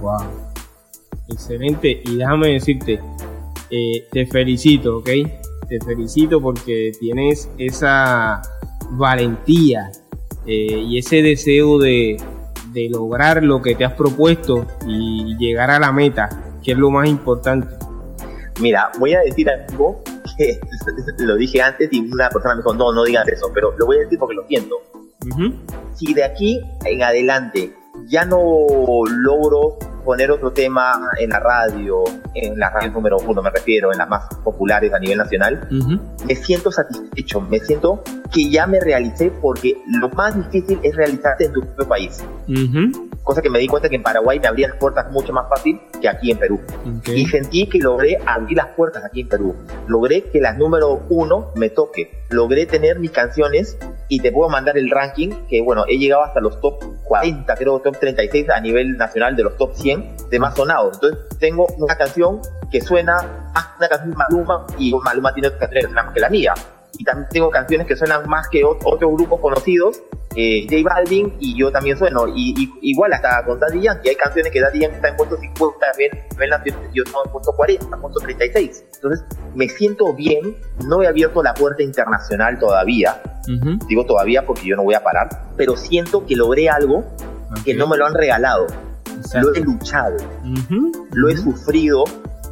Wow. 0.01 0.43
Excelente. 1.29 2.01
Y 2.05 2.17
déjame 2.17 2.53
decirte, 2.53 2.99
eh, 3.69 4.07
te 4.11 4.25
felicito, 4.25 4.97
¿ok? 4.97 5.09
Te 5.69 5.79
felicito 5.85 6.41
porque 6.41 6.91
tienes 6.99 7.49
esa 7.57 8.41
valentía 8.91 9.91
eh, 10.45 10.83
y 10.85 10.97
ese 10.97 11.21
deseo 11.21 11.79
de, 11.79 12.17
de 12.73 12.89
lograr 12.89 13.43
lo 13.43 13.61
que 13.61 13.75
te 13.75 13.85
has 13.85 13.93
propuesto 13.93 14.65
y 14.85 15.37
llegar 15.37 15.71
a 15.71 15.79
la 15.79 15.91
meta, 15.91 16.29
que 16.63 16.73
es 16.73 16.77
lo 16.77 16.91
más 16.91 17.07
importante. 17.07 17.67
Mira, 18.59 18.91
voy 18.99 19.13
a 19.13 19.21
decir 19.21 19.49
algo 19.49 20.03
que 20.37 20.59
lo 21.19 21.35
dije 21.35 21.61
antes 21.61 21.89
y 21.91 22.11
una 22.11 22.29
persona 22.29 22.55
me 22.55 22.59
dijo, 22.59 22.73
no, 22.73 22.91
no 22.91 23.03
digas 23.03 23.27
eso, 23.27 23.49
pero 23.53 23.73
lo 23.77 23.85
voy 23.85 23.97
a 23.97 23.99
decir 24.01 24.19
porque 24.19 24.35
lo 24.35 24.45
siento. 24.47 24.75
Si 25.95 26.13
de 26.13 26.23
aquí 26.23 26.61
en 26.85 27.03
adelante 27.03 27.73
ya 28.07 28.25
no 28.25 28.39
logro 29.07 29.77
poner 30.03 30.31
otro 30.31 30.51
tema 30.51 30.99
en 31.17 31.29
la 31.29 31.39
radio, 31.39 32.03
en 32.33 32.59
la 32.59 32.69
radio 32.69 32.91
número 32.91 33.17
uno 33.25 33.41
me 33.41 33.49
refiero, 33.49 33.91
en 33.91 33.97
las 33.97 34.09
más 34.09 34.25
populares 34.43 34.93
a 34.93 34.99
nivel 34.99 35.17
nacional, 35.17 35.67
me 36.27 36.35
siento 36.35 36.71
satisfecho, 36.71 37.41
me 37.41 37.59
siento 37.59 38.03
que 38.31 38.49
ya 38.49 38.67
me 38.67 38.79
realicé 38.79 39.31
porque 39.41 39.77
lo 39.87 40.09
más 40.09 40.35
difícil 40.35 40.79
es 40.83 40.95
realizarte 40.95 41.45
en 41.45 41.53
tu 41.53 41.61
propio 41.61 41.87
país. 41.87 42.23
Cosa 43.23 43.41
que 43.41 43.49
me 43.49 43.59
di 43.59 43.67
cuenta 43.67 43.87
que 43.87 43.95
en 43.95 44.03
Paraguay 44.03 44.39
me 44.39 44.47
abría 44.47 44.67
las 44.67 44.77
puertas 44.77 45.09
mucho 45.11 45.31
más 45.31 45.47
fácil 45.47 45.79
que 46.01 46.09
aquí 46.09 46.31
en 46.31 46.37
Perú. 46.37 46.59
Y 47.05 47.25
sentí 47.25 47.67
que 47.67 47.79
logré 47.79 48.17
abrir 48.25 48.57
las 48.57 48.67
puertas 48.67 49.03
aquí 49.05 49.21
en 49.21 49.29
Perú. 49.29 49.55
Logré 49.87 50.23
que 50.23 50.41
la 50.41 50.53
número 50.53 51.03
uno 51.09 51.51
me 51.55 51.69
toque. 51.69 52.11
Logré 52.29 52.65
tener 52.65 52.99
mis 52.99 53.11
canciones 53.11 53.77
y 54.09 54.19
te 54.19 54.31
puedo 54.31 54.49
mandar 54.49 54.77
el 54.77 54.89
ranking 54.89 55.29
que, 55.47 55.61
bueno, 55.61 55.85
he 55.87 55.97
llegado 55.97 56.23
hasta 56.23 56.41
los 56.41 56.59
top 56.59 56.83
40, 57.05 57.55
creo, 57.55 57.79
top 57.79 57.97
36 57.97 58.49
a 58.49 58.59
nivel 58.59 58.97
nacional 58.97 59.35
de 59.35 59.43
los 59.43 59.57
top 59.57 59.73
100 59.73 60.15
de 60.29 60.39
más 60.39 60.55
sonados. 60.55 60.95
Entonces 60.95 61.37
tengo 61.39 61.67
una 61.77 61.95
canción 61.95 62.41
que 62.71 62.81
suena 62.81 63.15
más 63.53 63.67
una 63.77 63.87
canción 63.87 64.15
Maluma 64.17 64.65
y 64.77 64.93
Maluma 64.93 65.33
tiene 65.33 65.47
otra 65.47 65.69
canción 65.69 65.93
más 65.93 66.13
que 66.13 66.19
la 66.19 66.29
mía. 66.29 66.53
Y 66.97 67.03
también 67.03 67.27
tengo 67.29 67.49
canciones 67.49 67.87
que 67.87 67.95
suenan 67.95 68.27
más 68.29 68.47
que 68.49 68.63
otros 68.63 69.11
grupos 69.11 69.39
conocidos 69.39 70.03
eh, 70.35 70.65
J 70.67 70.81
Balvin 70.83 71.33
y 71.39 71.57
yo 71.57 71.71
también 71.71 71.97
sueno. 71.97 72.27
Y, 72.27 72.71
igual 72.81 73.13
hasta 73.13 73.43
con 73.45 73.59
Daddy 73.59 73.81
Yankee, 73.81 74.09
hay 74.09 74.15
canciones 74.15 74.51
que 74.51 74.61
Daddy 74.61 74.79
Yankee 74.79 74.95
está 74.95 75.09
en 75.09 75.15
puesto 75.15 75.37
50, 75.37 75.77
también 75.79 76.11
yo 76.93 77.03
estoy 77.03 77.21
en 77.25 77.31
puesto 77.31 77.53
40, 77.55 77.85
en 77.85 78.01
puesto 78.01 78.19
36. 78.19 78.85
Entonces 78.95 79.25
me 79.53 79.69
siento 79.69 80.13
bien, 80.13 80.55
no 80.87 81.01
he 81.01 81.07
abierto 81.07 81.43
la 81.43 81.53
puerta 81.53 81.83
internacional 81.83 82.57
todavía. 82.59 83.21
Digo 83.87 84.05
todavía 84.05 84.45
porque 84.45 84.67
yo 84.67 84.75
no 84.75 84.83
voy 84.83 84.95
a 84.95 85.03
parar, 85.03 85.27
pero 85.57 85.75
siento 85.75 86.25
que 86.25 86.35
logré 86.35 86.69
algo 86.69 87.03
que 87.65 87.73
no 87.73 87.87
me 87.87 87.97
lo 87.97 88.05
han 88.05 88.13
regalado. 88.13 88.67
Lo 89.35 89.53
he 89.53 89.59
luchado, 89.59 90.17
lo 91.11 91.29
he 91.29 91.37
sufrido, 91.37 92.03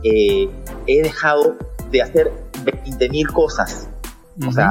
eh, 0.04 0.50
he 0.88 1.02
dejado 1.02 1.56
de 1.92 2.02
hacer 2.02 2.32
20 2.64 3.10
o 4.48 4.52
sea, 4.52 4.70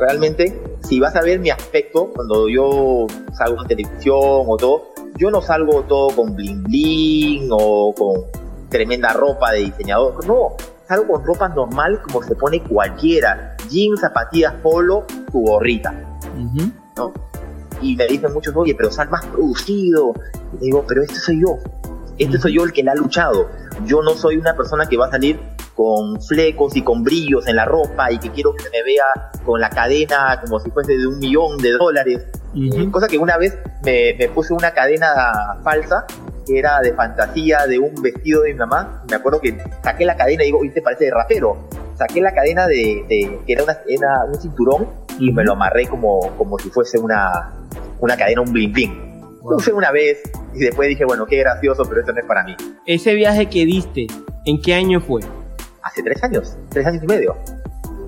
realmente, 0.00 0.60
si 0.82 1.00
vas 1.00 1.14
a 1.16 1.20
ver 1.20 1.38
mi 1.40 1.50
aspecto, 1.50 2.10
cuando 2.14 2.48
yo 2.48 3.06
salgo 3.32 3.62
en 3.62 3.68
televisión 3.68 4.44
o 4.46 4.56
todo, 4.56 4.84
yo 5.16 5.30
no 5.30 5.40
salgo 5.42 5.82
todo 5.82 6.08
con 6.14 6.34
bling 6.34 6.62
bling 6.62 7.48
o 7.50 7.94
con 7.94 8.22
tremenda 8.68 9.12
ropa 9.12 9.52
de 9.52 9.60
diseñador. 9.60 10.26
No, 10.26 10.56
salgo 10.88 11.14
con 11.14 11.24
ropa 11.24 11.48
normal 11.48 12.00
como 12.02 12.22
se 12.22 12.34
pone 12.34 12.62
cualquiera. 12.62 13.56
Jeans, 13.68 14.00
zapatillas, 14.00 14.54
polo, 14.62 15.04
tu 15.30 15.42
gorrita. 15.42 15.92
¿no? 16.96 17.12
Y 17.82 17.96
me 17.96 18.06
dicen 18.06 18.32
muchos, 18.32 18.54
oye, 18.56 18.74
pero 18.74 18.90
sal 18.90 19.10
más 19.10 19.24
producido. 19.26 20.14
Y 20.54 20.66
digo, 20.66 20.84
pero 20.86 21.02
este 21.02 21.16
soy 21.16 21.40
yo. 21.40 21.58
Este 22.18 22.38
soy 22.38 22.54
yo 22.54 22.64
el 22.64 22.72
que 22.72 22.82
la 22.82 22.92
ha 22.92 22.94
luchado. 22.94 23.48
Yo 23.84 24.02
no 24.02 24.12
soy 24.14 24.36
una 24.36 24.56
persona 24.56 24.86
que 24.86 24.96
va 24.96 25.06
a 25.06 25.10
salir 25.10 25.38
con 25.76 26.20
flecos 26.22 26.74
y 26.74 26.82
con 26.82 27.04
brillos 27.04 27.46
en 27.46 27.56
la 27.56 27.66
ropa 27.66 28.10
y 28.10 28.18
que 28.18 28.30
quiero 28.30 28.54
que 28.54 28.64
se 28.64 28.70
me 28.70 28.82
vea 28.82 29.04
con 29.44 29.60
la 29.60 29.68
cadena 29.68 30.40
como 30.42 30.58
si 30.58 30.70
fuese 30.70 30.96
de 30.96 31.06
un 31.06 31.18
millón 31.18 31.58
de 31.58 31.70
dólares. 31.72 32.26
Eh, 32.54 32.90
cosa 32.90 33.06
que 33.06 33.18
una 33.18 33.36
vez 33.36 33.58
me, 33.84 34.14
me, 34.18 34.28
puse 34.28 34.54
una 34.54 34.70
cadena 34.70 35.06
falsa 35.62 36.06
que 36.46 36.58
era 36.58 36.80
de 36.80 36.94
fantasía 36.94 37.66
de 37.66 37.78
un 37.78 38.00
vestido 38.00 38.42
de 38.42 38.54
mi 38.54 38.58
mamá. 38.58 39.04
Me 39.10 39.16
acuerdo 39.16 39.40
que 39.40 39.58
saqué 39.84 40.06
la 40.06 40.16
cadena 40.16 40.44
y 40.44 40.46
digo, 40.46 40.60
te 40.72 40.80
parece 40.80 41.04
de 41.04 41.10
rapero. 41.10 41.68
Saqué 41.96 42.22
la 42.22 42.32
cadena 42.32 42.66
de, 42.66 43.04
de 43.08 43.38
que 43.46 43.52
era, 43.52 43.64
una, 43.64 43.76
era 43.86 44.24
un 44.24 44.40
cinturón 44.40 44.88
y 45.18 45.30
me 45.32 45.44
lo 45.44 45.52
amarré 45.52 45.86
como, 45.86 46.34
como 46.38 46.58
si 46.58 46.70
fuese 46.70 46.98
una, 46.98 47.52
una 48.00 48.16
cadena, 48.16 48.40
un 48.40 48.52
bling 48.52 48.72
bling. 48.72 49.06
Lo 49.48 49.56
usé 49.56 49.72
una 49.72 49.90
vez 49.90 50.22
y 50.54 50.60
después 50.60 50.88
dije, 50.88 51.04
bueno, 51.04 51.26
qué 51.26 51.36
gracioso, 51.36 51.84
pero 51.86 52.00
esto 52.00 52.12
no 52.12 52.20
es 52.20 52.26
para 52.26 52.44
mí. 52.44 52.56
Ese 52.86 53.14
viaje 53.14 53.46
que 53.46 53.66
diste, 53.66 54.06
¿en 54.46 54.60
qué 54.60 54.74
año 54.74 55.00
fue? 55.00 55.20
Hace 55.96 56.02
tres 56.02 56.22
años, 56.24 56.56
tres 56.68 56.86
años 56.86 57.02
y 57.04 57.06
medio. 57.06 57.36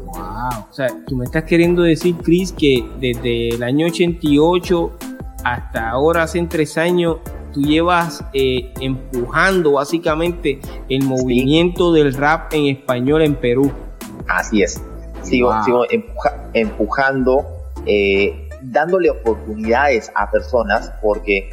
Wow. 0.04 0.66
O 0.70 0.74
sea, 0.74 0.88
tú 1.06 1.16
me 1.16 1.24
estás 1.24 1.44
queriendo 1.44 1.80
decir, 1.80 2.16
Chris, 2.22 2.52
que 2.52 2.86
desde 3.00 3.54
el 3.54 3.62
año 3.62 3.86
88 3.86 4.92
hasta 5.42 5.88
ahora, 5.88 6.24
hace 6.24 6.42
tres 6.42 6.76
años, 6.76 7.16
tú 7.54 7.62
llevas 7.62 8.22
eh, 8.34 8.74
empujando 8.82 9.72
básicamente 9.72 10.60
el 10.90 11.02
movimiento 11.04 11.94
del 11.94 12.12
rap 12.12 12.52
en 12.52 12.66
español 12.66 13.22
en 13.22 13.34
Perú. 13.36 13.72
Así 14.28 14.62
es. 14.62 14.82
Sigo, 15.22 15.50
sigo 15.64 15.86
empujando, 16.52 17.46
eh, 17.86 18.50
dándole 18.60 19.08
oportunidades 19.08 20.12
a 20.14 20.30
personas 20.30 20.92
porque 21.00 21.48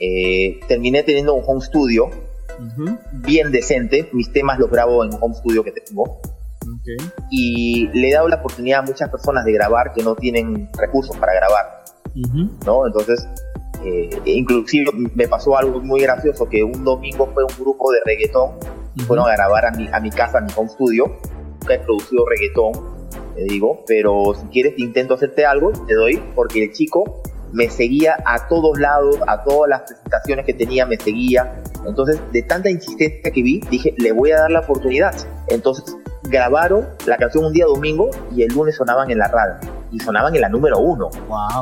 eh, 0.00 0.58
terminé 0.66 1.04
teniendo 1.04 1.34
un 1.34 1.44
home 1.46 1.60
studio 1.60 2.10
bien 3.12 3.52
decente. 3.52 4.08
Mis 4.12 4.32
temas 4.32 4.58
los 4.58 4.70
grabo 4.70 5.04
en 5.04 5.14
un 5.14 5.18
home 5.20 5.34
studio 5.34 5.62
que 5.62 5.72
tengo. 5.72 6.20
Y 7.30 7.88
le 7.88 8.10
he 8.10 8.12
dado 8.12 8.28
la 8.28 8.36
oportunidad 8.36 8.80
a 8.80 8.82
muchas 8.82 9.08
personas 9.10 9.44
de 9.44 9.52
grabar 9.52 9.92
que 9.92 10.02
no 10.02 10.14
tienen 10.14 10.68
recursos 10.78 11.16
para 11.16 11.34
grabar. 11.34 11.84
¿no? 12.64 12.86
Entonces, 12.86 13.26
eh, 13.84 14.10
inclusive 14.24 14.90
me 15.14 15.28
pasó 15.28 15.56
algo 15.56 15.80
muy 15.80 16.00
gracioso, 16.00 16.48
que 16.48 16.62
un 16.62 16.84
domingo 16.84 17.30
fue 17.32 17.44
un 17.44 17.54
grupo 17.58 17.92
de 17.92 18.00
reggaetón, 18.04 18.52
fueron 19.06 19.28
a 19.28 19.32
grabar 19.32 19.66
a 19.66 19.70
mi, 19.72 19.88
a 19.92 20.00
mi 20.00 20.10
casa, 20.10 20.38
a 20.38 20.40
mi 20.40 20.50
home 20.56 20.68
studio. 20.68 21.16
Nunca 21.60 21.74
he 21.74 21.78
producido 21.80 22.24
reggaetón, 22.26 22.72
te 23.34 23.44
digo, 23.44 23.84
pero 23.86 24.34
si 24.34 24.46
quieres 24.46 24.74
intento 24.78 25.14
hacerte 25.14 25.44
algo, 25.44 25.72
te 25.86 25.94
doy, 25.94 26.22
porque 26.34 26.64
el 26.64 26.72
chico 26.72 27.22
me 27.52 27.70
seguía 27.70 28.16
a 28.24 28.48
todos 28.48 28.78
lados, 28.78 29.18
a 29.26 29.42
todas 29.44 29.70
las 29.70 29.80
presentaciones 29.82 30.46
que 30.46 30.54
tenía, 30.54 30.86
me 30.86 30.96
seguía. 30.96 31.62
Entonces, 31.86 32.20
de 32.32 32.42
tanta 32.42 32.70
insistencia 32.70 33.30
que 33.30 33.42
vi, 33.42 33.60
dije, 33.70 33.94
le 33.98 34.12
voy 34.12 34.32
a 34.32 34.40
dar 34.40 34.50
la 34.50 34.60
oportunidad. 34.60 35.14
Entonces, 35.48 35.96
grabaron 36.24 36.86
la 37.06 37.16
canción 37.16 37.44
un 37.44 37.52
día 37.52 37.66
domingo 37.66 38.10
y 38.34 38.42
el 38.42 38.52
lunes 38.52 38.76
sonaban 38.76 39.10
en 39.10 39.18
la 39.18 39.28
radio. 39.28 39.54
Y 39.92 40.00
sonaban 40.00 40.34
en 40.34 40.40
la 40.40 40.48
número 40.48 40.78
uno. 40.78 41.10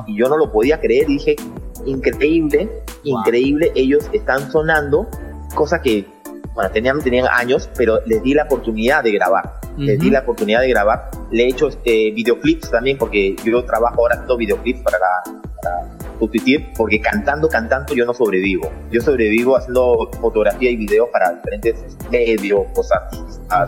Y 0.06 0.18
yo 0.18 0.28
no 0.28 0.36
lo 0.36 0.50
podía 0.50 0.80
creer. 0.80 1.06
Dije, 1.06 1.36
increíble, 1.84 2.70
increíble. 3.02 3.72
Ellos 3.74 4.08
están 4.12 4.50
sonando, 4.50 5.08
cosa 5.54 5.80
que, 5.82 6.06
bueno, 6.54 6.70
tenían, 6.70 7.00
tenían 7.00 7.26
años, 7.30 7.68
pero 7.76 8.00
les 8.06 8.22
di 8.22 8.32
la 8.32 8.44
oportunidad 8.44 9.02
de 9.02 9.12
grabar. 9.12 9.60
Les 9.76 9.98
di 9.98 10.08
la 10.08 10.20
oportunidad 10.20 10.60
de 10.60 10.68
grabar. 10.68 11.10
Le 11.32 11.44
he 11.44 11.48
hecho 11.48 11.66
este, 11.66 12.12
videoclips 12.12 12.70
también, 12.70 12.96
porque 12.96 13.34
yo 13.44 13.64
trabajo 13.64 14.02
ahora 14.02 14.14
haciendo 14.14 14.36
videoclips 14.36 14.82
para, 14.82 14.98
para 15.00 15.88
sustituir, 16.20 16.68
porque 16.76 17.00
cantando, 17.00 17.48
cantando 17.48 17.92
yo 17.92 18.06
no 18.06 18.14
sobrevivo. 18.14 18.70
Yo 18.92 19.00
sobrevivo 19.00 19.56
haciendo 19.56 20.10
fotografía 20.20 20.70
y 20.70 20.76
video 20.76 21.10
para 21.10 21.32
diferentes 21.32 21.96
medios, 22.08 22.66
cosas, 22.72 23.02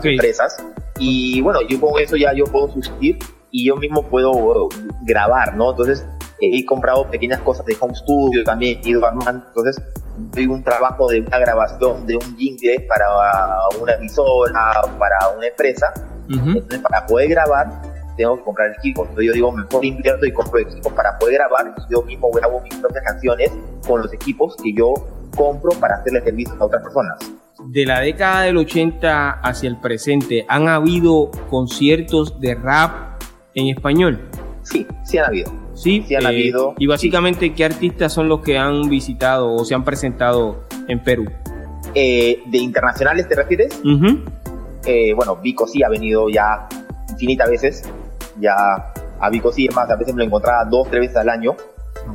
empresas. 0.03 0.57
Y 0.97 1.41
bueno, 1.41 1.59
yo 1.67 1.81
con 1.81 1.99
eso 2.01 2.15
ya 2.15 2.33
yo 2.33 2.45
puedo 2.45 2.69
sustituir 2.69 3.17
y 3.51 3.65
yo 3.65 3.75
mismo 3.75 4.03
puedo 4.03 4.69
grabar, 5.03 5.57
¿no? 5.57 5.71
Entonces 5.71 6.05
he 6.39 6.65
comprado 6.65 7.09
pequeñas 7.09 7.41
cosas 7.41 7.65
de 7.65 7.75
home 7.79 7.95
studio 7.95 8.43
también, 8.43 8.79
he 8.83 8.89
ido 8.89 9.05
armando, 9.05 9.43
entonces 9.47 9.81
doy 10.17 10.47
un 10.47 10.63
trabajo 10.63 11.07
de 11.09 11.21
una 11.21 11.39
grabación 11.39 12.05
de 12.05 12.15
un 12.15 12.37
jingle 12.37 12.79
para 12.81 13.05
una 13.81 13.93
emisora, 13.93 14.81
para 14.97 15.29
una 15.35 15.47
empresa, 15.47 15.93
entonces 16.29 16.79
para 16.79 17.05
poder 17.05 17.29
grabar 17.29 17.67
tengo 18.17 18.35
que 18.35 18.43
comprar 18.43 18.71
equipo, 18.71 19.03
entonces 19.03 19.27
yo 19.27 19.33
digo 19.33 19.51
mejor 19.51 19.85
invierto 19.85 20.25
y 20.25 20.31
compro 20.33 20.59
equipos 20.59 20.91
para 20.93 21.17
poder 21.19 21.35
grabar 21.35 21.75
yo 21.89 22.01
mismo 22.01 22.31
grabo 22.31 22.61
mis 22.61 22.75
propias 22.75 23.03
canciones 23.05 23.51
con 23.87 24.01
los 24.01 24.11
equipos 24.11 24.55
que 24.57 24.73
yo 24.73 24.93
compro 25.35 25.71
para 25.79 25.97
hacerle 25.97 26.21
servicios 26.23 26.59
a 26.59 26.65
otras 26.65 26.81
personas. 26.81 27.17
De 27.65 27.85
la 27.85 27.99
década 27.99 28.41
del 28.43 28.57
80 28.57 29.41
hacia 29.41 29.69
el 29.69 29.79
presente, 29.79 30.45
¿han 30.47 30.67
habido 30.67 31.29
conciertos 31.49 32.39
de 32.39 32.55
rap 32.55 33.21
en 33.53 33.67
español? 33.67 34.29
Sí, 34.63 34.85
sí 35.03 35.17
han 35.17 35.25
habido. 35.25 35.66
Sí, 35.77 36.03
sí 36.07 36.15
han 36.15 36.23
eh, 36.23 36.27
habido. 36.27 36.73
Y 36.79 36.87
básicamente, 36.87 37.53
¿qué 37.53 37.63
artistas 37.63 38.11
son 38.11 38.27
los 38.27 38.41
que 38.41 38.57
han 38.57 38.89
visitado 38.89 39.53
o 39.53 39.63
se 39.63 39.75
han 39.75 39.85
presentado 39.85 40.63
en 40.87 41.03
Perú? 41.03 41.25
Eh, 41.93 42.41
¿De 42.47 42.57
internacionales 42.57 43.27
te 43.29 43.35
refieres? 43.35 43.79
Eh, 44.85 45.13
bueno, 45.13 45.35
Vico 45.35 45.67
sí 45.67 45.83
ha 45.83 45.89
venido 45.89 46.29
ya 46.29 46.67
infinitas 47.09 47.49
veces. 47.49 47.89
Ya 48.39 48.55
a 49.19 49.29
Vico 49.29 49.51
sí, 49.51 49.67
es 49.67 49.75
más, 49.75 49.89
a 49.89 49.95
veces 49.95 50.15
me 50.15 50.19
lo 50.19 50.25
encontraba 50.25 50.65
dos, 50.65 50.89
tres 50.89 51.01
veces 51.01 51.17
al 51.17 51.29
año. 51.29 51.55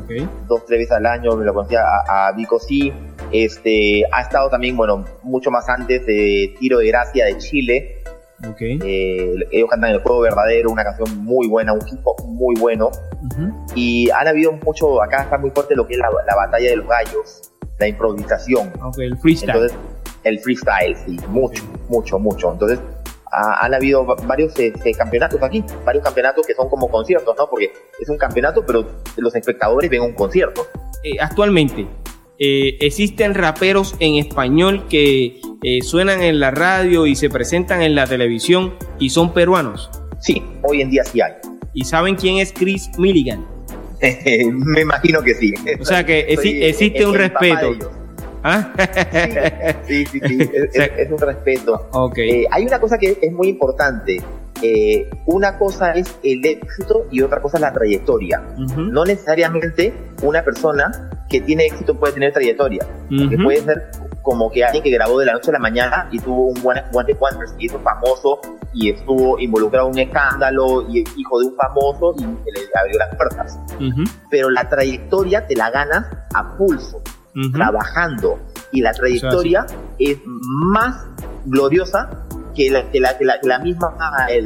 Okay. 0.05 0.29
Dos, 0.49 0.67
tres 0.67 0.81
veces 0.81 0.93
al 0.93 1.07
año 1.07 1.37
me 1.37 1.45
lo 1.45 1.55
conocía 1.55 1.83
a, 1.83 2.29
a 2.29 2.33
Vico 2.33 2.59
sí. 2.59 2.93
Este, 3.31 4.03
ha 4.11 4.23
estado 4.23 4.51
también, 4.51 4.77
bueno, 4.77 5.05
mucho 5.23 5.53
más 5.53 5.69
antes 5.69 6.05
de 6.05 6.55
Tiro 6.59 6.79
de 6.79 6.89
Gracia 6.89 7.27
de 7.27 7.39
Chile. 7.39 8.03
Okay. 8.51 8.79
Eh, 8.85 9.35
ellos 9.53 9.71
cantan 9.71 9.91
El 9.91 10.01
Juego 10.01 10.21
Verdadero, 10.21 10.71
una 10.71 10.83
canción 10.83 11.25
muy 11.25 11.47
buena, 11.47 11.73
un 11.73 11.83
equipo 11.83 12.17
muy 12.27 12.57
bueno. 12.59 12.91
Y 13.75 14.11
han 14.11 14.29
habido 14.29 14.53
mucho, 14.53 15.03
acá 15.03 15.23
está 15.23 15.39
muy 15.39 15.51
fuerte 15.51 15.75
lo 15.77 15.87
que 15.87 15.95
es 15.95 16.01
la, 16.01 16.11
batalla 16.37 16.71
de 16.71 16.77
los 16.77 16.87
gallos, 16.87 17.53
la 17.79 17.89
improvisación. 17.89 18.73
Okay, 18.83 19.07
el 19.07 19.19
freestyle. 19.19 19.51
Entonces, 19.51 19.79
el 20.25 20.39
freestyle, 20.41 20.97
sí, 20.97 21.19
mucho, 21.29 21.63
mucho, 21.89 22.19
mucho. 22.19 22.53
Entonces, 22.53 22.79
han 23.33 23.73
habido 23.73 24.05
varios 24.05 24.59
este, 24.59 24.93
campeonatos 24.93 25.43
aquí, 25.43 25.65
varios 25.85 26.05
campeonatos 26.05 26.47
que 26.47 26.55
son 26.55 26.69
como 26.69 26.89
conciertos, 26.89 27.35
¿no? 27.39 27.49
Porque 27.49 27.73
es 27.99 28.09
un 28.09 28.19
campeonato, 28.19 28.65
pero 28.67 28.87
los 29.17 29.35
espectadores 29.35 29.91
ven 29.91 30.03
un 30.03 30.13
concierto. 30.13 30.67
Eh, 31.03 31.17
actualmente, 31.19 31.87
eh, 32.39 32.77
existen 32.81 33.35
raperos 33.35 33.95
en 34.01 34.17
español 34.17 34.87
que 34.89 35.41
eh, 35.63 35.81
suenan 35.83 36.23
en 36.23 36.41
la 36.41 36.51
radio 36.51 37.07
y 37.07 37.15
se 37.15 37.31
presentan 37.31 37.83
en 37.83 37.95
la 37.95 38.07
televisión 38.07 38.75
y 38.99 39.11
son 39.11 39.33
peruanos. 39.33 39.91
Sí, 40.21 40.43
hoy 40.63 40.83
en 40.83 40.91
día 40.91 41.05
sí 41.05 41.21
hay. 41.21 41.33
¿Y 41.75 41.85
saben 41.85 42.17
quién 42.17 42.39
es 42.39 42.53
Chris 42.53 42.91
Milligan? 42.99 43.47
Me 44.01 44.81
imagino 44.81 45.23
que 45.23 45.35
sí. 45.35 45.55
O 45.81 45.85
sea 45.85 46.05
que 46.05 46.21
existe 46.21 47.07
un 47.07 47.15
respeto. 47.15 47.91
¿Ah? 48.45 48.73
Sí, 49.87 50.05
sí, 50.07 50.21
sí, 50.27 50.39
es, 50.75 51.11
un 51.11 51.19
respeto. 51.19 51.89
Okay. 51.93 52.31
Eh, 52.31 52.47
hay 52.51 52.67
una 52.67 52.81
cosa 52.81 52.99
que 52.99 53.17
es 53.21 53.33
muy 53.33 53.49
importante. 53.49 54.21
Eh, 54.63 55.11
una 55.27 55.59
cosa 55.59 55.91
es 55.93 56.17
el 56.23 56.45
éxito 56.47 57.07
y 57.11 57.21
otra 57.21 57.43
cosa 57.43 57.57
es 57.57 57.63
la 57.63 57.73
trayectoria. 57.73 58.43
No 58.77 59.05
necesariamente 59.05 59.93
una 60.23 60.43
persona 60.45 61.11
que 61.29 61.41
tiene 61.41 61.67
éxito 61.67 61.99
puede 61.99 62.13
tener 62.13 62.33
trayectoria. 62.33 62.87
Que 63.09 63.37
puede 63.37 63.61
ser 63.63 63.91
como 64.23 64.51
que 64.51 64.65
alguien 64.65 64.85
que 64.85 64.91
grabó 64.91 65.19
de 65.19 65.27
la 65.27 65.33
noche 65.33 65.51
a 65.51 65.55
la 65.55 65.59
mañana 65.59 66.09
y 66.13 66.19
tuvo 66.21 66.49
un 66.49 66.63
buen 66.63 66.79
One 66.93 67.15
Wonders 67.15 67.55
y 67.59 67.67
hizo 67.67 67.81
famoso 67.81 68.41
y 68.73 68.91
estuvo 68.91 69.39
involucrado 69.39 69.89
en 69.89 69.93
un 69.95 69.99
escándalo 69.99 70.89
y 70.89 71.01
hijo 71.17 71.41
de 71.41 71.47
un 71.47 71.57
famoso 71.57 72.15
y 72.19 72.23
le 72.23 72.61
abrió 72.81 72.99
las 72.99 73.17
puertas. 73.17 73.59
Pero 74.31 74.49
la 74.51 74.69
trayectoria 74.69 75.47
te 75.47 75.57
la 75.57 75.71
ganas 75.71 76.07
a 76.35 76.57
pulso, 76.57 77.03
trabajando. 77.53 78.39
Y 78.71 78.81
la 78.81 78.93
trayectoria 78.93 79.67
es 79.99 80.19
más 80.25 81.05
gloriosa 81.45 82.09
que 82.55 82.71
la, 82.71 82.91
que 82.91 83.01
la, 83.01 83.17
que 83.19 83.25
la, 83.25 83.59
misma, 83.59 83.95
eh, 84.31 84.45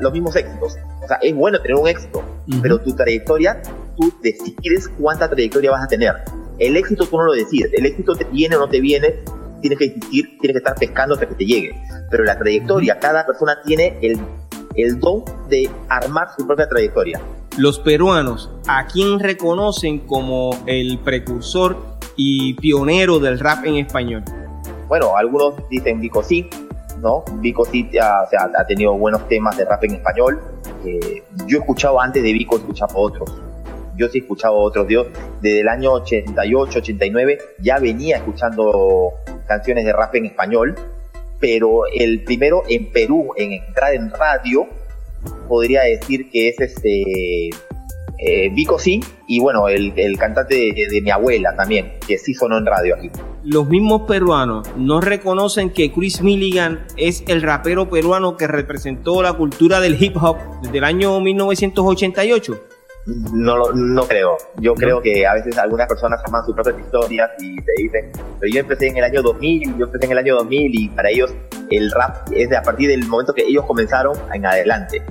los 0.00 0.12
mismos 0.12 0.36
éxitos. 0.36 0.76
O 1.02 1.06
sea, 1.06 1.18
es 1.22 1.34
bueno 1.34 1.60
tener 1.60 1.76
un 1.76 1.88
éxito, 1.88 2.22
pero 2.62 2.78
tu 2.80 2.94
trayectoria, 2.94 3.62
tú 3.96 4.12
decides 4.22 4.88
cuánta 5.00 5.28
trayectoria 5.28 5.70
vas 5.70 5.84
a 5.84 5.88
tener. 5.88 6.14
El 6.58 6.76
éxito 6.76 7.06
tú 7.06 7.16
no 7.16 7.24
lo 7.24 7.32
decides, 7.32 7.72
el 7.72 7.86
éxito 7.86 8.14
te 8.14 8.24
viene 8.24 8.56
o 8.56 8.60
no 8.60 8.68
te 8.68 8.80
viene, 8.80 9.14
tienes 9.60 9.78
que 9.78 9.84
existir, 9.86 10.38
tienes 10.40 10.54
que 10.54 10.58
estar 10.58 10.74
pescando 10.74 11.14
hasta 11.14 11.26
que 11.26 11.34
te 11.34 11.46
llegue. 11.46 11.80
Pero 12.10 12.24
la 12.24 12.38
trayectoria, 12.38 12.98
cada 12.98 13.24
persona 13.24 13.58
tiene 13.64 13.96
el, 14.02 14.18
el 14.74 14.98
don 14.98 15.24
de 15.48 15.70
armar 15.88 16.28
su 16.36 16.46
propia 16.46 16.68
trayectoria. 16.68 17.20
Los 17.56 17.78
peruanos, 17.78 18.50
¿a 18.66 18.86
quién 18.86 19.18
reconocen 19.18 20.00
como 20.00 20.50
el 20.66 20.98
precursor 20.98 21.76
y 22.16 22.54
pionero 22.54 23.18
del 23.18 23.38
rap 23.38 23.64
en 23.64 23.76
español? 23.76 24.24
Bueno, 24.88 25.16
algunos 25.16 25.54
dicen 25.68 26.00
Vico 26.00 26.22
sí, 26.22 26.48
¿no? 27.00 27.24
Vico 27.40 27.64
sí 27.64 27.90
ha, 27.98 28.22
ha 28.22 28.66
tenido 28.66 28.94
buenos 28.94 29.26
temas 29.28 29.56
de 29.56 29.64
rap 29.64 29.84
en 29.84 29.94
español. 29.94 30.40
Eh, 30.84 31.22
yo 31.46 31.58
he 31.58 31.60
escuchado 31.60 32.00
antes 32.00 32.22
de 32.22 32.32
Vico, 32.32 32.56
he 32.56 32.58
escuchado 32.58 32.98
otros 32.98 33.32
yo 33.98 34.08
sí 34.08 34.18
he 34.18 34.20
escuchado 34.20 34.54
otros, 34.54 34.86
Dios, 34.86 35.08
desde 35.42 35.60
el 35.60 35.68
año 35.68 35.92
88, 35.92 36.78
89 36.78 37.38
ya 37.58 37.78
venía 37.78 38.18
escuchando 38.18 39.12
canciones 39.46 39.84
de 39.84 39.92
rap 39.92 40.14
en 40.14 40.26
español, 40.26 40.76
pero 41.40 41.82
el 41.86 42.22
primero 42.22 42.62
en 42.68 42.90
Perú 42.92 43.32
en 43.36 43.52
entrar 43.52 43.94
en 43.94 44.10
radio, 44.10 44.68
podría 45.48 45.82
decir 45.82 46.30
que 46.30 46.48
es 46.48 46.60
este 46.60 47.50
eh, 48.18 48.50
Vico 48.52 48.78
sí, 48.78 49.02
y 49.28 49.40
bueno, 49.40 49.68
el, 49.68 49.92
cantante 50.18 50.54
de, 50.54 51.00
mi 51.00 51.10
abuela 51.10 51.54
también, 51.54 51.94
que 52.06 52.18
sí 52.18 52.34
sonó 52.34 52.58
en 52.58 52.66
radio 52.66 52.96
aquí. 52.96 53.10
Los 53.44 53.68
mismos 53.68 54.02
peruanos 54.02 54.68
no 54.76 55.00
reconocen 55.00 55.70
que 55.70 55.92
Chris 55.92 56.20
Milligan 56.20 56.84
es 56.96 57.22
el 57.28 57.42
rapero 57.42 57.88
peruano 57.88 58.36
que 58.36 58.48
representó 58.48 59.22
la 59.22 59.34
cultura 59.34 59.80
del 59.80 60.02
hip 60.02 60.16
hop 60.20 60.36
desde 60.62 60.78
el 60.78 60.84
año 60.84 61.20
1988. 61.20 62.60
No, 63.32 63.72
no 63.72 64.02
creo. 64.02 64.36
Yo 64.58 64.74
creo 64.74 65.00
que 65.00 65.26
a 65.26 65.34
veces 65.34 65.56
algunas 65.56 65.86
personas 65.86 66.20
aman 66.26 66.44
sus 66.44 66.54
propias 66.54 66.78
historias 66.78 67.30
y 67.38 67.56
te 67.56 67.72
dicen, 67.78 68.10
pero 68.38 68.52
yo 68.52 68.60
empecé 68.60 68.88
en 68.88 68.98
el 68.98 69.04
año 69.04 69.22
2000, 69.22 69.78
yo 69.78 69.86
empecé 69.86 70.06
en 70.06 70.12
el 70.12 70.18
año 70.18 70.34
2000 70.36 70.70
y 70.74 70.88
para 70.90 71.08
ellos 71.08 71.32
el 71.70 71.90
rap 71.90 72.28
es 72.32 72.50
de 72.50 72.56
a 72.56 72.62
partir 72.62 72.88
del 72.88 73.06
momento 73.06 73.32
que 73.32 73.44
ellos 73.46 73.64
comenzaron 73.64 74.14
en 74.34 74.44
adelante. 74.44 75.02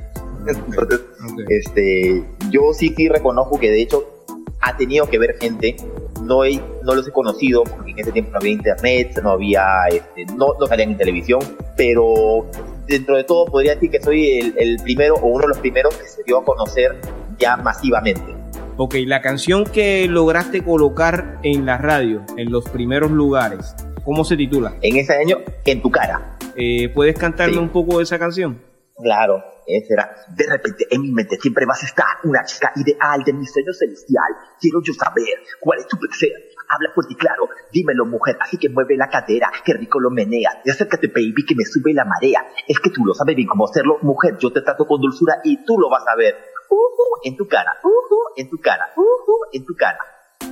Entonces, 0.47 1.01
este, 1.49 2.24
yo 2.50 2.74
sí, 2.74 2.93
sí 2.95 3.08
reconozco 3.08 3.60
que 3.60 3.70
de 3.70 3.82
hecho 3.82 4.18
ha 4.62 4.76
tenido 4.76 5.08
que 5.08 5.18
ver 5.20 5.38
gente. 5.39 5.76
No, 6.24 6.43
he, 6.43 6.60
no 6.84 6.95
los 6.95 7.08
he 7.08 7.12
conocido 7.12 7.64
porque 7.64 7.91
en 7.91 8.00
ese 8.00 8.12
tiempo 8.12 8.32
no 8.32 8.38
había 8.39 8.52
internet, 8.52 9.20
no 9.24 9.32
había, 9.32 9.64
este, 9.89 10.26
no, 10.36 10.48
no 10.60 10.66
salían 10.66 10.91
en 10.91 10.98
televisión, 10.98 11.39
pero 11.78 12.48
dentro 12.88 13.16
de 13.16 13.24
todo 13.24 13.45
podría 13.45 13.76
decir 13.76 13.91
que 13.91 14.02
soy 14.02 14.39
el, 14.39 14.54
el, 14.58 14.78
primero 14.84 15.16
o 15.16 15.28
uno 15.28 15.43
de 15.43 15.48
los 15.50 15.60
primeros 15.60 15.95
que 15.95 16.06
se 16.06 16.24
dio 16.24 16.39
a 16.39 16.43
conocer 16.43 17.00
ya 17.38 17.56
masivamente. 17.58 18.36
Ok, 18.78 18.95
la 19.06 19.22
canción 19.22 19.64
que 19.64 20.08
lograste 20.08 20.64
colocar 20.64 21.39
en 21.43 21.66
la 21.66 21.78
radio, 21.78 22.24
en 22.36 22.52
los 22.52 22.68
primeros 22.70 23.12
lugares, 23.12 23.76
¿cómo 24.04 24.24
se 24.24 24.36
titula? 24.36 24.76
En 24.82 24.98
ese 24.98 25.14
año, 25.14 25.38
En 25.66 25.82
tu 25.82 25.89
cara. 25.89 26.38
Eh, 26.56 26.89
¿Puedes 26.89 27.18
cantarme 27.18 27.60
un 27.60 27.70
poco 27.70 27.98
de 27.98 28.04
esa 28.04 28.20
canción? 28.20 28.60
Claro, 29.00 29.43
ese 29.68 29.93
era. 29.93 30.10
De 30.36 30.45
repente 30.50 30.88
en 30.89 31.02
mi 31.02 31.12
mente 31.12 31.38
siempre 31.38 31.66
vas 31.68 31.84
a 31.84 31.86
estar 31.86 32.06
una 32.24 32.43
chica 32.43 32.72
ideal 32.76 33.24
de 33.24 33.34
mi 33.34 33.45
sueño 33.45 33.72
celestial. 33.72 34.26
Quiero 34.60 34.82
yo 34.82 34.91
saber 34.93 35.38
cuál 35.60 35.80
es 35.80 35.88
tu 35.88 35.98
placer. 35.98 36.32
Habla 36.70 36.91
fuerte 36.93 37.14
y 37.14 37.16
claro, 37.16 37.48
dímelo 37.72 38.06
mujer, 38.06 38.38
así 38.41 38.58
que 38.58 38.70
mueve 38.70 38.98
la 38.98 39.08
cadera, 39.08 39.50
qué 39.64 39.74
rico 39.74 40.00
lo 40.00 40.10
menea. 40.10 40.62
Y 40.66 40.70
acércate 40.72 41.08
baby 41.08 41.45
que 41.48 41.56
me 41.56 41.64
sube 41.64 41.93
la 41.93 42.04
marea. 42.06 42.45
Es 42.68 42.80
que 42.80 42.89
tú 42.89 43.06
lo 43.06 43.14
sabes 43.14 43.36
bien 43.36 43.48
cómo 43.48 43.66
hacerlo, 43.66 44.00
mujer, 44.02 44.36
yo 44.39 44.52
te 44.52 44.62
trato 44.62 44.86
con 44.86 45.00
dulzura 45.00 45.39
y 45.43 45.64
tú 45.64 45.78
lo 45.80 45.89
vas 45.89 46.04
a 46.12 46.16
ver. 46.18 46.36
Uh, 46.70 46.76
uh 46.76 47.20
en 47.24 47.38
tu 47.38 47.48
cara, 47.48 47.72
uh, 47.84 48.34
en 48.36 48.50
tu 48.50 48.58
cara, 48.58 48.91
uh 48.98 49.28
en 49.54 49.66
tu 49.66 49.76
cara. 49.76 50.00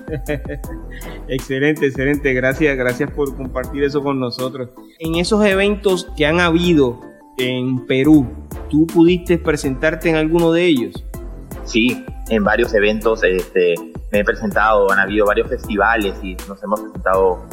excelente, 1.27 1.87
excelente. 1.87 2.33
Gracias, 2.33 2.77
gracias 2.77 3.11
por 3.11 3.35
compartir 3.35 3.83
eso 3.83 4.01
con 4.01 4.19
nosotros. 4.19 4.69
En 4.99 5.15
esos 5.15 5.43
eventos 5.45 6.07
que 6.15 6.25
han 6.25 6.39
habido 6.39 7.01
en 7.37 7.85
Perú, 7.85 8.27
¿tú 8.69 8.87
pudiste 8.87 9.37
presentarte 9.37 10.09
en 10.09 10.15
alguno 10.15 10.51
de 10.51 10.65
ellos? 10.65 11.03
Sí, 11.63 12.05
en 12.29 12.43
varios 12.43 12.73
eventos 12.73 13.23
este, 13.23 13.75
me 14.11 14.19
he 14.19 14.23
presentado, 14.23 14.91
han 14.91 14.99
habido 14.99 15.25
varios 15.25 15.49
festivales 15.49 16.15
y 16.23 16.35
nos 16.47 16.61
hemos 16.63 16.81
presentado 16.81 17.43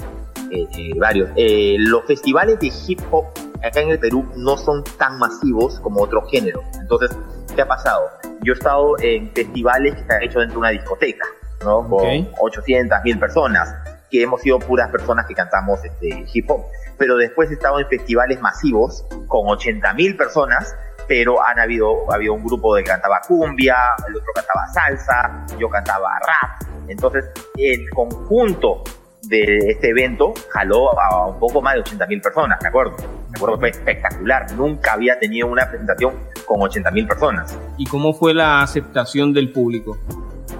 eh, 0.50 0.66
eh, 0.76 0.90
varios. 0.98 1.30
Eh, 1.36 1.76
los 1.78 2.04
festivales 2.04 2.60
de 2.60 2.72
hip 2.86 3.00
hop 3.10 3.24
acá 3.64 3.80
en 3.80 3.90
el 3.90 3.98
Perú 3.98 4.26
no 4.36 4.56
son 4.56 4.84
tan 4.98 5.18
masivos 5.18 5.80
como 5.80 6.02
otros 6.02 6.30
géneros. 6.30 6.62
Entonces, 6.80 7.16
¿qué 7.54 7.62
ha 7.62 7.68
pasado? 7.68 8.02
Yo 8.42 8.52
he 8.52 8.56
estado 8.56 8.98
en 9.00 9.30
festivales 9.30 9.94
que 9.94 10.04
se 10.04 10.12
han 10.12 10.22
hecho 10.22 10.40
dentro 10.40 10.54
de 10.54 10.58
una 10.58 10.70
discoteca, 10.70 11.26
¿no? 11.64 11.88
Con 11.88 12.28
800, 12.40 12.98
1000 13.04 13.18
personas, 13.18 13.74
que 14.12 14.22
hemos 14.22 14.42
sido 14.42 14.60
puras 14.60 14.90
personas 14.92 15.26
que 15.26 15.34
cantamos 15.34 15.84
este, 15.84 16.26
hip 16.32 16.48
hop 16.48 16.66
pero 17.02 17.16
después 17.16 17.50
he 17.50 17.54
estado 17.54 17.80
en 17.80 17.88
festivales 17.88 18.40
masivos 18.40 19.04
con 19.26 19.46
80.000 19.48 20.16
personas, 20.16 20.72
pero 21.08 21.44
han 21.44 21.58
habido, 21.58 22.12
habido 22.12 22.32
un 22.34 22.44
grupo 22.44 22.76
que 22.76 22.84
cantaba 22.84 23.20
cumbia, 23.26 23.74
el 24.06 24.14
otro 24.14 24.32
cantaba 24.32 24.68
salsa, 24.68 25.46
yo 25.58 25.68
cantaba 25.68 26.10
rap. 26.20 26.68
Entonces, 26.86 27.24
el 27.56 27.90
conjunto 27.90 28.84
de 29.22 29.58
este 29.70 29.90
evento 29.90 30.32
jaló 30.50 30.96
a 30.96 31.26
un 31.26 31.40
poco 31.40 31.60
más 31.60 31.74
de 31.74 31.82
80.000 31.82 32.22
personas, 32.22 32.60
¿de 32.60 32.68
acuerdo? 32.68 32.96
Me 33.30 33.36
acuerdo 33.36 33.58
fue 33.58 33.70
espectacular. 33.70 34.52
Nunca 34.52 34.92
había 34.92 35.18
tenido 35.18 35.48
una 35.48 35.68
presentación 35.68 36.14
con 36.46 36.60
80.000 36.60 37.08
personas. 37.08 37.58
¿Y 37.78 37.86
cómo 37.86 38.14
fue 38.14 38.32
la 38.32 38.62
aceptación 38.62 39.32
del 39.32 39.50
público? 39.50 39.98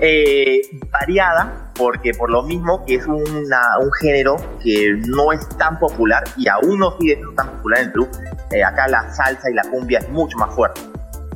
Eh, 0.05 0.63
variada, 0.91 1.71
porque 1.77 2.11
por 2.13 2.29
lo 2.29 2.43
mismo 2.43 2.85
que 2.85 2.97
es 2.97 3.07
un 3.07 3.47
género 4.01 4.35
que 4.61 5.01
no 5.07 5.33
es 5.33 5.49
tan 5.51 5.79
popular 5.79 6.25
y 6.37 6.49
aún 6.49 6.81
no 6.81 6.99
sigue 6.99 7.15
siendo 7.15 7.33
tan 7.35 7.49
popular 7.51 7.79
en 7.79 7.87
el 7.87 7.93
Perú, 7.93 8.09
eh, 8.51 8.65
acá 8.65 8.89
la 8.89 9.15
salsa 9.15 9.49
y 9.49 9.55
la 9.55 9.63
cumbia 9.63 10.01
es 10.01 10.09
mucho 10.09 10.37
más 10.39 10.53
fuerte, 10.57 10.81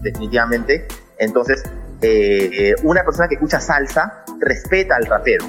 definitivamente. 0.01 0.89
Entonces, 1.17 1.63
eh, 2.03 2.75
una 2.83 3.05
persona 3.05 3.29
que 3.29 3.37
escucha 3.37 3.61
salsa 3.61 4.25
respeta 4.41 4.97
al 4.97 5.07
rapero. 5.07 5.47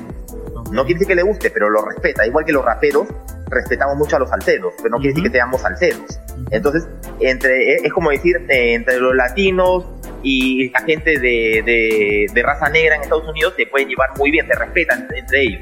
No 0.71 0.83
quiere 0.83 0.99
decir 0.99 1.07
que 1.07 1.15
le 1.15 1.23
guste, 1.23 1.49
pero 1.49 1.71
lo 1.71 1.83
respeta. 1.85 2.23
Igual 2.23 2.45
que 2.45 2.51
los 2.51 2.63
raperos 2.63 3.07
respetamos 3.47 3.97
mucho 3.97 4.17
a 4.17 4.19
los 4.19 4.29
salseros, 4.29 4.75
pero 4.77 4.89
no 4.89 4.97
quiere 4.97 5.15
decir 5.15 5.23
que 5.31 5.35
seamos 5.35 5.61
salseros. 5.61 6.19
Entonces, 6.51 6.87
entre, 7.19 7.77
es 7.77 7.91
como 7.91 8.11
decir, 8.11 8.45
entre 8.47 8.99
los 8.99 9.15
latinos, 9.15 9.85
y 10.29 10.69
la 10.71 10.81
gente 10.81 11.17
de, 11.19 12.27
de, 12.33 12.43
raza 12.43 12.67
negra 12.69 12.97
en 12.97 13.01
Estados 13.01 13.29
Unidos 13.29 13.53
se 13.55 13.65
pueden 13.65 13.87
llevar 13.87 14.09
muy 14.17 14.29
bien, 14.29 14.45
se 14.45 14.55
respetan 14.55 15.07
entre 15.15 15.41
ellos. 15.41 15.61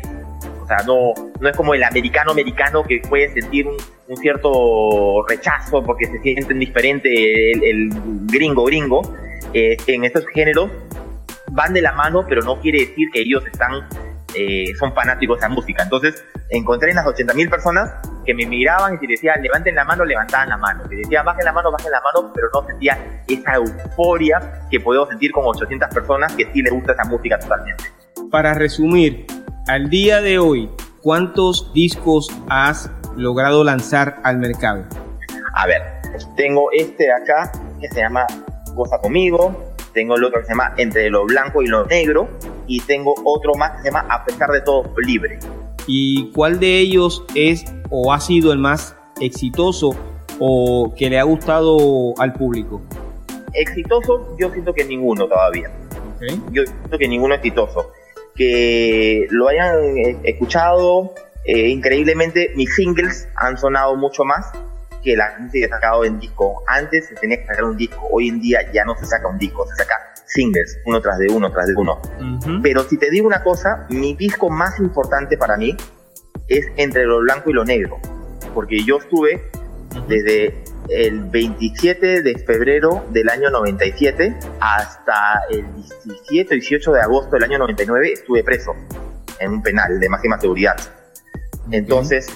O 0.63 0.67
sea, 0.67 0.77
no, 0.87 1.13
no 1.39 1.49
es 1.49 1.55
como 1.55 1.75
el 1.75 1.83
americano 1.83 2.31
americano 2.31 2.83
que 2.83 2.99
puede 3.07 3.31
sentir 3.31 3.67
un, 3.67 3.77
cierto 4.17 5.23
rechazo 5.27 5.83
porque 5.83 6.05
se 6.07 6.19
sienten 6.19 6.57
diferente 6.57 7.51
el, 7.51 7.89
gringo 8.25 8.65
gringo. 8.65 9.01
Eh, 9.53 9.77
en 9.85 10.03
estos 10.03 10.25
géneros 10.33 10.71
van 11.51 11.71
de 11.73 11.83
la 11.83 11.91
mano, 11.91 12.25
pero 12.27 12.41
no 12.41 12.59
quiere 12.59 12.87
decir 12.87 13.09
que 13.13 13.21
ellos 13.21 13.45
están 13.45 13.87
eh, 14.35 14.73
son 14.77 14.93
fanáticos 14.93 15.39
de 15.39 15.47
la 15.47 15.53
música. 15.53 15.83
Entonces 15.83 16.23
encontré 16.49 16.89
en 16.91 16.97
las 16.97 17.05
80.000 17.05 17.49
personas 17.49 17.93
que 18.25 18.33
me 18.33 18.45
miraban 18.45 18.95
y 18.95 18.97
si 18.97 19.07
decía 19.07 19.35
levanten 19.37 19.75
la 19.75 19.85
mano, 19.85 20.05
levantaban 20.05 20.49
la 20.49 20.57
mano. 20.57 20.83
Si 20.89 20.95
decía 20.95 21.23
bajen 21.23 21.45
la 21.45 21.53
mano, 21.53 21.71
bajen 21.71 21.91
la 21.91 22.01
mano, 22.01 22.31
pero 22.33 22.47
no 22.53 22.67
sentía 22.67 23.23
esa 23.27 23.55
euforia 23.55 24.67
que 24.69 24.79
puedo 24.79 25.07
sentir 25.07 25.31
con 25.31 25.45
800 25.45 25.89
personas 25.93 26.33
que 26.35 26.51
sí 26.51 26.61
les 26.61 26.73
gusta 26.73 26.93
esa 26.93 27.05
música 27.05 27.39
totalmente. 27.39 27.83
Para 28.31 28.53
resumir, 28.53 29.25
al 29.67 29.89
día 29.89 30.21
de 30.21 30.39
hoy, 30.39 30.69
¿cuántos 31.01 31.71
discos 31.73 32.29
has 32.49 32.89
logrado 33.15 33.63
lanzar 33.63 34.19
al 34.23 34.37
mercado? 34.37 34.83
A 35.53 35.67
ver, 35.67 35.81
tengo 36.35 36.69
este 36.71 37.05
de 37.05 37.13
acá 37.13 37.51
que 37.79 37.87
se 37.89 38.01
llama 38.01 38.25
Goza 38.73 38.99
conmigo, 38.99 39.64
tengo 39.95 40.15
el 40.17 40.23
otro 40.25 40.41
que 40.41 40.45
se 40.45 40.51
llama 40.51 40.75
Entre 40.77 41.09
lo 41.09 41.25
blanco 41.25 41.63
y 41.63 41.67
lo 41.67 41.85
negro, 41.85 42.29
y 42.67 42.81
tengo 42.81 43.15
otro 43.23 43.55
más 43.55 43.71
que 43.71 43.77
se 43.79 43.85
llama 43.85 44.05
A 44.09 44.23
pesar 44.23 44.51
de 44.51 44.61
todo 44.61 44.83
libre. 44.97 45.39
¿Y 45.87 46.31
cuál 46.31 46.59
de 46.59 46.77
ellos 46.79 47.23
es 47.33 47.65
o 47.89 48.13
ha 48.13 48.19
sido 48.19 48.51
el 48.51 48.59
más 48.59 48.95
exitoso 49.19 49.95
o 50.39 50.93
que 50.95 51.09
le 51.09 51.17
ha 51.17 51.23
gustado 51.23 52.13
al 52.19 52.33
público? 52.33 52.81
Exitoso, 53.53 54.35
yo 54.37 54.51
siento 54.51 54.73
que 54.73 54.83
ninguno 54.83 55.27
todavía. 55.27 55.71
Yo 56.51 56.63
siento 56.65 56.97
que 56.97 57.07
ninguno 57.07 57.35
exitoso. 57.35 57.91
Que 58.35 59.27
lo 59.29 59.47
hayan 59.47 59.97
eh, 59.97 60.17
escuchado, 60.23 61.13
eh, 61.45 61.69
increíblemente 61.69 62.51
mis 62.55 62.75
singles 62.75 63.29
han 63.37 63.57
sonado 63.57 63.95
mucho 63.95 64.25
más 64.25 64.51
que 65.05 65.15
la 65.15 65.27
gente 65.37 65.59
que 65.61 65.69
sacado 65.69 66.03
en 66.03 66.19
disco. 66.19 66.63
Antes 66.67 67.07
se 67.07 67.15
tenía 67.15 67.37
que 67.37 67.45
sacar 67.45 67.63
un 67.63 67.77
disco, 67.77 68.07
hoy 68.11 68.27
en 68.27 68.41
día 68.41 68.59
ya 68.73 68.83
no 68.83 68.97
se 68.97 69.05
saca 69.05 69.27
un 69.27 69.37
disco, 69.37 69.65
se 69.67 69.75
saca 69.75 69.93
singles, 70.25 70.79
uno 70.85 70.99
tras 70.99 71.19
de 71.19 71.27
uno, 71.31 71.51
tras 71.51 71.67
de 71.67 71.75
uno. 71.75 72.01
Pero 72.63 72.83
si 72.83 72.97
te 72.97 73.09
digo 73.11 73.27
una 73.27 73.43
cosa, 73.43 73.85
mi 73.89 74.15
disco 74.15 74.49
más 74.49 74.79
importante 74.79 75.37
para 75.37 75.55
mí 75.55 75.77
es 76.47 76.65
entre 76.75 77.05
lo 77.05 77.19
blanco 77.19 77.51
y 77.51 77.53
lo 77.53 77.63
negro, 77.63 77.99
porque 78.53 78.83
yo 78.83 78.97
estuve 78.97 79.49
desde 80.07 80.63
el 80.89 81.21
27 81.25 82.21
de 82.21 82.37
febrero 82.39 83.05
del 83.11 83.29
año 83.29 83.49
97 83.49 84.35
hasta 84.59 85.41
el 85.49 85.65
17 85.73 86.49
o 86.49 86.57
18 86.57 86.91
de 86.93 87.01
agosto 87.01 87.35
del 87.35 87.43
año 87.43 87.59
99 87.59 88.11
estuve 88.11 88.43
preso 88.43 88.75
en 89.39 89.51
un 89.51 89.61
penal 89.61 89.99
de 89.99 90.09
máxima 90.09 90.39
seguridad. 90.39 90.75
Entonces, 91.71 92.27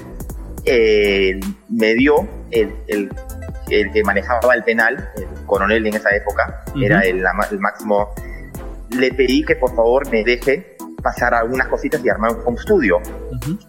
eh, 0.65 1.39
me 1.69 1.93
dio 1.93 2.27
el, 2.51 2.73
el, 2.87 3.91
que 3.91 4.03
manejaba 4.03 4.53
el 4.55 4.63
penal, 4.63 5.09
el 5.15 5.45
coronel 5.45 5.85
en 5.85 5.95
esa 5.95 6.09
época, 6.15 6.63
era 6.81 7.01
el, 7.01 7.23
máximo, 7.59 8.13
le 8.89 9.13
pedí 9.13 9.43
que 9.43 9.55
por 9.55 9.75
favor 9.75 10.09
me 10.11 10.23
deje 10.23 10.75
pasar 11.01 11.33
algunas 11.33 11.67
cositas 11.67 12.03
y 12.03 12.09
armar 12.09 12.31
un 12.31 12.41
home 12.45 12.57
studio. 12.57 13.01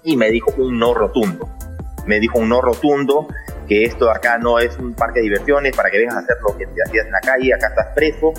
Y 0.03 0.17
me 0.17 0.31
dijo 0.31 0.53
un 0.59 0.79
no 0.79 0.95
rotundo. 0.95 1.49
Me 2.07 2.19
dijo 2.19 2.39
un 2.39 2.49
no 2.49 2.61
rotundo, 2.61 3.29
que 3.69 3.85
esto 3.85 4.11
acá 4.11 4.39
no 4.39 4.59
es 4.59 4.77
un 4.79 4.95
parque 4.95 5.21
de 5.21 5.25
diversiones 5.25 5.77
para 5.77 5.91
que 5.91 5.99
vengas 5.99 6.17
a 6.17 6.21
hacer 6.21 6.37
lo 6.43 6.57
que 6.57 6.67
te 6.67 6.83
hacías 6.83 7.07
en 7.07 7.13
la 7.13 7.21
calle, 7.21 7.55
acá 7.55 7.69
estás 7.69 7.87
preso 7.95 8.33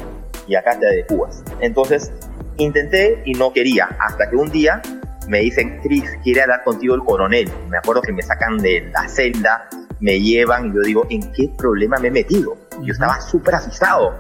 y 0.48 0.56
acá 0.56 0.78
te 0.78 0.88
adecuas. 0.88 1.44
Entonces 1.62 2.12
intenté 2.58 3.22
y 3.26 3.34
no 3.34 3.54
quería, 3.54 3.88
hasta 4.00 4.30
que 4.30 4.36
un 4.36 4.52
día 4.52 4.82
me 5.28 5.40
dicen, 5.40 5.80
Chris, 5.82 6.04
quiere 6.24 6.42
hablar 6.42 6.64
contigo 6.64 6.96
el 6.96 7.02
coronel. 7.02 7.50
Me 7.70 7.78
acuerdo 7.78 8.02
que 8.02 8.12
me 8.12 8.22
sacan 8.22 8.58
de 8.58 8.90
la 8.92 9.08
celda, 9.08 9.70
me 10.02 10.20
llevan 10.20 10.68
y 10.68 10.74
yo 10.76 10.82
digo, 10.82 11.08
¿en 11.10 11.32
qué 11.32 11.50
problema 11.58 11.98
me 12.00 12.10
he 12.10 12.12
metido? 12.12 12.58
Yo 12.82 12.92
estaba 12.92 13.22
súper 13.22 13.56
asustado. 13.56 14.18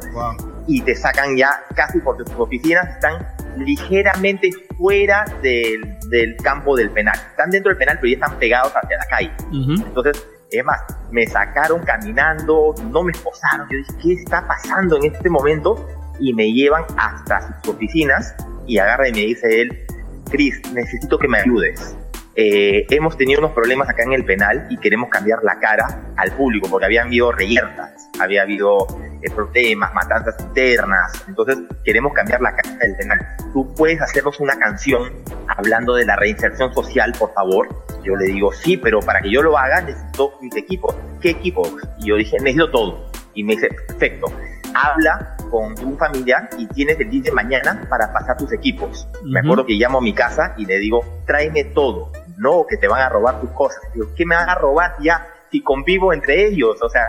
Y 0.68 0.82
te 0.82 0.96
sacan 0.96 1.36
ya 1.36 1.64
casi 1.76 2.00
porque 2.00 2.24
tus 2.24 2.36
oficinas 2.36 2.88
están 2.88 3.26
ligeramente 3.58 4.52
fuera 4.78 5.26
del, 5.42 5.98
del, 6.10 6.38
campo 6.38 6.76
del 6.76 6.92
penal. 6.92 7.16
Están 7.32 7.50
dentro 7.50 7.70
del 7.70 7.78
penal, 7.78 7.98
pero 8.00 8.10
ya 8.10 8.26
están 8.26 8.40
pegados 8.40 8.72
hacia 8.76 8.98
la 8.98 9.06
calle. 9.06 9.32
Entonces, 9.52 10.24
es 10.52 10.64
más, 10.64 10.82
me 11.12 11.26
sacaron 11.26 11.82
caminando, 11.82 12.76
no 12.92 13.04
me 13.04 13.12
esposaron. 13.12 13.68
Yo 13.72 13.78
dije, 13.78 13.94
¿qué 14.02 14.14
está 14.14 14.48
pasando 14.48 14.98
en 14.98 15.06
este 15.06 15.30
momento? 15.30 15.88
Y 16.20 16.34
me 16.34 16.52
llevan 16.52 16.84
hasta 16.98 17.62
sus 17.64 17.74
oficinas 17.74 18.36
y 18.68 18.78
agarra 18.78 19.10
y 19.10 19.14
me 19.14 19.22
dice 19.22 19.62
él, 19.62 19.86
Cris, 20.30 20.62
necesito 20.74 21.18
que 21.18 21.28
me 21.28 21.40
ayudes. 21.40 21.98
Eh, 22.34 22.86
hemos 22.90 23.18
tenido 23.18 23.40
unos 23.40 23.52
problemas 23.52 23.90
acá 23.90 24.04
en 24.04 24.14
el 24.14 24.24
penal 24.24 24.68
y 24.70 24.78
queremos 24.78 25.10
cambiar 25.10 25.40
la 25.44 25.60
cara 25.60 26.14
al 26.16 26.32
público 26.32 26.70
porque 26.70 26.86
había 26.86 27.02
habido 27.04 27.34
reyertas, 27.34 28.10
había 28.22 28.44
habido 28.44 28.88
eh, 29.22 29.30
problemas, 29.36 29.94
matanzas 29.94 30.36
internas, 30.40 31.26
entonces 31.28 31.58
queremos 31.84 32.14
cambiar 32.14 32.40
la 32.40 32.56
cara 32.56 32.78
del 32.78 32.96
penal. 32.96 33.20
¿Tú 33.52 33.74
puedes 33.76 34.02
hacernos 34.02 34.40
una 34.40 34.58
canción 34.58 35.12
hablando 35.48 35.94
de 35.96 36.06
la 36.06 36.16
reinserción 36.16 36.74
social, 36.74 37.14
por 37.20 37.34
favor? 37.34 37.68
Yo 38.02 38.16
le 38.16 38.28
digo, 38.28 38.54
sí, 38.54 38.78
pero 38.78 39.02
para 39.02 39.20
que 39.20 39.30
yo 39.30 39.42
lo 39.42 39.58
haga 39.58 39.82
necesito 39.82 40.34
mis 40.42 40.56
equipos. 40.56 40.96
¿Qué 41.20 41.32
equipos? 41.32 41.70
Y 42.00 42.08
yo 42.08 42.16
dije, 42.16 42.38
necesito 42.40 42.72
todo. 42.72 43.12
Y 43.34 43.44
me 43.44 43.56
dice, 43.56 43.70
perfecto, 43.88 44.28
habla 44.74 45.36
con 45.50 45.78
un 45.86 45.98
familiar 45.98 46.50
y 46.58 46.66
tienes 46.68 47.00
el 47.00 47.10
día 47.10 47.24
de 47.24 47.32
mañana 47.32 47.86
para 47.90 48.12
pasar 48.12 48.38
tus 48.38 48.52
equipos. 48.54 49.08
Me 49.24 49.42
acuerdo 49.42 49.66
que 49.66 49.74
llamo 49.74 49.98
a 49.98 50.02
mi 50.02 50.14
casa 50.14 50.56
y 50.58 50.66
le 50.66 50.80
digo, 50.80 51.04
tráeme 51.26 51.66
todo, 51.66 52.12
no 52.42 52.66
que 52.68 52.78
te 52.78 52.88
van 52.88 53.02
a 53.02 53.10
robar 53.10 53.40
tus 53.40 53.52
cosas. 53.52 53.82
Digo, 53.94 54.08
¿qué 54.16 54.26
me 54.26 54.36
van 54.36 54.50
a 54.50 54.56
robar 54.56 54.96
ya? 55.00 55.28
Si 55.52 55.62
convivo 55.62 56.14
entre 56.14 56.48
ellos, 56.48 56.82
o 56.82 56.90
sea, 56.90 57.04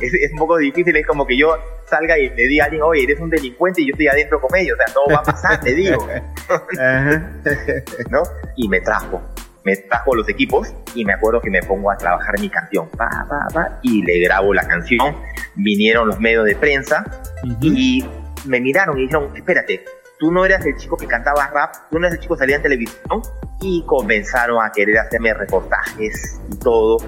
es, 0.00 0.32
un 0.32 0.38
poco 0.38 0.56
difícil, 0.58 0.96
es 0.96 1.06
como 1.06 1.26
que 1.26 1.36
yo 1.36 1.56
salga 1.86 2.18
y 2.18 2.30
le 2.30 2.46
diga 2.46 2.64
a 2.64 2.66
alguien, 2.66 2.82
oye, 2.82 3.02
eres 3.02 3.20
un 3.20 3.30
delincuente 3.30 3.82
y 3.82 3.88
yo 3.88 3.92
estoy 3.92 4.06
adentro 4.06 4.40
con 4.40 4.56
ellos, 4.56 4.78
o 4.78 4.84
sea, 4.84 4.94
no 4.94 5.14
va 5.14 5.20
a 5.20 5.24
pasar, 5.24 5.60
te 5.60 5.74
digo. 5.74 6.06
¿No? 8.10 8.22
Y 8.56 8.68
me 8.68 8.80
trajo 8.80 9.20
me 9.64 9.76
trajo 9.76 10.14
los 10.14 10.28
equipos 10.28 10.74
y 10.94 11.04
me 11.04 11.14
acuerdo 11.14 11.40
que 11.40 11.50
me 11.50 11.62
pongo 11.62 11.90
a 11.90 11.96
trabajar 11.96 12.38
mi 12.38 12.48
canción. 12.48 12.88
Pa, 12.90 13.08
pa, 13.28 13.46
pa, 13.52 13.78
y 13.82 14.02
le 14.02 14.20
grabo 14.20 14.52
la 14.52 14.66
canción. 14.66 15.16
Vinieron 15.56 16.06
los 16.06 16.20
medios 16.20 16.44
de 16.44 16.54
prensa 16.54 17.04
y 17.62 18.04
me 18.44 18.60
miraron 18.60 18.98
y 18.98 19.02
dijeron, 19.02 19.34
espérate, 19.34 19.84
tú 20.18 20.30
no 20.30 20.44
eras 20.44 20.64
el 20.66 20.76
chico 20.76 20.96
que 20.96 21.06
cantaba 21.06 21.48
rap, 21.48 21.74
tú 21.90 21.98
no 21.98 22.06
eras 22.06 22.18
el 22.18 22.20
chico 22.20 22.34
que 22.34 22.40
salía 22.40 22.56
en 22.56 22.62
televisión. 22.62 23.22
Y 23.66 23.82
comenzaron 23.86 24.62
a 24.62 24.70
querer 24.70 24.98
hacerme 24.98 25.32
reportajes 25.32 26.38
y 26.52 26.56
todo. 26.56 26.98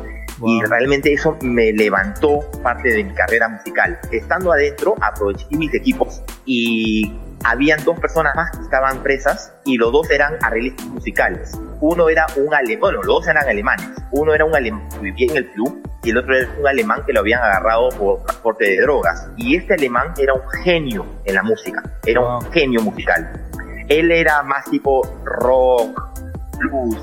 Y 0.43 0.63
realmente 0.65 1.13
eso 1.13 1.37
me 1.43 1.71
levantó 1.73 2.41
parte 2.63 2.89
de 2.89 3.05
mi 3.05 3.13
carrera 3.13 3.49
musical. 3.49 3.99
Estando 4.11 4.53
adentro, 4.53 4.95
aproveché 5.03 5.45
mis 5.51 5.75
equipos 5.75 6.23
y 6.47 7.15
habían 7.45 7.85
dos 7.85 8.01
personas 8.01 8.35
más 8.35 8.51
que 8.57 8.63
estaban 8.63 9.03
presas 9.03 9.53
y 9.67 9.77
los 9.77 9.93
dos 9.93 10.11
eran 10.11 10.35
arreglistas 10.43 10.87
musicales. 10.87 11.53
Uno 11.81 12.09
era 12.09 12.27
un 12.37 12.55
alemán, 12.55 12.81
bueno, 12.81 13.03
los 13.03 13.07
dos 13.07 13.29
eran 13.29 13.47
alemanes. 13.47 13.89
Uno 14.13 14.33
era 14.35 14.47
un 14.47 14.57
alemán 14.57 14.89
que 14.91 14.99
vivía 15.01 15.27
en 15.31 15.37
el 15.37 15.51
club 15.53 15.83
y 16.03 16.11
el 16.11 16.19
otro 16.19 16.37
era 16.37 16.49
un 16.59 16.67
alemán 16.67 17.03
que 17.07 17.13
lo 17.13 17.21
habían 17.21 17.43
agarrado 17.43 17.91
por 17.91 18.23
transporte 18.25 18.65
de 18.65 18.81
drogas. 18.81 19.29
Y 19.37 19.57
este 19.57 19.75
alemán 19.75 20.15
era 20.17 20.33
un 20.33 20.49
genio 20.65 21.05
en 21.27 21.35
la 21.35 21.43
música, 21.43 21.83
era 22.07 22.21
un 22.21 22.53
genio 22.53 22.81
musical. 22.81 23.43
Él 23.89 24.11
era 24.11 24.43
más 24.43 24.65
tipo 24.71 25.03
rock, 25.25 26.16
blues, 26.59 26.99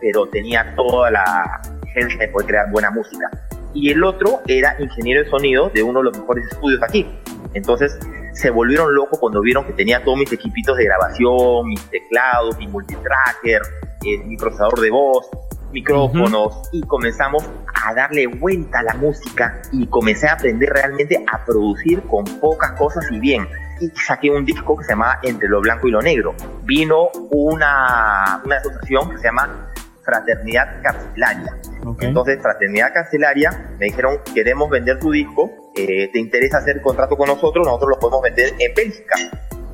pero 0.00 0.26
tenía 0.26 0.74
toda 0.76 1.10
la 1.10 1.62
gente 1.92 2.16
de 2.18 2.28
poder 2.28 2.48
crear 2.48 2.70
buena 2.70 2.90
música. 2.90 3.30
Y 3.72 3.90
el 3.90 4.04
otro 4.04 4.40
era 4.46 4.76
ingeniero 4.78 5.24
de 5.24 5.30
sonido 5.30 5.70
de 5.70 5.82
uno 5.82 6.00
de 6.00 6.04
los 6.04 6.18
mejores 6.18 6.46
estudios 6.50 6.82
aquí. 6.82 7.06
Entonces, 7.54 7.98
se 8.32 8.50
volvieron 8.50 8.94
locos 8.94 9.18
cuando 9.18 9.40
vieron 9.40 9.64
que 9.64 9.72
tenía 9.72 10.02
todos 10.02 10.18
mis 10.18 10.32
equipitos 10.32 10.76
de 10.76 10.84
grabación, 10.84 11.68
mis 11.68 11.80
teclados, 11.90 12.58
mi 12.58 12.66
multitracker, 12.66 13.62
eh, 14.04 14.18
mi 14.24 14.36
procesador 14.36 14.80
de 14.80 14.90
voz, 14.90 15.28
micrófonos 15.74 16.68
y 16.72 16.82
comenzamos 16.82 17.44
a 17.84 17.94
darle 17.94 18.26
vuelta 18.26 18.78
a 18.78 18.82
la 18.84 18.94
música 18.94 19.60
y 19.72 19.86
comencé 19.88 20.28
a 20.28 20.34
aprender 20.34 20.70
realmente 20.70 21.24
a 21.32 21.44
producir 21.44 22.00
con 22.02 22.24
pocas 22.40 22.72
cosas 22.72 23.04
y 23.10 23.18
bien. 23.18 23.46
Y 23.80 23.90
saqué 23.90 24.30
un 24.30 24.44
disco 24.44 24.76
que 24.76 24.84
se 24.84 24.90
llama 24.90 25.18
Entre 25.22 25.48
lo 25.48 25.60
Blanco 25.60 25.88
y 25.88 25.90
lo 25.90 26.00
Negro. 26.00 26.34
Vino 26.62 27.08
una, 27.30 28.40
una 28.44 28.56
asociación 28.56 29.10
que 29.10 29.18
se 29.18 29.24
llama 29.24 29.70
Fraternidad 30.04 30.82
Carcelaria. 30.82 31.56
Entonces, 32.00 32.40
Fraternidad 32.40 32.92
Carcelaria 32.92 33.70
me 33.78 33.86
dijeron, 33.86 34.18
queremos 34.34 34.70
vender 34.70 34.98
tu 34.98 35.10
disco, 35.10 35.50
eh, 35.74 36.10
¿te 36.12 36.18
interesa 36.18 36.58
hacer 36.58 36.80
contrato 36.82 37.16
con 37.16 37.28
nosotros? 37.28 37.66
Nosotros 37.66 37.90
lo 37.90 37.98
podemos 37.98 38.22
vender 38.22 38.54
en 38.58 38.74
Bélgica. 38.74 39.16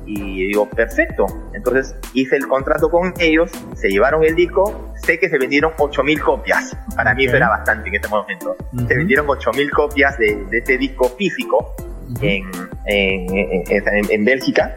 Y 0.05 0.47
digo, 0.47 0.69
perfecto. 0.69 1.25
Entonces 1.53 1.95
hice 2.13 2.35
el 2.35 2.47
contrato 2.47 2.89
con 2.89 3.13
ellos, 3.19 3.51
se 3.75 3.89
llevaron 3.89 4.23
el 4.23 4.35
disco, 4.35 4.93
sé 4.95 5.19
que 5.19 5.29
se 5.29 5.37
vendieron 5.37 5.73
8.000 5.73 6.19
copias. 6.21 6.75
Para 6.95 7.13
mí 7.13 7.25
eso 7.25 7.35
era 7.35 7.49
bastante 7.49 7.89
en 7.89 7.95
ese 7.95 8.07
momento. 8.09 8.55
Se 8.87 8.95
vendieron 8.95 9.27
8.000 9.27 9.69
copias 9.69 10.17
de, 10.17 10.43
de, 10.49 10.57
este 10.57 10.77
disco 10.77 11.07
físico 11.17 11.75
en, 12.21 12.49
en, 12.85 13.27
en, 13.67 14.11
en, 14.11 14.25
Bélgica. 14.25 14.75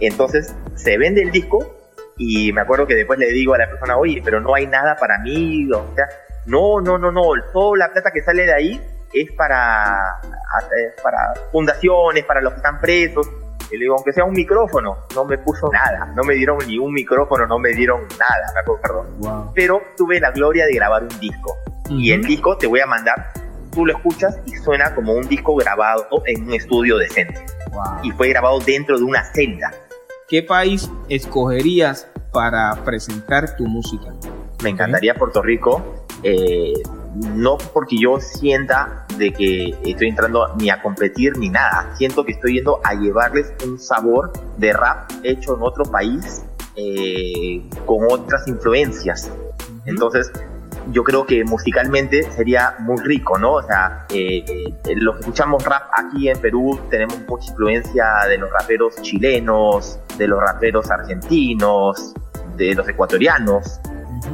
Entonces 0.00 0.54
se 0.74 0.96
vende 0.98 1.22
el 1.22 1.30
disco 1.30 1.74
y 2.16 2.52
me 2.52 2.60
acuerdo 2.60 2.86
que 2.86 2.94
después 2.94 3.18
le 3.18 3.30
digo 3.30 3.54
a 3.54 3.58
la 3.58 3.68
persona, 3.68 3.96
oye, 3.96 4.20
pero 4.24 4.40
no 4.40 4.54
hay 4.54 4.66
nada 4.66 4.96
para 4.96 5.18
mí, 5.18 5.70
o 5.72 5.94
sea, 5.94 6.06
no, 6.46 6.80
no, 6.80 6.98
no, 6.98 7.12
no, 7.12 7.22
toda 7.52 7.76
la 7.76 7.92
plata 7.92 8.10
que 8.12 8.22
sale 8.22 8.44
de 8.44 8.54
ahí 8.54 8.80
es 9.12 9.32
para, 9.32 10.20
para 11.02 11.34
fundaciones, 11.52 12.24
para 12.24 12.40
los 12.40 12.52
que 12.52 12.56
están 12.58 12.80
presos. 12.80 13.28
Y 13.70 13.76
le 13.76 13.84
digo, 13.84 13.96
aunque 13.96 14.12
sea 14.12 14.24
un 14.24 14.32
micrófono, 14.32 14.96
no 15.14 15.24
me 15.26 15.36
puso 15.36 15.70
nada, 15.70 16.06
no 16.16 16.24
me 16.24 16.34
dieron 16.34 16.56
ni 16.66 16.78
un 16.78 16.92
micrófono, 16.92 17.46
no 17.46 17.58
me 17.58 17.70
dieron 17.70 18.00
nada, 18.00 18.52
me 18.54 18.60
acuerdo, 18.60 18.80
perdón. 19.20 19.50
Pero 19.54 19.82
tuve 19.96 20.18
la 20.20 20.30
gloria 20.30 20.64
de 20.64 20.72
grabar 20.72 21.02
un 21.02 21.20
disco. 21.20 21.54
Y 21.90 22.12
el 22.12 22.22
disco 22.22 22.56
te 22.56 22.66
voy 22.66 22.80
a 22.80 22.86
mandar, 22.86 23.32
tú 23.72 23.86
lo 23.86 23.96
escuchas 23.96 24.38
y 24.46 24.56
suena 24.56 24.94
como 24.94 25.12
un 25.12 25.28
disco 25.28 25.54
grabado 25.54 26.06
en 26.26 26.44
un 26.44 26.54
estudio 26.54 26.98
decente. 26.98 27.44
Y 28.02 28.10
fue 28.12 28.28
grabado 28.28 28.58
dentro 28.60 28.98
de 28.98 29.04
una 29.04 29.24
celda. 29.32 29.72
¿Qué 30.28 30.42
país 30.42 30.90
escogerías 31.08 32.06
para 32.32 32.84
presentar 32.84 33.56
tu 33.56 33.66
música? 33.66 34.12
Me 34.62 34.70
encantaría 34.70 35.14
Puerto 35.14 35.40
Rico, 35.40 36.04
eh, 36.22 36.74
no 37.34 37.58
porque 37.72 37.96
yo 37.98 38.20
sienta 38.20 39.06
de 39.16 39.32
que 39.32 39.74
estoy 39.84 40.08
entrando 40.08 40.54
ni 40.56 40.70
a 40.70 40.82
competir 40.82 41.36
ni 41.38 41.48
nada, 41.48 41.94
siento 41.96 42.24
que 42.24 42.32
estoy 42.32 42.54
yendo 42.54 42.80
a 42.84 42.94
llevarles 42.94 43.52
un 43.64 43.78
sabor 43.78 44.32
de 44.56 44.72
rap 44.72 45.10
hecho 45.22 45.56
en 45.56 45.62
otro 45.62 45.84
país 45.84 46.42
eh, 46.76 47.62
con 47.86 47.98
otras 48.10 48.46
influencias. 48.46 49.30
Entonces, 49.86 50.30
yo 50.90 51.04
creo 51.04 51.26
que 51.26 51.44
musicalmente 51.44 52.22
sería 52.32 52.76
muy 52.80 52.98
rico, 53.02 53.38
¿no? 53.38 53.54
O 53.54 53.62
sea, 53.62 54.06
eh, 54.10 54.44
eh, 54.46 54.94
los 54.96 55.16
que 55.16 55.20
escuchamos 55.20 55.64
rap 55.64 55.90
aquí 55.92 56.28
en 56.28 56.40
Perú 56.40 56.78
tenemos 56.90 57.18
mucha 57.28 57.50
influencia 57.50 58.04
de 58.28 58.38
los 58.38 58.50
raperos 58.50 58.96
chilenos, 59.02 59.98
de 60.16 60.26
los 60.26 60.40
raperos 60.40 60.90
argentinos, 60.90 62.14
de 62.56 62.74
los 62.74 62.88
ecuatorianos, 62.88 63.80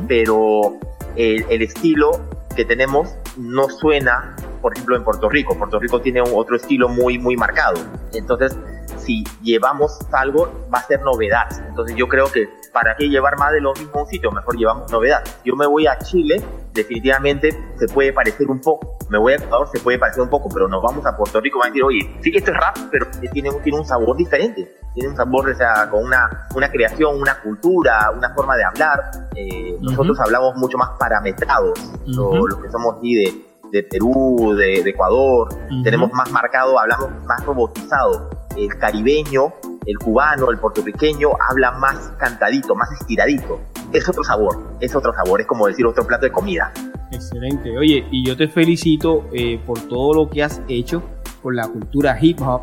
pero 0.07 0.79
el, 1.17 1.45
el, 1.51 1.63
estilo 1.63 2.21
que 2.55 2.65
tenemos 2.65 3.15
no 3.37 3.69
suena, 3.69 4.37
por 4.63 4.75
ejemplo, 4.75 4.97
en 4.97 5.05
Puerto 5.05 5.29
Rico. 5.29 5.59
Puerto 5.59 5.79
Rico 5.79 6.01
tiene 6.01 6.23
un, 6.23 6.31
otro 6.35 6.57
estilo 6.57 6.89
muy, 6.89 7.19
muy 7.19 7.37
marcado. 7.37 7.81
Entonces, 8.13 8.57
si 9.05 9.25
llevamos 9.43 9.99
algo, 10.13 10.51
va 10.73 10.79
a 10.79 10.83
ser 10.83 11.03
novedad. 11.03 11.47
Entonces, 11.69 11.97
yo 11.97 12.09
creo 12.09 12.31
que 12.31 12.49
¿para 12.73 12.97
qué 12.97 13.09
llevar 13.09 13.39
más 13.39 13.53
de 13.53 13.61
lo 13.61 13.73
mismo 13.73 14.01
a 14.01 14.03
un 14.03 14.09
sitio? 14.09 14.31
Mejor 14.33 14.57
llevamos 14.57 14.91
novedad. 14.91 15.23
Yo 15.45 15.55
me 15.57 15.67
voy 15.67 15.87
a 15.87 15.99
Chile, 15.99 16.43
definitivamente 16.73 17.51
se 17.79 17.87
puede 17.87 18.13
parecer 18.13 18.49
un 18.51 18.61
poco. 18.61 18.99
Me 19.09 19.19
voy 19.19 19.35
a 19.35 19.37
Ecuador, 19.37 19.69
se 19.73 19.79
puede 19.81 19.99
parecer 19.99 20.23
un 20.23 20.31
poco, 20.31 20.49
pero 20.53 20.69
nos 20.69 20.83
vamos 20.83 21.07
a 21.07 21.17
Puerto 21.17 21.41
Rico, 21.41 21.59
van 21.59 21.69
a 21.69 21.71
decir, 21.71 21.85
oye, 21.85 22.19
sí 22.21 22.33
que 22.33 22.39
esto 22.39 22.51
es 22.51 22.57
rap, 22.57 22.77
pero 22.91 23.07
tiene, 23.33 23.51
tiene 23.63 23.79
un 23.79 23.87
sabor 23.87 24.17
diferente. 24.17 24.77
Tiene 24.95 25.11
un 25.11 25.17
sabor, 25.17 25.49
o 25.49 25.55
sea, 25.55 25.89
con 25.91 26.05
una, 26.05 26.47
una 26.55 26.69
creación, 26.69 27.21
una 27.21 27.41
cultura, 27.41 28.11
una 28.17 28.33
forma 28.35 28.57
de 28.57 28.65
hablar. 28.65 29.11
Eh, 29.35 29.77
nosotros 29.81 30.19
hablamos 30.21 30.57
mucho 30.57 30.79
más 30.79 30.91
parametrados, 30.99 31.79
los 32.07 32.59
que 32.59 32.71
somos 32.71 32.97
aquí 32.99 33.15
de, 33.15 33.45
de 33.73 33.83
Perú, 33.83 34.55
de, 34.57 34.85
de 34.85 34.91
Ecuador, 34.91 35.49
tenemos 35.83 36.13
más 36.13 36.31
marcado, 36.31 36.79
hablamos 36.79 37.11
más 37.25 37.45
robotizado. 37.45 38.31
El 38.57 38.77
caribeño 38.79 39.53
el 39.87 39.99
cubano, 39.99 40.51
el 40.51 40.59
puertorriqueño 40.59 41.31
habla 41.51 41.73
más 41.73 42.13
cantadito, 42.19 42.75
más 42.75 42.91
estiradito. 42.93 43.61
Es 43.93 44.09
otro 44.09 44.25
sabor, 44.25 44.77
es 44.81 44.95
otro 44.95 45.13
sabor, 45.13 45.41
es 45.41 45.47
como 45.47 45.67
decir 45.67 45.87
otro 45.87 46.07
plato 46.07 46.25
de 46.25 46.33
comida. 46.33 46.73
Excelente, 47.13 47.77
oye, 47.77 48.07
y 48.11 48.27
yo 48.27 48.37
te 48.37 48.49
felicito 48.49 49.29
eh, 49.33 49.61
por 49.65 49.81
todo 49.89 50.15
lo 50.15 50.31
que 50.31 50.43
has 50.43 50.63
hecho 50.69 51.03
por 51.43 51.55
la 51.55 51.69
cultura 51.69 52.19
hip 52.21 52.41
hop. 52.41 52.63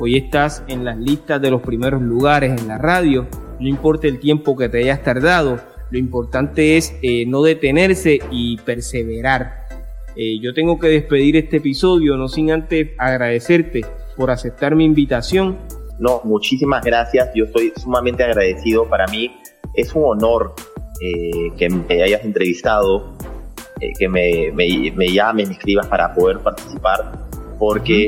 Hoy 0.00 0.16
estás 0.16 0.62
en 0.68 0.84
las 0.84 0.98
listas 0.98 1.40
de 1.40 1.50
los 1.50 1.62
primeros 1.62 2.02
lugares 2.02 2.60
en 2.60 2.68
la 2.68 2.76
radio, 2.76 3.26
no 3.58 3.68
importa 3.68 4.06
el 4.06 4.18
tiempo 4.18 4.56
que 4.56 4.68
te 4.68 4.78
hayas 4.78 5.02
tardado, 5.02 5.60
Lo 5.88 5.98
importante 5.98 6.76
es 6.76 6.96
eh, 7.00 7.24
no 7.26 7.42
detenerse 7.42 8.18
y 8.32 8.56
perseverar. 8.58 9.66
Eh, 10.16 10.40
yo 10.40 10.52
tengo 10.52 10.80
que 10.80 10.88
despedir 10.88 11.36
este 11.36 11.58
episodio, 11.58 12.16
no 12.16 12.26
sin 12.26 12.50
antes 12.50 12.88
agradecerte 12.98 13.82
por 14.16 14.30
aceptar 14.30 14.74
mi 14.74 14.84
invitación. 14.84 15.58
No, 15.98 16.20
muchísimas 16.24 16.84
gracias. 16.84 17.30
Yo 17.34 17.44
estoy 17.44 17.72
sumamente 17.76 18.24
agradecido. 18.24 18.88
Para 18.88 19.06
mí 19.06 19.36
es 19.74 19.94
un 19.94 20.04
honor 20.04 20.54
eh, 21.00 21.52
que 21.56 21.68
me 21.68 22.02
hayas 22.02 22.24
entrevistado, 22.24 23.14
que 23.98 24.08
me, 24.08 24.50
me, 24.52 24.90
me, 24.94 25.08
llames, 25.08 25.48
me 25.48 25.54
escribas 25.54 25.86
para 25.86 26.14
poder 26.14 26.38
participar, 26.38 27.26
porque 27.58 28.06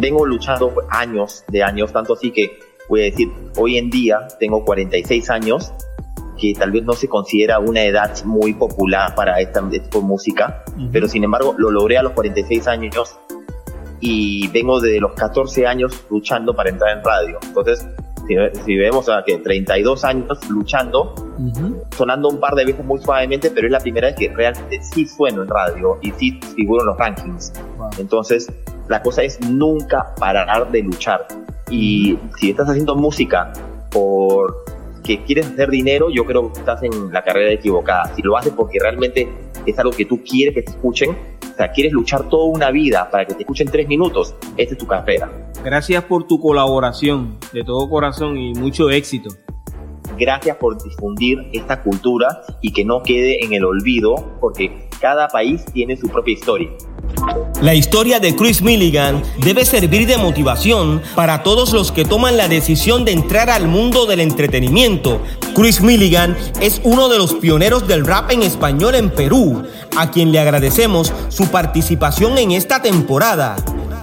vengo 0.00 0.26
luchando 0.26 0.74
años 0.90 1.44
de 1.48 1.62
años, 1.62 1.92
tanto 1.92 2.14
así 2.14 2.30
que 2.30 2.58
voy 2.88 3.02
a 3.02 3.04
decir, 3.04 3.28
hoy 3.56 3.78
en 3.78 3.90
día 3.90 4.26
tengo 4.38 4.64
46 4.64 5.30
años, 5.30 5.72
que 6.40 6.54
tal 6.54 6.72
vez 6.72 6.84
no 6.84 6.94
se 6.94 7.08
considera 7.08 7.58
una 7.58 7.82
edad 7.84 8.12
muy 8.24 8.54
popular 8.54 9.14
para 9.14 9.40
esta, 9.40 9.60
de 9.62 9.82
música, 10.02 10.64
pero 10.90 11.08
sin 11.08 11.24
embargo 11.24 11.54
lo 11.56 11.70
logré 11.70 11.98
a 11.98 12.02
los 12.02 12.12
46 12.12 12.66
años 12.66 13.18
y 14.02 14.48
vengo 14.48 14.80
de 14.80 15.00
los 15.00 15.12
14 15.12 15.64
años 15.64 16.04
luchando 16.10 16.54
para 16.54 16.70
entrar 16.70 16.98
en 16.98 17.04
radio. 17.04 17.38
Entonces, 17.40 17.86
si, 18.64 18.76
vemos 18.76 19.08
a 19.08 19.22
que 19.24 19.38
32 19.38 20.04
años 20.04 20.38
luchando, 20.50 21.14
sonando 21.96 22.28
un 22.28 22.40
par 22.40 22.54
de 22.56 22.64
veces 22.64 22.84
muy 22.84 23.00
suavemente, 23.00 23.50
pero 23.50 23.68
es 23.68 23.72
la 23.72 23.78
primera 23.78 24.08
vez 24.08 24.16
que 24.16 24.28
realmente 24.28 24.82
sí 24.82 25.06
sueno 25.06 25.42
en 25.42 25.48
radio 25.48 25.98
y 26.02 26.10
sí 26.12 26.40
figuro 26.56 26.82
en 26.82 26.86
los 26.88 26.98
rankings. 26.98 27.52
Entonces, 27.98 28.52
la 28.88 29.00
cosa 29.02 29.22
es 29.22 29.40
nunca 29.40 30.14
parar 30.16 30.70
de 30.72 30.82
luchar. 30.82 31.26
Y 31.70 32.18
si 32.38 32.50
estás 32.50 32.68
haciendo 32.68 32.96
música 32.96 33.52
por 33.92 34.64
que 35.04 35.22
quieres 35.24 35.46
hacer 35.46 35.70
dinero, 35.70 36.10
yo 36.10 36.24
creo 36.24 36.52
que 36.52 36.58
estás 36.58 36.82
en 36.82 37.12
la 37.12 37.22
carrera 37.22 37.52
equivocada. 37.52 38.12
Si 38.16 38.22
lo 38.22 38.36
haces 38.36 38.52
porque 38.52 38.78
realmente 38.80 39.28
es 39.64 39.78
algo 39.78 39.92
que 39.92 40.04
tú 40.04 40.22
quieres 40.24 40.54
que 40.54 40.62
te 40.62 40.72
escuchen, 40.72 41.16
o 41.52 41.56
sea, 41.56 41.70
quieres 41.70 41.92
luchar 41.92 42.28
toda 42.28 42.46
una 42.46 42.70
vida 42.70 43.10
para 43.10 43.26
que 43.26 43.34
te 43.34 43.42
escuchen 43.42 43.68
tres 43.68 43.86
minutos, 43.86 44.34
esta 44.56 44.74
es 44.74 44.78
tu 44.78 44.86
carrera. 44.86 45.30
Gracias 45.64 46.04
por 46.04 46.26
tu 46.26 46.40
colaboración, 46.40 47.38
de 47.52 47.64
todo 47.64 47.88
corazón 47.88 48.36
y 48.36 48.54
mucho 48.54 48.90
éxito. 48.90 49.30
Gracias 50.18 50.56
por 50.56 50.82
difundir 50.82 51.38
esta 51.52 51.82
cultura 51.82 52.42
y 52.60 52.72
que 52.72 52.84
no 52.84 53.02
quede 53.02 53.44
en 53.44 53.52
el 53.52 53.64
olvido, 53.64 54.36
porque 54.40 54.88
cada 55.00 55.28
país 55.28 55.64
tiene 55.72 55.96
su 55.96 56.08
propia 56.08 56.34
historia. 56.34 56.70
La 57.60 57.74
historia 57.74 58.18
de 58.18 58.34
Chris 58.34 58.62
Milligan 58.62 59.22
debe 59.38 59.64
servir 59.64 60.06
de 60.06 60.16
motivación 60.16 61.00
para 61.14 61.42
todos 61.42 61.72
los 61.72 61.92
que 61.92 62.04
toman 62.04 62.36
la 62.36 62.48
decisión 62.48 63.04
de 63.04 63.12
entrar 63.12 63.50
al 63.50 63.68
mundo 63.68 64.06
del 64.06 64.20
entretenimiento. 64.20 65.20
Chris 65.54 65.80
Milligan 65.80 66.36
es 66.60 66.80
uno 66.82 67.08
de 67.08 67.18
los 67.18 67.34
pioneros 67.34 67.86
del 67.86 68.04
rap 68.04 68.32
en 68.32 68.42
español 68.42 68.96
en 68.96 69.10
Perú, 69.10 69.62
a 69.96 70.10
quien 70.10 70.32
le 70.32 70.40
agradecemos 70.40 71.12
su 71.28 71.48
participación 71.48 72.38
en 72.38 72.52
esta 72.52 72.82
temporada. 72.82 73.56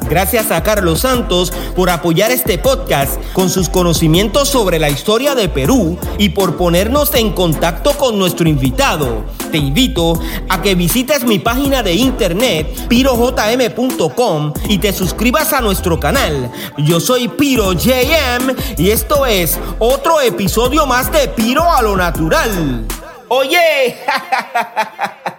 Gracias 0.10 0.50
a 0.50 0.64
Carlos 0.64 1.02
Santos 1.02 1.54
por 1.76 1.92
apoyar 1.92 2.32
este 2.32 2.58
podcast 2.58 3.22
con 3.34 3.48
sus 3.48 3.70
conocimientos 3.70 4.50
sobre 4.50 4.80
la 4.80 4.90
historia 4.90 5.36
de 5.36 5.50
Perú 5.50 6.00
y 6.18 6.30
por 6.30 6.58
ponernos 6.58 7.14
en 7.14 7.32
contacto 7.32 7.92
con 7.92 8.18
nuestro 8.18 8.50
invitado. 8.50 9.24
Te 9.52 9.60
invito 9.60 10.20
a 10.50 10.64
que 10.64 10.74
visites 10.74 11.24
mi 11.26 11.38
página 11.38 11.84
de 11.84 11.94
internet 11.94 12.88
pirojm.com 12.88 14.54
y 14.68 14.80
te 14.80 14.94
suscribas 14.94 15.54
a 15.54 15.62
nuestro 15.62 16.00
canal. 16.00 16.52
Yo 16.80 17.00
soy 17.00 17.28
Piro 17.28 17.74
JM 17.74 18.56
y 18.78 18.90
esto 18.90 19.28
es 19.28 19.60
otro 19.78 20.22
episodio 20.22 20.88
más 20.88 21.12
de 21.12 21.28
Piro 21.28 21.70
a 21.70 21.84
lo 21.84 21.96
natural. 21.96 22.88
Oye, 23.28 23.96